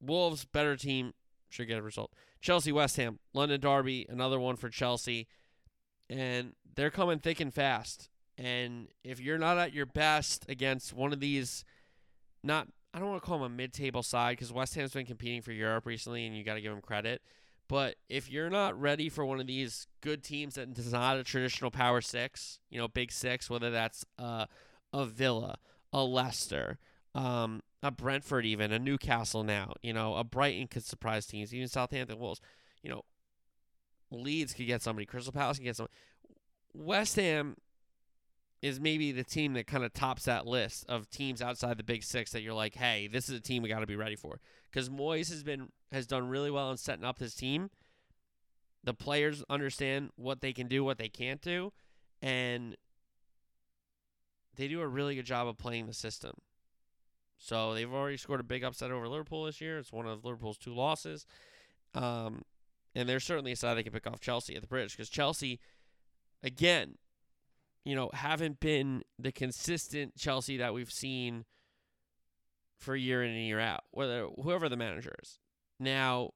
Wolves 0.00 0.44
better 0.44 0.76
team 0.76 1.12
should 1.50 1.68
get 1.68 1.78
a 1.78 1.82
result. 1.82 2.12
Chelsea 2.40 2.72
West 2.72 2.96
Ham 2.96 3.18
London 3.34 3.60
Derby 3.60 4.06
another 4.08 4.40
one 4.40 4.56
for 4.56 4.70
Chelsea, 4.70 5.28
and 6.08 6.54
they're 6.74 6.90
coming 6.90 7.18
thick 7.18 7.40
and 7.40 7.52
fast. 7.52 8.08
And 8.38 8.88
if 9.04 9.20
you're 9.20 9.36
not 9.36 9.58
at 9.58 9.74
your 9.74 9.84
best 9.84 10.46
against 10.48 10.94
one 10.94 11.12
of 11.12 11.20
these, 11.20 11.64
not 12.42 12.68
I 12.94 12.98
don't 12.98 13.08
want 13.08 13.22
to 13.22 13.26
call 13.26 13.38
them 13.38 13.52
a 13.52 13.54
mid-table 13.54 14.02
side 14.02 14.32
because 14.32 14.52
West 14.52 14.74
Ham's 14.74 14.94
been 14.94 15.06
competing 15.06 15.42
for 15.42 15.52
Europe 15.52 15.86
recently, 15.86 16.26
and 16.26 16.34
you 16.36 16.42
got 16.42 16.54
to 16.54 16.60
give 16.60 16.72
them 16.72 16.80
credit. 16.80 17.20
But 17.70 17.94
if 18.08 18.28
you're 18.28 18.50
not 18.50 18.78
ready 18.80 19.08
for 19.08 19.24
one 19.24 19.38
of 19.38 19.46
these 19.46 19.86
good 20.00 20.24
teams 20.24 20.56
that 20.56 20.76
is 20.76 20.92
not 20.92 21.18
a 21.18 21.22
traditional 21.22 21.70
power 21.70 22.00
six, 22.00 22.58
you 22.68 22.80
know, 22.80 22.88
big 22.88 23.12
six, 23.12 23.48
whether 23.48 23.70
that's 23.70 24.04
uh, 24.18 24.46
a 24.92 25.06
Villa, 25.06 25.56
a 25.92 26.02
Leicester, 26.02 26.80
um, 27.14 27.62
a 27.80 27.92
Brentford, 27.92 28.44
even 28.44 28.72
a 28.72 28.80
Newcastle 28.80 29.44
now, 29.44 29.74
you 29.82 29.92
know, 29.92 30.16
a 30.16 30.24
Brighton 30.24 30.66
could 30.66 30.84
surprise 30.84 31.26
teams, 31.26 31.54
even 31.54 31.68
Southampton 31.68 32.18
Wolves, 32.18 32.40
you 32.82 32.90
know, 32.90 33.04
Leeds 34.10 34.52
could 34.52 34.66
get 34.66 34.82
somebody, 34.82 35.06
Crystal 35.06 35.32
Palace 35.32 35.58
could 35.58 35.64
get 35.64 35.76
somebody. 35.76 35.94
West 36.74 37.14
Ham 37.14 37.54
is 38.62 38.80
maybe 38.80 39.12
the 39.12 39.22
team 39.22 39.52
that 39.52 39.68
kind 39.68 39.84
of 39.84 39.92
tops 39.92 40.24
that 40.24 40.44
list 40.44 40.86
of 40.88 41.08
teams 41.08 41.40
outside 41.40 41.78
the 41.78 41.84
big 41.84 42.02
six 42.02 42.32
that 42.32 42.42
you're 42.42 42.52
like, 42.52 42.74
hey, 42.74 43.06
this 43.06 43.28
is 43.28 43.38
a 43.38 43.40
team 43.40 43.62
we 43.62 43.68
got 43.68 43.78
to 43.78 43.86
be 43.86 43.94
ready 43.94 44.16
for 44.16 44.40
because 44.70 44.88
Moyes 44.88 45.30
has 45.30 45.42
been 45.42 45.68
has 45.92 46.06
done 46.06 46.28
really 46.28 46.50
well 46.50 46.70
in 46.70 46.76
setting 46.76 47.04
up 47.04 47.18
his 47.18 47.34
team. 47.34 47.70
The 48.82 48.94
players 48.94 49.44
understand 49.50 50.10
what 50.16 50.40
they 50.40 50.52
can 50.52 50.68
do, 50.68 50.84
what 50.84 50.98
they 50.98 51.08
can't 51.08 51.42
do, 51.42 51.72
and 52.22 52.76
they 54.56 54.68
do 54.68 54.80
a 54.80 54.88
really 54.88 55.16
good 55.16 55.26
job 55.26 55.48
of 55.48 55.58
playing 55.58 55.86
the 55.86 55.92
system. 55.92 56.32
So 57.36 57.74
they've 57.74 57.92
already 57.92 58.16
scored 58.16 58.40
a 58.40 58.44
big 58.44 58.64
upset 58.64 58.90
over 58.90 59.08
Liverpool 59.08 59.44
this 59.44 59.60
year. 59.60 59.78
It's 59.78 59.92
one 59.92 60.06
of 60.06 60.24
Liverpool's 60.24 60.58
two 60.58 60.74
losses. 60.74 61.26
Um, 61.94 62.42
and 62.94 63.08
there's 63.08 63.24
certainly 63.24 63.52
a 63.52 63.56
side 63.56 63.76
they 63.76 63.82
can 63.82 63.92
pick 63.92 64.06
off 64.06 64.20
Chelsea 64.20 64.54
at 64.54 64.62
the 64.62 64.68
bridge 64.68 64.96
because 64.96 65.08
Chelsea, 65.08 65.58
again, 66.42 66.96
you 67.84 67.94
know, 67.94 68.10
haven't 68.12 68.60
been 68.60 69.02
the 69.18 69.32
consistent 69.32 70.16
Chelsea 70.16 70.56
that 70.56 70.72
we've 70.72 70.92
seen– 70.92 71.44
for 72.80 72.96
year 72.96 73.22
in 73.22 73.30
and 73.30 73.40
year 73.40 73.60
out, 73.60 73.84
whether 73.90 74.26
whoever 74.42 74.68
the 74.68 74.76
manager 74.76 75.14
is. 75.22 75.38
Now, 75.78 76.30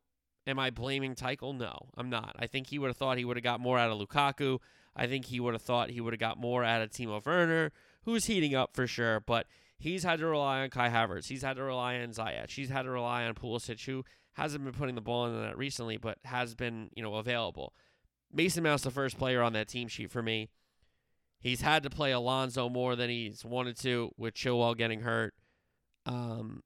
am 0.46 0.58
I 0.58 0.70
blaming 0.70 1.14
Tuchel? 1.14 1.56
No, 1.56 1.88
I'm 1.96 2.10
not. 2.10 2.36
I 2.38 2.46
think 2.46 2.68
he 2.68 2.78
would 2.78 2.88
have 2.88 2.96
thought 2.96 3.18
he 3.18 3.24
would 3.24 3.36
have 3.36 3.44
got 3.44 3.60
more 3.60 3.78
out 3.78 3.90
of 3.90 3.98
Lukaku. 3.98 4.58
I 4.96 5.06
think 5.06 5.26
he 5.26 5.40
would 5.40 5.54
have 5.54 5.62
thought 5.62 5.90
he 5.90 6.00
would 6.00 6.12
have 6.12 6.20
got 6.20 6.38
more 6.38 6.62
out 6.62 6.82
of 6.82 6.90
Timo 6.90 7.24
Werner, 7.24 7.72
who's 8.04 8.26
heating 8.26 8.54
up 8.54 8.74
for 8.74 8.86
sure, 8.86 9.20
but 9.20 9.46
he's 9.78 10.04
had 10.04 10.20
to 10.20 10.26
rely 10.26 10.60
on 10.60 10.70
Kai 10.70 10.88
Havertz. 10.88 11.26
He's 11.26 11.42
had 11.42 11.56
to 11.56 11.64
rely 11.64 11.96
on 11.96 12.10
Ziyech. 12.10 12.50
He's 12.50 12.70
had 12.70 12.82
to 12.82 12.90
rely 12.90 13.24
on 13.24 13.34
Pulisic, 13.34 13.84
who 13.84 14.04
hasn't 14.34 14.64
been 14.64 14.72
putting 14.72 14.94
the 14.94 15.00
ball 15.00 15.26
in 15.26 15.34
the 15.34 15.42
net 15.42 15.58
recently, 15.58 15.96
but 15.96 16.18
has 16.24 16.54
been, 16.54 16.90
you 16.94 17.02
know, 17.02 17.14
available. 17.14 17.72
Mason 18.32 18.62
Mount's 18.62 18.84
the 18.84 18.90
first 18.90 19.18
player 19.18 19.42
on 19.42 19.52
that 19.54 19.68
team 19.68 19.88
sheet 19.88 20.10
for 20.10 20.22
me. 20.22 20.50
He's 21.40 21.60
had 21.60 21.82
to 21.82 21.90
play 21.90 22.10
Alonso 22.10 22.68
more 22.68 22.96
than 22.96 23.10
he's 23.10 23.44
wanted 23.44 23.78
to 23.80 24.10
with 24.16 24.34
Chilwell 24.34 24.76
getting 24.76 25.02
hurt. 25.02 25.34
Um, 26.06 26.62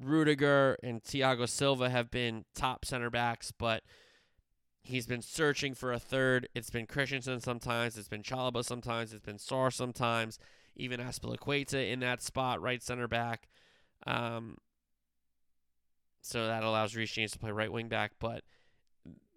Rudiger 0.00 0.76
and 0.82 1.02
Thiago 1.02 1.48
Silva 1.48 1.90
have 1.90 2.10
been 2.10 2.44
top 2.54 2.84
center 2.84 3.10
backs, 3.10 3.52
but 3.52 3.82
he's 4.82 5.06
been 5.06 5.22
searching 5.22 5.74
for 5.74 5.92
a 5.92 5.98
third. 5.98 6.48
It's 6.54 6.70
been 6.70 6.86
Christensen 6.86 7.40
sometimes, 7.40 7.98
it's 7.98 8.08
been 8.08 8.22
Chalobah 8.22 8.64
sometimes, 8.64 9.12
it's 9.12 9.24
been 9.24 9.36
Sarr 9.36 9.72
sometimes, 9.72 10.38
even 10.76 11.00
Azpilicueta 11.00 11.90
in 11.90 12.00
that 12.00 12.22
spot, 12.22 12.62
right 12.62 12.82
center 12.82 13.08
back. 13.08 13.48
Um, 14.06 14.56
so 16.22 16.46
that 16.46 16.62
allows 16.62 16.96
Reece 16.96 17.12
James 17.12 17.32
to 17.32 17.38
play 17.38 17.50
right 17.50 17.70
wing 17.70 17.88
back, 17.88 18.12
but 18.18 18.44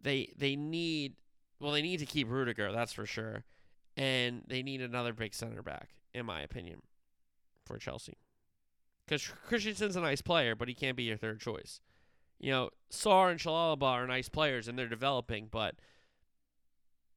they 0.02 0.32
they 0.38 0.56
need 0.56 1.14
well 1.60 1.72
they 1.72 1.82
need 1.82 2.00
to 2.00 2.06
keep 2.06 2.30
Rudiger, 2.30 2.72
that's 2.72 2.94
for 2.94 3.06
sure, 3.06 3.44
and 3.98 4.44
they 4.48 4.62
need 4.64 4.82
another 4.82 5.14
big 5.14 5.34
center 5.34 5.62
back, 5.62 5.90
in 6.14 6.26
my 6.26 6.42
opinion 6.42 6.82
for 7.66 7.78
Chelsea. 7.78 8.18
Because 9.06 9.28
Christensen's 9.48 9.96
a 9.96 10.02
nice 10.02 10.22
player, 10.22 10.56
but 10.56 10.68
he 10.68 10.74
can't 10.74 10.98
be 10.98 11.04
your 11.04 11.18
third 11.18 11.40
choice. 11.40 11.80
You 12.40 12.52
know, 12.52 12.70
Sarr 12.92 13.32
and 13.32 13.40
Chalobah 13.40 13.84
are 13.84 14.08
nice 14.08 14.30
players 14.30 14.68
and 14.68 14.78
they're 14.78 14.88
developing, 14.88 15.48
but 15.50 15.76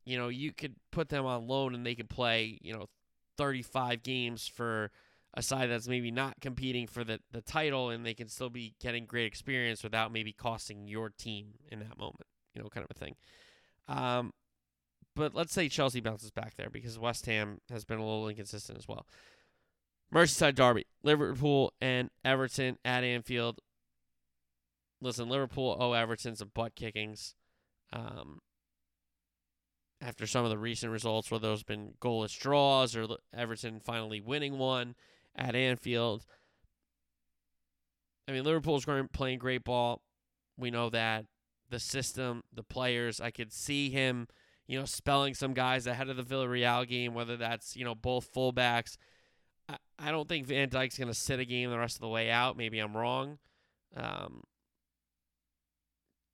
you 0.04 0.16
know, 0.16 0.28
you 0.28 0.52
could 0.52 0.76
put 0.90 1.10
them 1.10 1.26
on 1.26 1.46
loan 1.46 1.74
and 1.74 1.84
they 1.84 1.94
could 1.94 2.08
play, 2.08 2.58
you 2.62 2.72
know, 2.72 2.86
35 3.36 4.02
games 4.02 4.48
for 4.48 4.90
a 5.34 5.42
side 5.42 5.70
that's 5.70 5.86
maybe 5.86 6.10
not 6.10 6.34
competing 6.40 6.86
for 6.86 7.04
the, 7.04 7.20
the 7.30 7.42
title 7.42 7.90
and 7.90 8.04
they 8.04 8.14
can 8.14 8.28
still 8.28 8.48
be 8.48 8.74
getting 8.80 9.04
great 9.04 9.26
experience 9.26 9.82
without 9.82 10.10
maybe 10.10 10.32
costing 10.32 10.88
your 10.88 11.10
team 11.10 11.48
in 11.70 11.80
that 11.80 11.98
moment, 11.98 12.26
you 12.54 12.62
know, 12.62 12.68
kind 12.68 12.84
of 12.84 12.96
a 12.96 12.98
thing. 12.98 13.14
Um, 13.86 14.32
but 15.14 15.34
let's 15.34 15.52
say 15.52 15.68
Chelsea 15.68 16.00
bounces 16.00 16.30
back 16.30 16.54
there 16.56 16.70
because 16.70 16.98
West 16.98 17.26
Ham 17.26 17.60
has 17.70 17.84
been 17.84 17.98
a 17.98 18.04
little 18.04 18.28
inconsistent 18.28 18.78
as 18.78 18.88
well. 18.88 19.06
Merseyside 20.12 20.54
Derby, 20.54 20.86
Liverpool 21.02 21.72
and 21.80 22.10
Everton 22.24 22.78
at 22.84 23.04
Anfield. 23.04 23.60
Listen, 25.00 25.28
Liverpool 25.28 25.76
owe 25.78 25.92
Everton 25.92 26.34
some 26.34 26.50
butt 26.54 26.74
kickings. 26.74 27.34
Um, 27.92 28.40
after 30.00 30.26
some 30.26 30.44
of 30.44 30.50
the 30.50 30.58
recent 30.58 30.92
results 30.92 31.30
where 31.30 31.40
there's 31.40 31.62
been 31.62 31.94
goalless 32.00 32.38
draws 32.38 32.94
or 32.94 33.06
Everton 33.34 33.80
finally 33.80 34.20
winning 34.20 34.58
one 34.58 34.94
at 35.34 35.54
Anfield. 35.54 36.24
I 38.28 38.32
mean, 38.32 38.44
Liverpool's 38.44 38.86
playing 39.12 39.38
great 39.38 39.64
ball. 39.64 40.02
We 40.56 40.70
know 40.70 40.90
that. 40.90 41.26
The 41.70 41.80
system, 41.80 42.42
the 42.52 42.62
players, 42.62 43.20
I 43.20 43.30
could 43.30 43.52
see 43.52 43.90
him, 43.90 44.28
you 44.66 44.78
know, 44.78 44.84
spelling 44.84 45.34
some 45.34 45.52
guys 45.52 45.86
ahead 45.86 46.08
of 46.08 46.16
the 46.16 46.22
Villarreal 46.22 46.86
game, 46.86 47.14
whether 47.14 47.36
that's, 47.36 47.76
you 47.76 47.84
know, 47.84 47.94
both 47.94 48.32
fullbacks 48.32 48.96
I 49.98 50.10
don't 50.10 50.28
think 50.28 50.46
Van 50.46 50.68
Dijk's 50.68 50.98
going 50.98 51.08
to 51.08 51.14
sit 51.14 51.40
a 51.40 51.44
game 51.44 51.70
the 51.70 51.78
rest 51.78 51.96
of 51.96 52.00
the 52.00 52.08
way 52.08 52.30
out. 52.30 52.56
Maybe 52.56 52.78
I'm 52.78 52.96
wrong. 52.96 53.38
Um, 53.96 54.42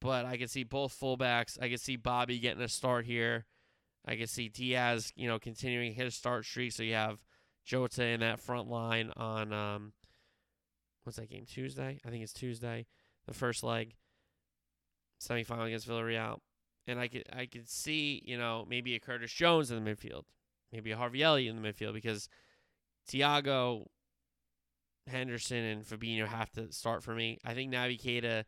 but 0.01 0.27
I 0.27 0.37
can 0.37 0.49
see 0.49 0.65
both 0.65 0.99
fullbacks. 0.99 1.59
I 1.61 1.69
can 1.69 1.79
see 1.79 1.97
Bobby 1.97 2.39
getting 2.39 2.63
a 2.63 2.69
start 2.69 3.07
here. 3.07 3.47
I 4.07 4.17
can 4.17 4.27
see 4.27 4.51
Diaz, 4.51 5.13
you 5.17 5.27
know, 5.27 5.39
continuing 5.39 5.95
his 5.95 6.15
start 6.15 6.45
streak. 6.45 6.73
So 6.73 6.83
you 6.83 6.93
have 6.93 7.19
Jota 7.65 8.05
in 8.05 8.21
that 8.21 8.41
front 8.41 8.69
line 8.69 9.11
on 9.17 9.53
um, 9.53 9.93
what's 11.05 11.17
that 11.17 11.31
game? 11.31 11.47
Tuesday? 11.47 12.01
I 12.05 12.11
think 12.11 12.23
it's 12.23 12.35
Tuesday. 12.35 12.87
The 13.27 13.33
first 13.33 13.63
leg, 13.63 13.95
semifinal 15.23 15.67
against 15.67 15.89
Villarreal, 15.89 16.41
and 16.87 17.01
I 17.01 17.09
could 17.09 17.25
I 17.33 17.47
could 17.47 17.71
see 17.71 18.23
you 18.27 18.37
know 18.37 18.67
maybe 18.69 18.95
a 18.95 19.01
Curtis 19.01 19.33
Jones 19.33 19.71
in 19.71 19.83
the 19.83 19.91
midfield, 19.91 20.25
maybe 20.71 20.91
a 20.91 20.97
Harvey 20.99 21.23
Elliott 21.23 21.57
in 21.57 21.63
the 21.63 21.67
midfield 21.67 21.95
because 21.95 22.29
Thiago, 23.11 23.87
Henderson, 25.07 25.65
and 25.65 25.85
Fabinho 25.85 26.27
have 26.27 26.51
to 26.53 26.73
start 26.73 27.03
for 27.03 27.15
me. 27.15 27.39
I 27.45 27.55
think 27.55 27.73
Naby 27.73 28.01
Keita, 28.01 28.45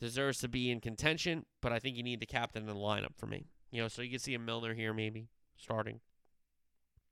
deserves 0.00 0.38
to 0.38 0.48
be 0.48 0.70
in 0.70 0.80
contention, 0.80 1.46
but 1.62 1.72
I 1.72 1.78
think 1.78 1.96
you 1.96 2.02
need 2.02 2.20
the 2.20 2.26
captain 2.26 2.62
in 2.62 2.68
the 2.68 2.74
lineup 2.74 3.16
for 3.16 3.26
me. 3.26 3.46
You 3.70 3.82
know, 3.82 3.88
so 3.88 4.02
you 4.02 4.10
can 4.10 4.18
see 4.18 4.34
a 4.34 4.38
Milner 4.38 4.74
here 4.74 4.92
maybe 4.92 5.28
starting. 5.56 6.00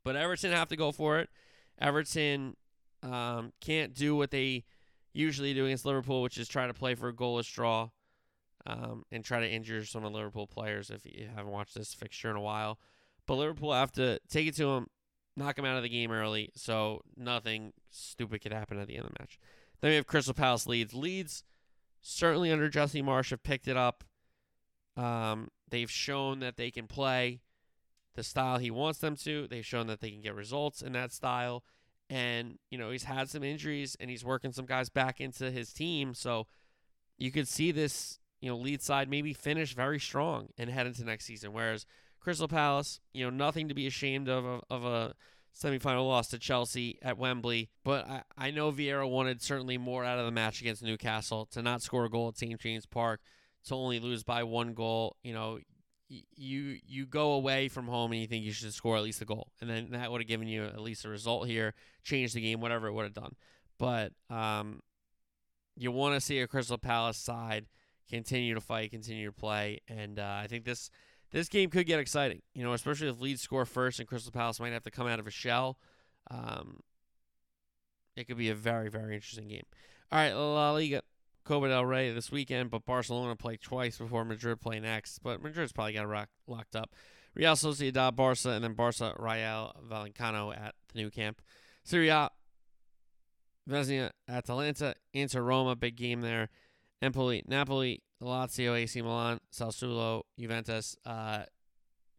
But 0.05 0.17
Everton 0.17 0.53
have 0.53 0.69
to 0.69 0.77
go 0.77 0.93
for 0.93 1.19
it. 1.19 1.31
Everton 1.81 2.57
um, 3.03 3.53
can't 3.61 3.95
do 3.95 4.15
what 4.15 4.31
they 4.31 4.65
usually 5.13 5.55
do 5.55 5.67
against 5.67 5.87
Liverpool, 5.87 6.23
which 6.23 6.39
is 6.39 6.49
try 6.49 6.67
to 6.67 6.75
play 6.75 6.95
for 6.95 7.09
a 7.09 7.15
goalless 7.15 7.53
draw 7.53 7.89
um, 8.67 9.05
and 9.11 9.25
try 9.25 9.41
to 9.41 9.49
injure 9.49 9.85
some 9.85 10.05
of 10.05 10.13
the 10.13 10.19
Liverpool 10.19 10.47
players 10.47 10.91
if 10.91 11.05
you 11.07 11.29
haven't 11.35 11.53
watched 11.53 11.75
this 11.75 11.95
fixture 11.95 12.31
in 12.31 12.37
a 12.37 12.41
while. 12.41 12.79
But 13.27 13.35
Liverpool 13.37 13.73
have 13.73 13.93
to 13.93 14.19
take 14.29 14.49
it 14.49 14.57
to 14.57 14.67
them, 14.67 14.87
knock 15.37 15.59
him 15.59 15.65
out 15.65 15.77
of 15.77 15.83
the 15.83 15.89
game 15.89 16.11
early, 16.11 16.51
so 16.55 17.03
nothing 17.17 17.73
stupid 17.91 18.43
could 18.43 18.53
happen 18.53 18.79
at 18.79 18.87
the 18.87 18.97
end 18.97 19.07
of 19.07 19.13
the 19.13 19.17
match. 19.21 19.39
Then 19.81 19.91
we 19.91 19.97
have 19.97 20.07
Crystal 20.07 20.35
Palace 20.35 20.67
Leeds. 20.67 20.95
Leeds, 20.95 21.43
certainly 22.01 22.53
under 22.53 22.69
Jesse 22.69 23.03
Marsch 23.03 23.31
have 23.31 23.43
picked 23.43 23.69
it 23.69 23.77
up. 23.77 24.05
Um, 24.97 25.49
they've 25.71 25.91
shown 25.91 26.41
that 26.41 26.57
they 26.57 26.71
can 26.71 26.87
play 26.87 27.41
the 28.15 28.23
style 28.23 28.59
he 28.59 28.71
wants 28.71 28.99
them 29.01 29.17
to. 29.17 29.47
They've 29.49 29.65
shown 29.65 29.87
that 29.87 30.01
they 30.01 30.11
can 30.11 30.21
get 30.21 30.35
results 30.35 30.83
in 30.83 30.93
that 30.93 31.13
style. 31.13 31.65
And, 32.11 32.59
you 32.71 32.77
know, 32.77 32.91
he's 32.91 33.05
had 33.05 33.31
some 33.31 33.43
injuries 33.43 33.97
and 33.99 34.11
he's 34.11 34.25
working 34.25 34.53
some 34.53 34.67
guys 34.67 34.91
back 34.91 35.21
into 35.21 35.51
his 35.51 35.73
team. 35.73 36.15
So 36.15 36.47
you 37.17 37.33
could 37.33 37.49
see 37.49 37.73
this, 37.73 38.19
you 38.41 38.51
know, 38.51 38.57
Leeds 38.57 38.85
side 38.85 39.09
maybe 39.09 39.33
finish 39.33 39.75
very 39.75 39.99
strong 39.99 40.49
and 40.59 40.69
head 40.69 40.87
into 40.87 41.05
next 41.05 41.25
season. 41.25 41.55
Whereas 41.55 41.87
Crystal 42.23 42.49
Palace, 42.49 43.01
you 43.13 43.25
know, 43.25 43.31
nothing 43.31 43.69
to 43.69 43.75
be 43.75 43.87
ashamed 43.87 44.29
of 44.29 44.45
of, 44.45 44.63
of 44.71 44.85
a 44.85 45.15
semifinal 45.55 46.07
loss 46.07 46.29
to 46.29 46.39
Chelsea 46.39 46.99
at 47.03 47.19
Wembley. 47.19 47.71
But 47.85 48.09
I, 48.09 48.23
I 48.39 48.51
know 48.51 48.73
Vieira 48.73 49.09
wanted 49.09 49.43
certainly 49.43 49.77
more 49.79 50.05
out 50.05 50.19
of 50.19 50.25
the 50.25 50.31
match 50.31 50.61
against 50.61 50.83
Newcastle 50.83 51.47
to 51.47 51.63
not 51.63 51.83
score 51.83 52.05
a 52.05 52.11
goal 52.11 52.29
at 52.29 52.39
St. 52.39 52.59
James 52.61 52.87
Park, 52.87 53.21
to 53.67 53.75
only 53.75 53.99
lose 53.99 54.23
by 54.23 54.43
one 54.45 54.73
goal. 54.73 55.17
You 55.23 55.35
know, 55.35 55.59
you 56.09 56.79
you 56.87 57.07
go 57.07 57.33
away 57.33 57.69
from 57.69 57.87
home 57.87 58.13
and 58.13 58.21
you 58.21 58.27
think 58.27 58.45
you 58.45 58.53
should 58.53 58.73
score 58.73 58.97
at 58.97 59.03
least 59.03 59.21
a 59.21 59.25
goal, 59.25 59.49
and 59.61 59.69
then 59.69 59.89
that 59.91 60.11
would 60.11 60.21
have 60.21 60.29
given 60.29 60.49
you 60.49 60.65
at 60.65 60.81
least 60.81 61.05
a 61.05 61.09
result 61.09 61.47
here, 61.49 61.75
changed 62.05 62.35
the 62.35 62.41
game, 62.41 62.61
whatever 62.61 62.87
it 62.87 62.93
would 62.93 63.05
have 63.05 63.15
done. 63.15 63.35
But 63.79 64.13
um, 64.31 64.81
you 65.77 65.91
want 65.91 66.15
to 66.15 66.21
see 66.21 66.39
a 66.41 66.47
Crystal 66.47 66.79
Palace 66.79 67.17
side 67.17 67.67
continue 68.09 68.55
to 68.55 68.61
fight, 68.61 68.91
continue 68.91 69.27
to 69.27 69.33
play, 69.33 69.81
and 69.89 70.19
uh, 70.19 70.41
I 70.43 70.47
think 70.47 70.65
this 70.65 70.91
this 71.33 71.49
game 71.49 71.71
could 71.71 71.87
get 71.87 71.99
exciting. 71.99 72.43
You 72.55 72.63
know, 72.63 72.73
especially 72.73 73.09
if 73.09 73.21
Leeds 73.21 73.43
score 73.43 73.65
first 73.65 73.99
and 73.99 74.09
Crystal 74.09 74.33
Palace 74.33 74.61
might 74.61 74.73
have 74.73 74.85
to 74.85 74.91
come 74.91 75.07
out 75.07 75.19
of 75.19 75.27
a 75.27 75.31
shell. 75.31 75.79
Um, 76.31 76.81
it 78.17 78.29
could 78.29 78.39
be 78.39 78.51
a 78.51 78.55
very 78.55 78.89
very 78.89 79.15
interesting 79.15 79.49
game. 79.49 79.65
All 80.11 80.19
right, 80.19 80.33
La 80.33 80.73
Liga. 80.73 81.03
Copa 81.45 81.69
del 81.69 81.85
Rey 81.85 82.13
this 82.13 82.31
weekend, 82.31 82.71
but 82.71 82.85
Barcelona 82.87 83.35
play 83.35 83.57
twice 83.57 83.99
before 83.99 84.25
Madrid 84.25 84.61
play 84.61 84.79
next. 84.79 85.19
But 85.19 85.43
Madrid's 85.43 85.73
probably 85.73 85.95
got 85.95 86.07
rock, 86.07 86.29
locked 86.47 86.77
up. 86.77 86.95
Real 87.35 87.55
Sociedad, 87.55 88.15
Barca, 88.15 88.51
and 88.51 88.63
then 88.63 88.75
Barca, 88.75 89.15
Rayo 89.19 89.73
Vallecano 89.89 90.57
at 90.57 90.75
the 90.93 91.03
Nou 91.03 91.11
Camp. 91.11 91.41
Serie 91.83 92.11
A, 92.11 92.31
Venezia, 93.67 94.13
Atalanta, 94.29 94.95
Inter 95.13 95.43
Roma, 95.43 95.75
big 95.75 95.97
game 95.97 96.21
there. 96.21 96.49
Empoli, 97.01 97.43
Napoli, 97.49 98.03
Lazio, 98.23 98.75
AC 98.75 99.03
Milan, 99.03 99.41
Sassuolo, 99.53 100.23
Juventus. 100.39 100.97
Uh, 101.05 101.45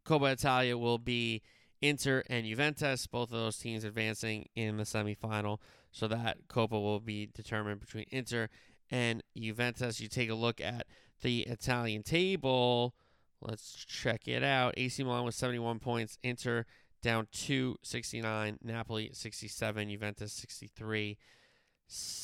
Coppa 0.05 0.33
Italia 0.33 0.77
will 0.77 0.97
be 0.97 1.41
Inter 1.81 2.23
and 2.29 2.45
Juventus, 2.45 3.07
both 3.07 3.31
of 3.31 3.39
those 3.39 3.57
teams 3.57 3.83
advancing 3.83 4.47
in 4.55 4.77
the 4.77 4.83
semifinal. 4.83 5.59
So 5.91 6.07
that 6.07 6.47
Coppa 6.47 6.71
will 6.71 6.99
be 6.99 7.27
determined 7.33 7.79
between 7.79 8.05
Inter 8.09 8.49
and 8.89 9.23
Juventus. 9.37 9.99
You 9.99 10.07
take 10.07 10.29
a 10.29 10.35
look 10.35 10.59
at 10.59 10.87
the 11.21 11.41
Italian 11.41 12.03
table. 12.03 12.95
Let's 13.41 13.85
check 13.85 14.27
it 14.27 14.43
out. 14.43 14.73
AC 14.77 15.03
Milan 15.03 15.25
with 15.25 15.35
71 15.35 15.79
points. 15.79 16.17
Inter 16.23 16.65
down 17.01 17.27
to 17.31 17.77
69. 17.83 18.59
Napoli 18.63 19.09
67. 19.13 19.89
Juventus 19.89 20.33
63. 20.33 21.17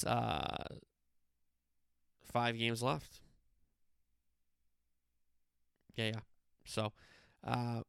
Uh, 0.05 0.63
five 2.23 2.57
games 2.57 2.81
left. 2.81 3.19
Yeah, 5.99 6.11
yeah. 6.13 6.19
So, 6.65 6.93
uh, 7.45 7.81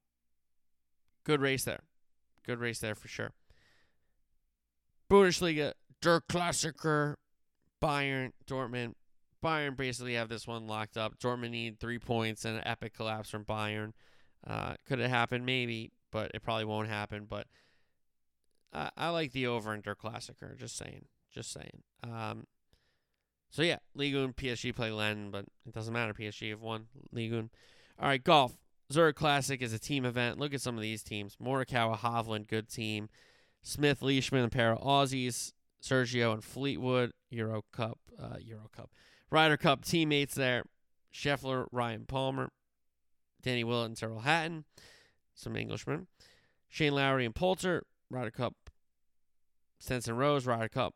good 1.22 1.40
race 1.40 1.64
there. 1.64 1.80
Good 2.44 2.58
race 2.58 2.80
there 2.80 2.96
for 2.96 3.06
sure. 3.06 3.30
Bundesliga, 5.08 5.74
Der 6.02 6.20
Klassiker, 6.20 7.14
Bayern, 7.80 8.32
Dortmund. 8.48 8.94
Bayern 9.44 9.76
basically 9.76 10.14
have 10.14 10.28
this 10.28 10.46
one 10.46 10.66
locked 10.66 10.96
up. 10.96 11.20
Dortmund 11.20 11.50
need 11.50 11.78
three 11.78 12.00
points 12.00 12.44
and 12.44 12.56
an 12.56 12.66
epic 12.66 12.94
collapse 12.94 13.30
from 13.30 13.44
Bayern. 13.44 13.92
Uh, 14.44 14.74
could 14.88 14.98
it 14.98 15.08
happen? 15.08 15.44
Maybe, 15.44 15.92
but 16.11 16.32
it 16.34 16.42
probably 16.42 16.64
won't 16.64 16.88
happen. 16.88 17.26
But 17.28 17.46
I, 18.72 18.90
I 18.96 19.08
like 19.11 19.30
the 19.30 19.46
over 19.46 19.72
in 19.72 19.82
Der 19.82 19.94
Klassiker. 19.94 20.56
Just 20.56 20.76
saying. 20.76 21.04
Just 21.32 21.52
saying. 21.52 21.82
Um, 22.02 22.48
so 23.50 23.62
yeah, 23.62 23.78
Ligue 23.94 24.16
1 24.16 24.32
PSG 24.32 24.74
play 24.74 24.90
Lens, 24.90 25.28
but 25.30 25.44
it 25.64 25.72
doesn't 25.72 25.94
matter. 25.94 26.12
PSG 26.12 26.50
have 26.50 26.61
won 26.61 26.86
Ligue 27.12 27.34
1. 27.34 27.50
All 28.01 28.09
right, 28.09 28.22
golf. 28.22 28.57
Zurich 28.92 29.16
Classic 29.16 29.62
is 29.62 29.72
a 29.72 29.78
team 29.78 30.05
event. 30.05 30.38
Look 30.38 30.55
at 30.55 30.61
some 30.61 30.74
of 30.74 30.82
these 30.82 31.03
teams. 31.03 31.36
Morikawa, 31.36 31.98
Hovland, 31.98 32.48
good 32.48 32.68
team. 32.68 33.09
Smith, 33.62 34.03
Leishman, 34.03 34.44
a 34.44 34.48
pair 34.48 34.72
of 34.72 34.80
Aussies. 34.80 35.53
Sergio 35.82 36.32
and 36.32 36.44
Fleetwood, 36.44 37.12
Euro 37.30 37.64
Cup, 37.72 37.98
uh, 38.18 38.36
Euro 38.40 38.68
Cup, 38.74 38.90
Ryder 39.30 39.57
Cup 39.57 39.84
teammates 39.84 40.34
there. 40.34 40.64
Scheffler, 41.12 41.66
Ryan 41.72 42.05
Palmer, 42.07 42.51
Danny 43.42 43.64
Willett, 43.64 43.86
and 43.86 43.96
Tyrrell 43.96 44.20
Hatton, 44.20 44.64
some 45.34 45.57
Englishmen. 45.57 46.07
Shane 46.68 46.94
Lowry 46.94 47.24
and 47.24 47.34
Poulter, 47.34 47.84
Ryder 48.11 48.30
Cup. 48.30 48.55
Stenson 49.80 50.14
Rose, 50.14 50.46
Ryder 50.46 50.68
Cup, 50.68 50.94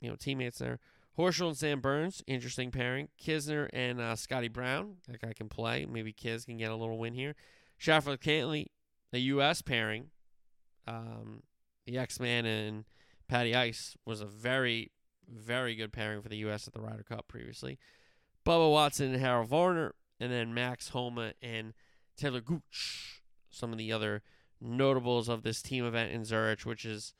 you 0.00 0.08
know, 0.08 0.16
teammates 0.16 0.58
there. 0.58 0.78
Horschel 1.18 1.48
and 1.48 1.56
Sam 1.56 1.80
Burns, 1.80 2.22
interesting 2.26 2.70
pairing. 2.70 3.08
Kisner 3.22 3.68
and 3.72 4.00
uh, 4.00 4.16
Scotty 4.16 4.48
Brown, 4.48 4.96
that 5.08 5.20
guy 5.20 5.32
can 5.34 5.48
play. 5.48 5.86
Maybe 5.86 6.12
Kiz 6.12 6.44
can 6.44 6.56
get 6.56 6.70
a 6.70 6.76
little 6.76 6.98
win 6.98 7.14
here. 7.14 7.34
Schauffele 7.78 8.18
Cantlay, 8.18 8.66
the 9.10 9.20
U.S. 9.20 9.60
pairing. 9.60 10.10
Um, 10.86 11.42
the 11.86 11.98
X-Man 11.98 12.46
and 12.46 12.84
Patty 13.28 13.54
Ice 13.54 13.96
was 14.06 14.20
a 14.20 14.26
very, 14.26 14.90
very 15.28 15.74
good 15.74 15.92
pairing 15.92 16.22
for 16.22 16.28
the 16.28 16.38
U.S. 16.38 16.66
at 16.66 16.72
the 16.72 16.80
Ryder 16.80 17.04
Cup 17.04 17.28
previously. 17.28 17.78
Bubba 18.46 18.70
Watson 18.70 19.12
and 19.12 19.22
Harold 19.22 19.48
Varner, 19.48 19.94
and 20.18 20.32
then 20.32 20.54
Max 20.54 20.88
Homa 20.90 21.34
and 21.42 21.74
Talor 22.18 22.44
Gooch, 22.44 23.22
some 23.50 23.72
of 23.72 23.78
the 23.78 23.92
other 23.92 24.22
notables 24.60 25.28
of 25.28 25.42
this 25.42 25.60
team 25.60 25.84
event 25.84 26.12
in 26.12 26.24
Zurich, 26.24 26.62
which 26.62 26.84
is 26.84 27.14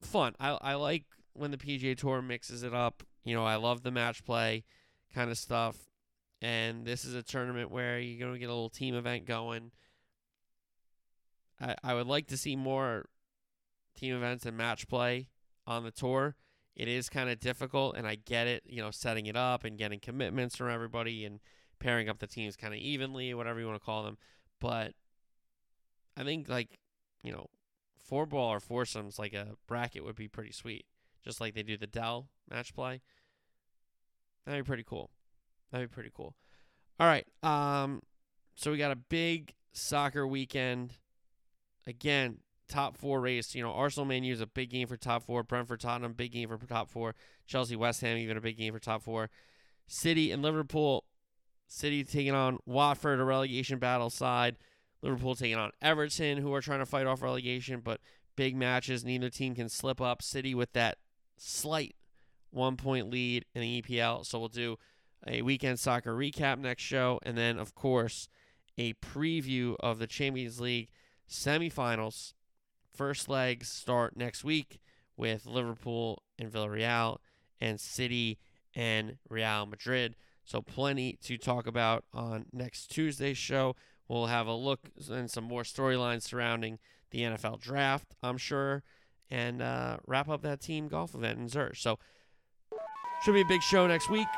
fun. 0.00 0.34
I, 0.38 0.58
I 0.60 0.74
like 0.74 1.04
when 1.38 1.50
the 1.50 1.56
PGA 1.56 1.96
Tour 1.96 2.22
mixes 2.22 2.62
it 2.62 2.74
up. 2.74 3.02
You 3.24 3.34
know, 3.34 3.44
I 3.44 3.56
love 3.56 3.82
the 3.82 3.90
match 3.90 4.24
play 4.24 4.64
kind 5.14 5.30
of 5.30 5.38
stuff. 5.38 5.76
And 6.40 6.84
this 6.84 7.04
is 7.04 7.14
a 7.14 7.22
tournament 7.22 7.70
where 7.70 7.98
you're 7.98 8.20
going 8.20 8.34
to 8.34 8.38
get 8.38 8.46
a 8.48 8.54
little 8.54 8.70
team 8.70 8.94
event 8.94 9.24
going. 9.24 9.72
I, 11.60 11.74
I 11.82 11.94
would 11.94 12.06
like 12.06 12.28
to 12.28 12.36
see 12.36 12.56
more 12.56 13.06
team 13.96 14.14
events 14.14 14.46
and 14.46 14.56
match 14.56 14.88
play 14.88 15.28
on 15.66 15.84
the 15.84 15.90
tour. 15.90 16.36
It 16.76 16.86
is 16.86 17.08
kind 17.08 17.28
of 17.28 17.40
difficult, 17.40 17.96
and 17.96 18.06
I 18.06 18.14
get 18.14 18.46
it, 18.46 18.62
you 18.64 18.80
know, 18.80 18.92
setting 18.92 19.26
it 19.26 19.36
up 19.36 19.64
and 19.64 19.76
getting 19.76 19.98
commitments 19.98 20.56
from 20.56 20.70
everybody 20.70 21.24
and 21.24 21.40
pairing 21.80 22.08
up 22.08 22.20
the 22.20 22.28
teams 22.28 22.56
kind 22.56 22.72
of 22.72 22.78
evenly, 22.78 23.34
whatever 23.34 23.58
you 23.58 23.66
want 23.66 23.80
to 23.80 23.84
call 23.84 24.04
them. 24.04 24.16
But 24.60 24.92
I 26.16 26.22
think, 26.22 26.48
like, 26.48 26.78
you 27.24 27.32
know, 27.32 27.48
four 27.98 28.26
ball 28.26 28.50
or 28.50 28.60
foursomes, 28.60 29.18
like 29.18 29.34
a 29.34 29.56
bracket 29.66 30.04
would 30.04 30.14
be 30.14 30.28
pretty 30.28 30.52
sweet, 30.52 30.86
just 31.28 31.42
like 31.42 31.54
they 31.54 31.62
do 31.62 31.76
the 31.76 31.86
Dell 31.86 32.30
match 32.50 32.74
play. 32.74 33.02
That'd 34.46 34.64
be 34.64 34.66
pretty 34.66 34.82
cool. 34.82 35.10
That'd 35.70 35.90
be 35.90 35.94
pretty 35.94 36.10
cool. 36.14 36.34
All 36.98 37.06
right. 37.06 37.26
Um, 37.42 38.00
so 38.54 38.70
we 38.70 38.78
got 38.78 38.92
a 38.92 38.96
big 38.96 39.52
soccer 39.72 40.26
weekend. 40.26 40.94
Again, 41.86 42.38
top 42.66 42.96
four 42.96 43.20
race. 43.20 43.54
You 43.54 43.62
know, 43.62 43.72
Arsenal 43.72 44.06
Man 44.06 44.24
U 44.24 44.32
is 44.32 44.40
a 44.40 44.46
big 44.46 44.70
game 44.70 44.88
for 44.88 44.96
top 44.96 45.22
four. 45.22 45.42
Brentford 45.42 45.80
Tottenham, 45.80 46.14
big 46.14 46.32
game 46.32 46.48
for 46.48 46.56
top 46.66 46.88
four. 46.88 47.14
Chelsea 47.46 47.76
West 47.76 48.00
Ham, 48.00 48.16
even 48.16 48.38
a 48.38 48.40
big 48.40 48.56
game 48.56 48.72
for 48.72 48.78
top 48.78 49.02
four. 49.02 49.28
City 49.86 50.32
and 50.32 50.42
Liverpool. 50.42 51.04
City 51.66 52.04
taking 52.04 52.34
on 52.34 52.56
Watford, 52.64 53.20
a 53.20 53.24
relegation 53.24 53.78
battle 53.78 54.08
side. 54.08 54.56
Liverpool 55.02 55.34
taking 55.34 55.58
on 55.58 55.72
Everton, 55.82 56.38
who 56.38 56.54
are 56.54 56.62
trying 56.62 56.78
to 56.78 56.86
fight 56.86 57.06
off 57.06 57.20
relegation, 57.20 57.80
but 57.84 58.00
big 58.34 58.56
matches. 58.56 59.04
Neither 59.04 59.28
team 59.28 59.54
can 59.54 59.68
slip 59.68 60.00
up. 60.00 60.22
City 60.22 60.54
with 60.54 60.72
that 60.72 60.96
slight 61.38 61.94
one 62.50 62.76
point 62.76 63.10
lead 63.10 63.44
in 63.54 63.62
the 63.62 63.82
EPL. 63.82 64.24
So 64.24 64.38
we'll 64.38 64.48
do 64.48 64.78
a 65.26 65.42
weekend 65.42 65.78
soccer 65.78 66.14
recap 66.14 66.58
next 66.58 66.82
show. 66.82 67.20
And 67.22 67.36
then, 67.36 67.58
of 67.58 67.74
course, 67.74 68.28
a 68.76 68.94
preview 68.94 69.76
of 69.80 69.98
the 69.98 70.06
Champions 70.06 70.60
League 70.60 70.88
semifinals 71.28 72.32
First 72.98 73.28
legs 73.28 73.68
start 73.68 74.16
next 74.16 74.42
week 74.42 74.80
with 75.16 75.46
Liverpool 75.46 76.24
and 76.36 76.50
Villarreal 76.50 77.18
and 77.60 77.78
City 77.78 78.40
and 78.74 79.18
Real 79.28 79.66
Madrid. 79.66 80.16
So, 80.44 80.60
plenty 80.62 81.16
to 81.22 81.38
talk 81.38 81.68
about 81.68 82.04
on 82.12 82.46
next 82.52 82.90
Tuesday's 82.90 83.38
show. 83.38 83.76
We'll 84.08 84.26
have 84.26 84.48
a 84.48 84.52
look 84.52 84.80
and 85.08 85.30
some 85.30 85.44
more 85.44 85.62
storylines 85.62 86.22
surrounding 86.22 86.80
the 87.12 87.20
NFL 87.20 87.60
draft, 87.60 88.16
I'm 88.20 88.36
sure, 88.36 88.82
and 89.30 89.62
uh, 89.62 89.98
wrap 90.06 90.28
up 90.28 90.42
that 90.42 90.60
team 90.60 90.88
golf 90.88 91.14
event 91.14 91.38
in 91.38 91.48
Zurich. 91.48 91.76
So, 91.76 91.98
should 93.24 93.34
be 93.34 93.40
a 93.40 93.46
big 93.46 93.62
show 93.62 93.86
next 93.86 94.08
week. 94.08 94.28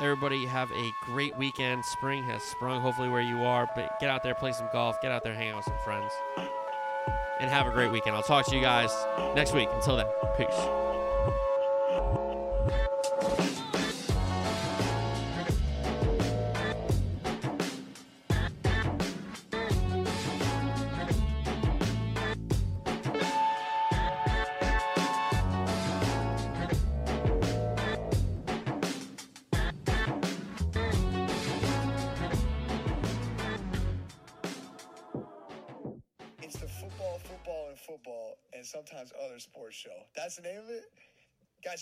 Everybody 0.00 0.46
have 0.46 0.70
a 0.70 0.90
great 1.04 1.36
weekend. 1.36 1.84
Spring 1.84 2.22
has 2.24 2.42
sprung, 2.42 2.80
hopefully, 2.80 3.08
where 3.08 3.22
you 3.22 3.44
are. 3.44 3.68
But 3.74 4.00
get 4.00 4.10
out 4.10 4.22
there, 4.22 4.34
play 4.34 4.52
some 4.52 4.68
golf, 4.72 5.00
get 5.00 5.12
out 5.12 5.22
there, 5.22 5.34
hang 5.34 5.50
out 5.50 5.56
with 5.56 5.64
some 5.66 5.78
friends, 5.84 6.12
and 7.40 7.50
have 7.50 7.66
a 7.66 7.70
great 7.70 7.92
weekend. 7.92 8.16
I'll 8.16 8.22
talk 8.22 8.46
to 8.46 8.54
you 8.56 8.62
guys 8.62 8.90
next 9.34 9.52
week. 9.52 9.68
Until 9.72 9.96
then, 9.96 10.06
peace. 10.36 10.91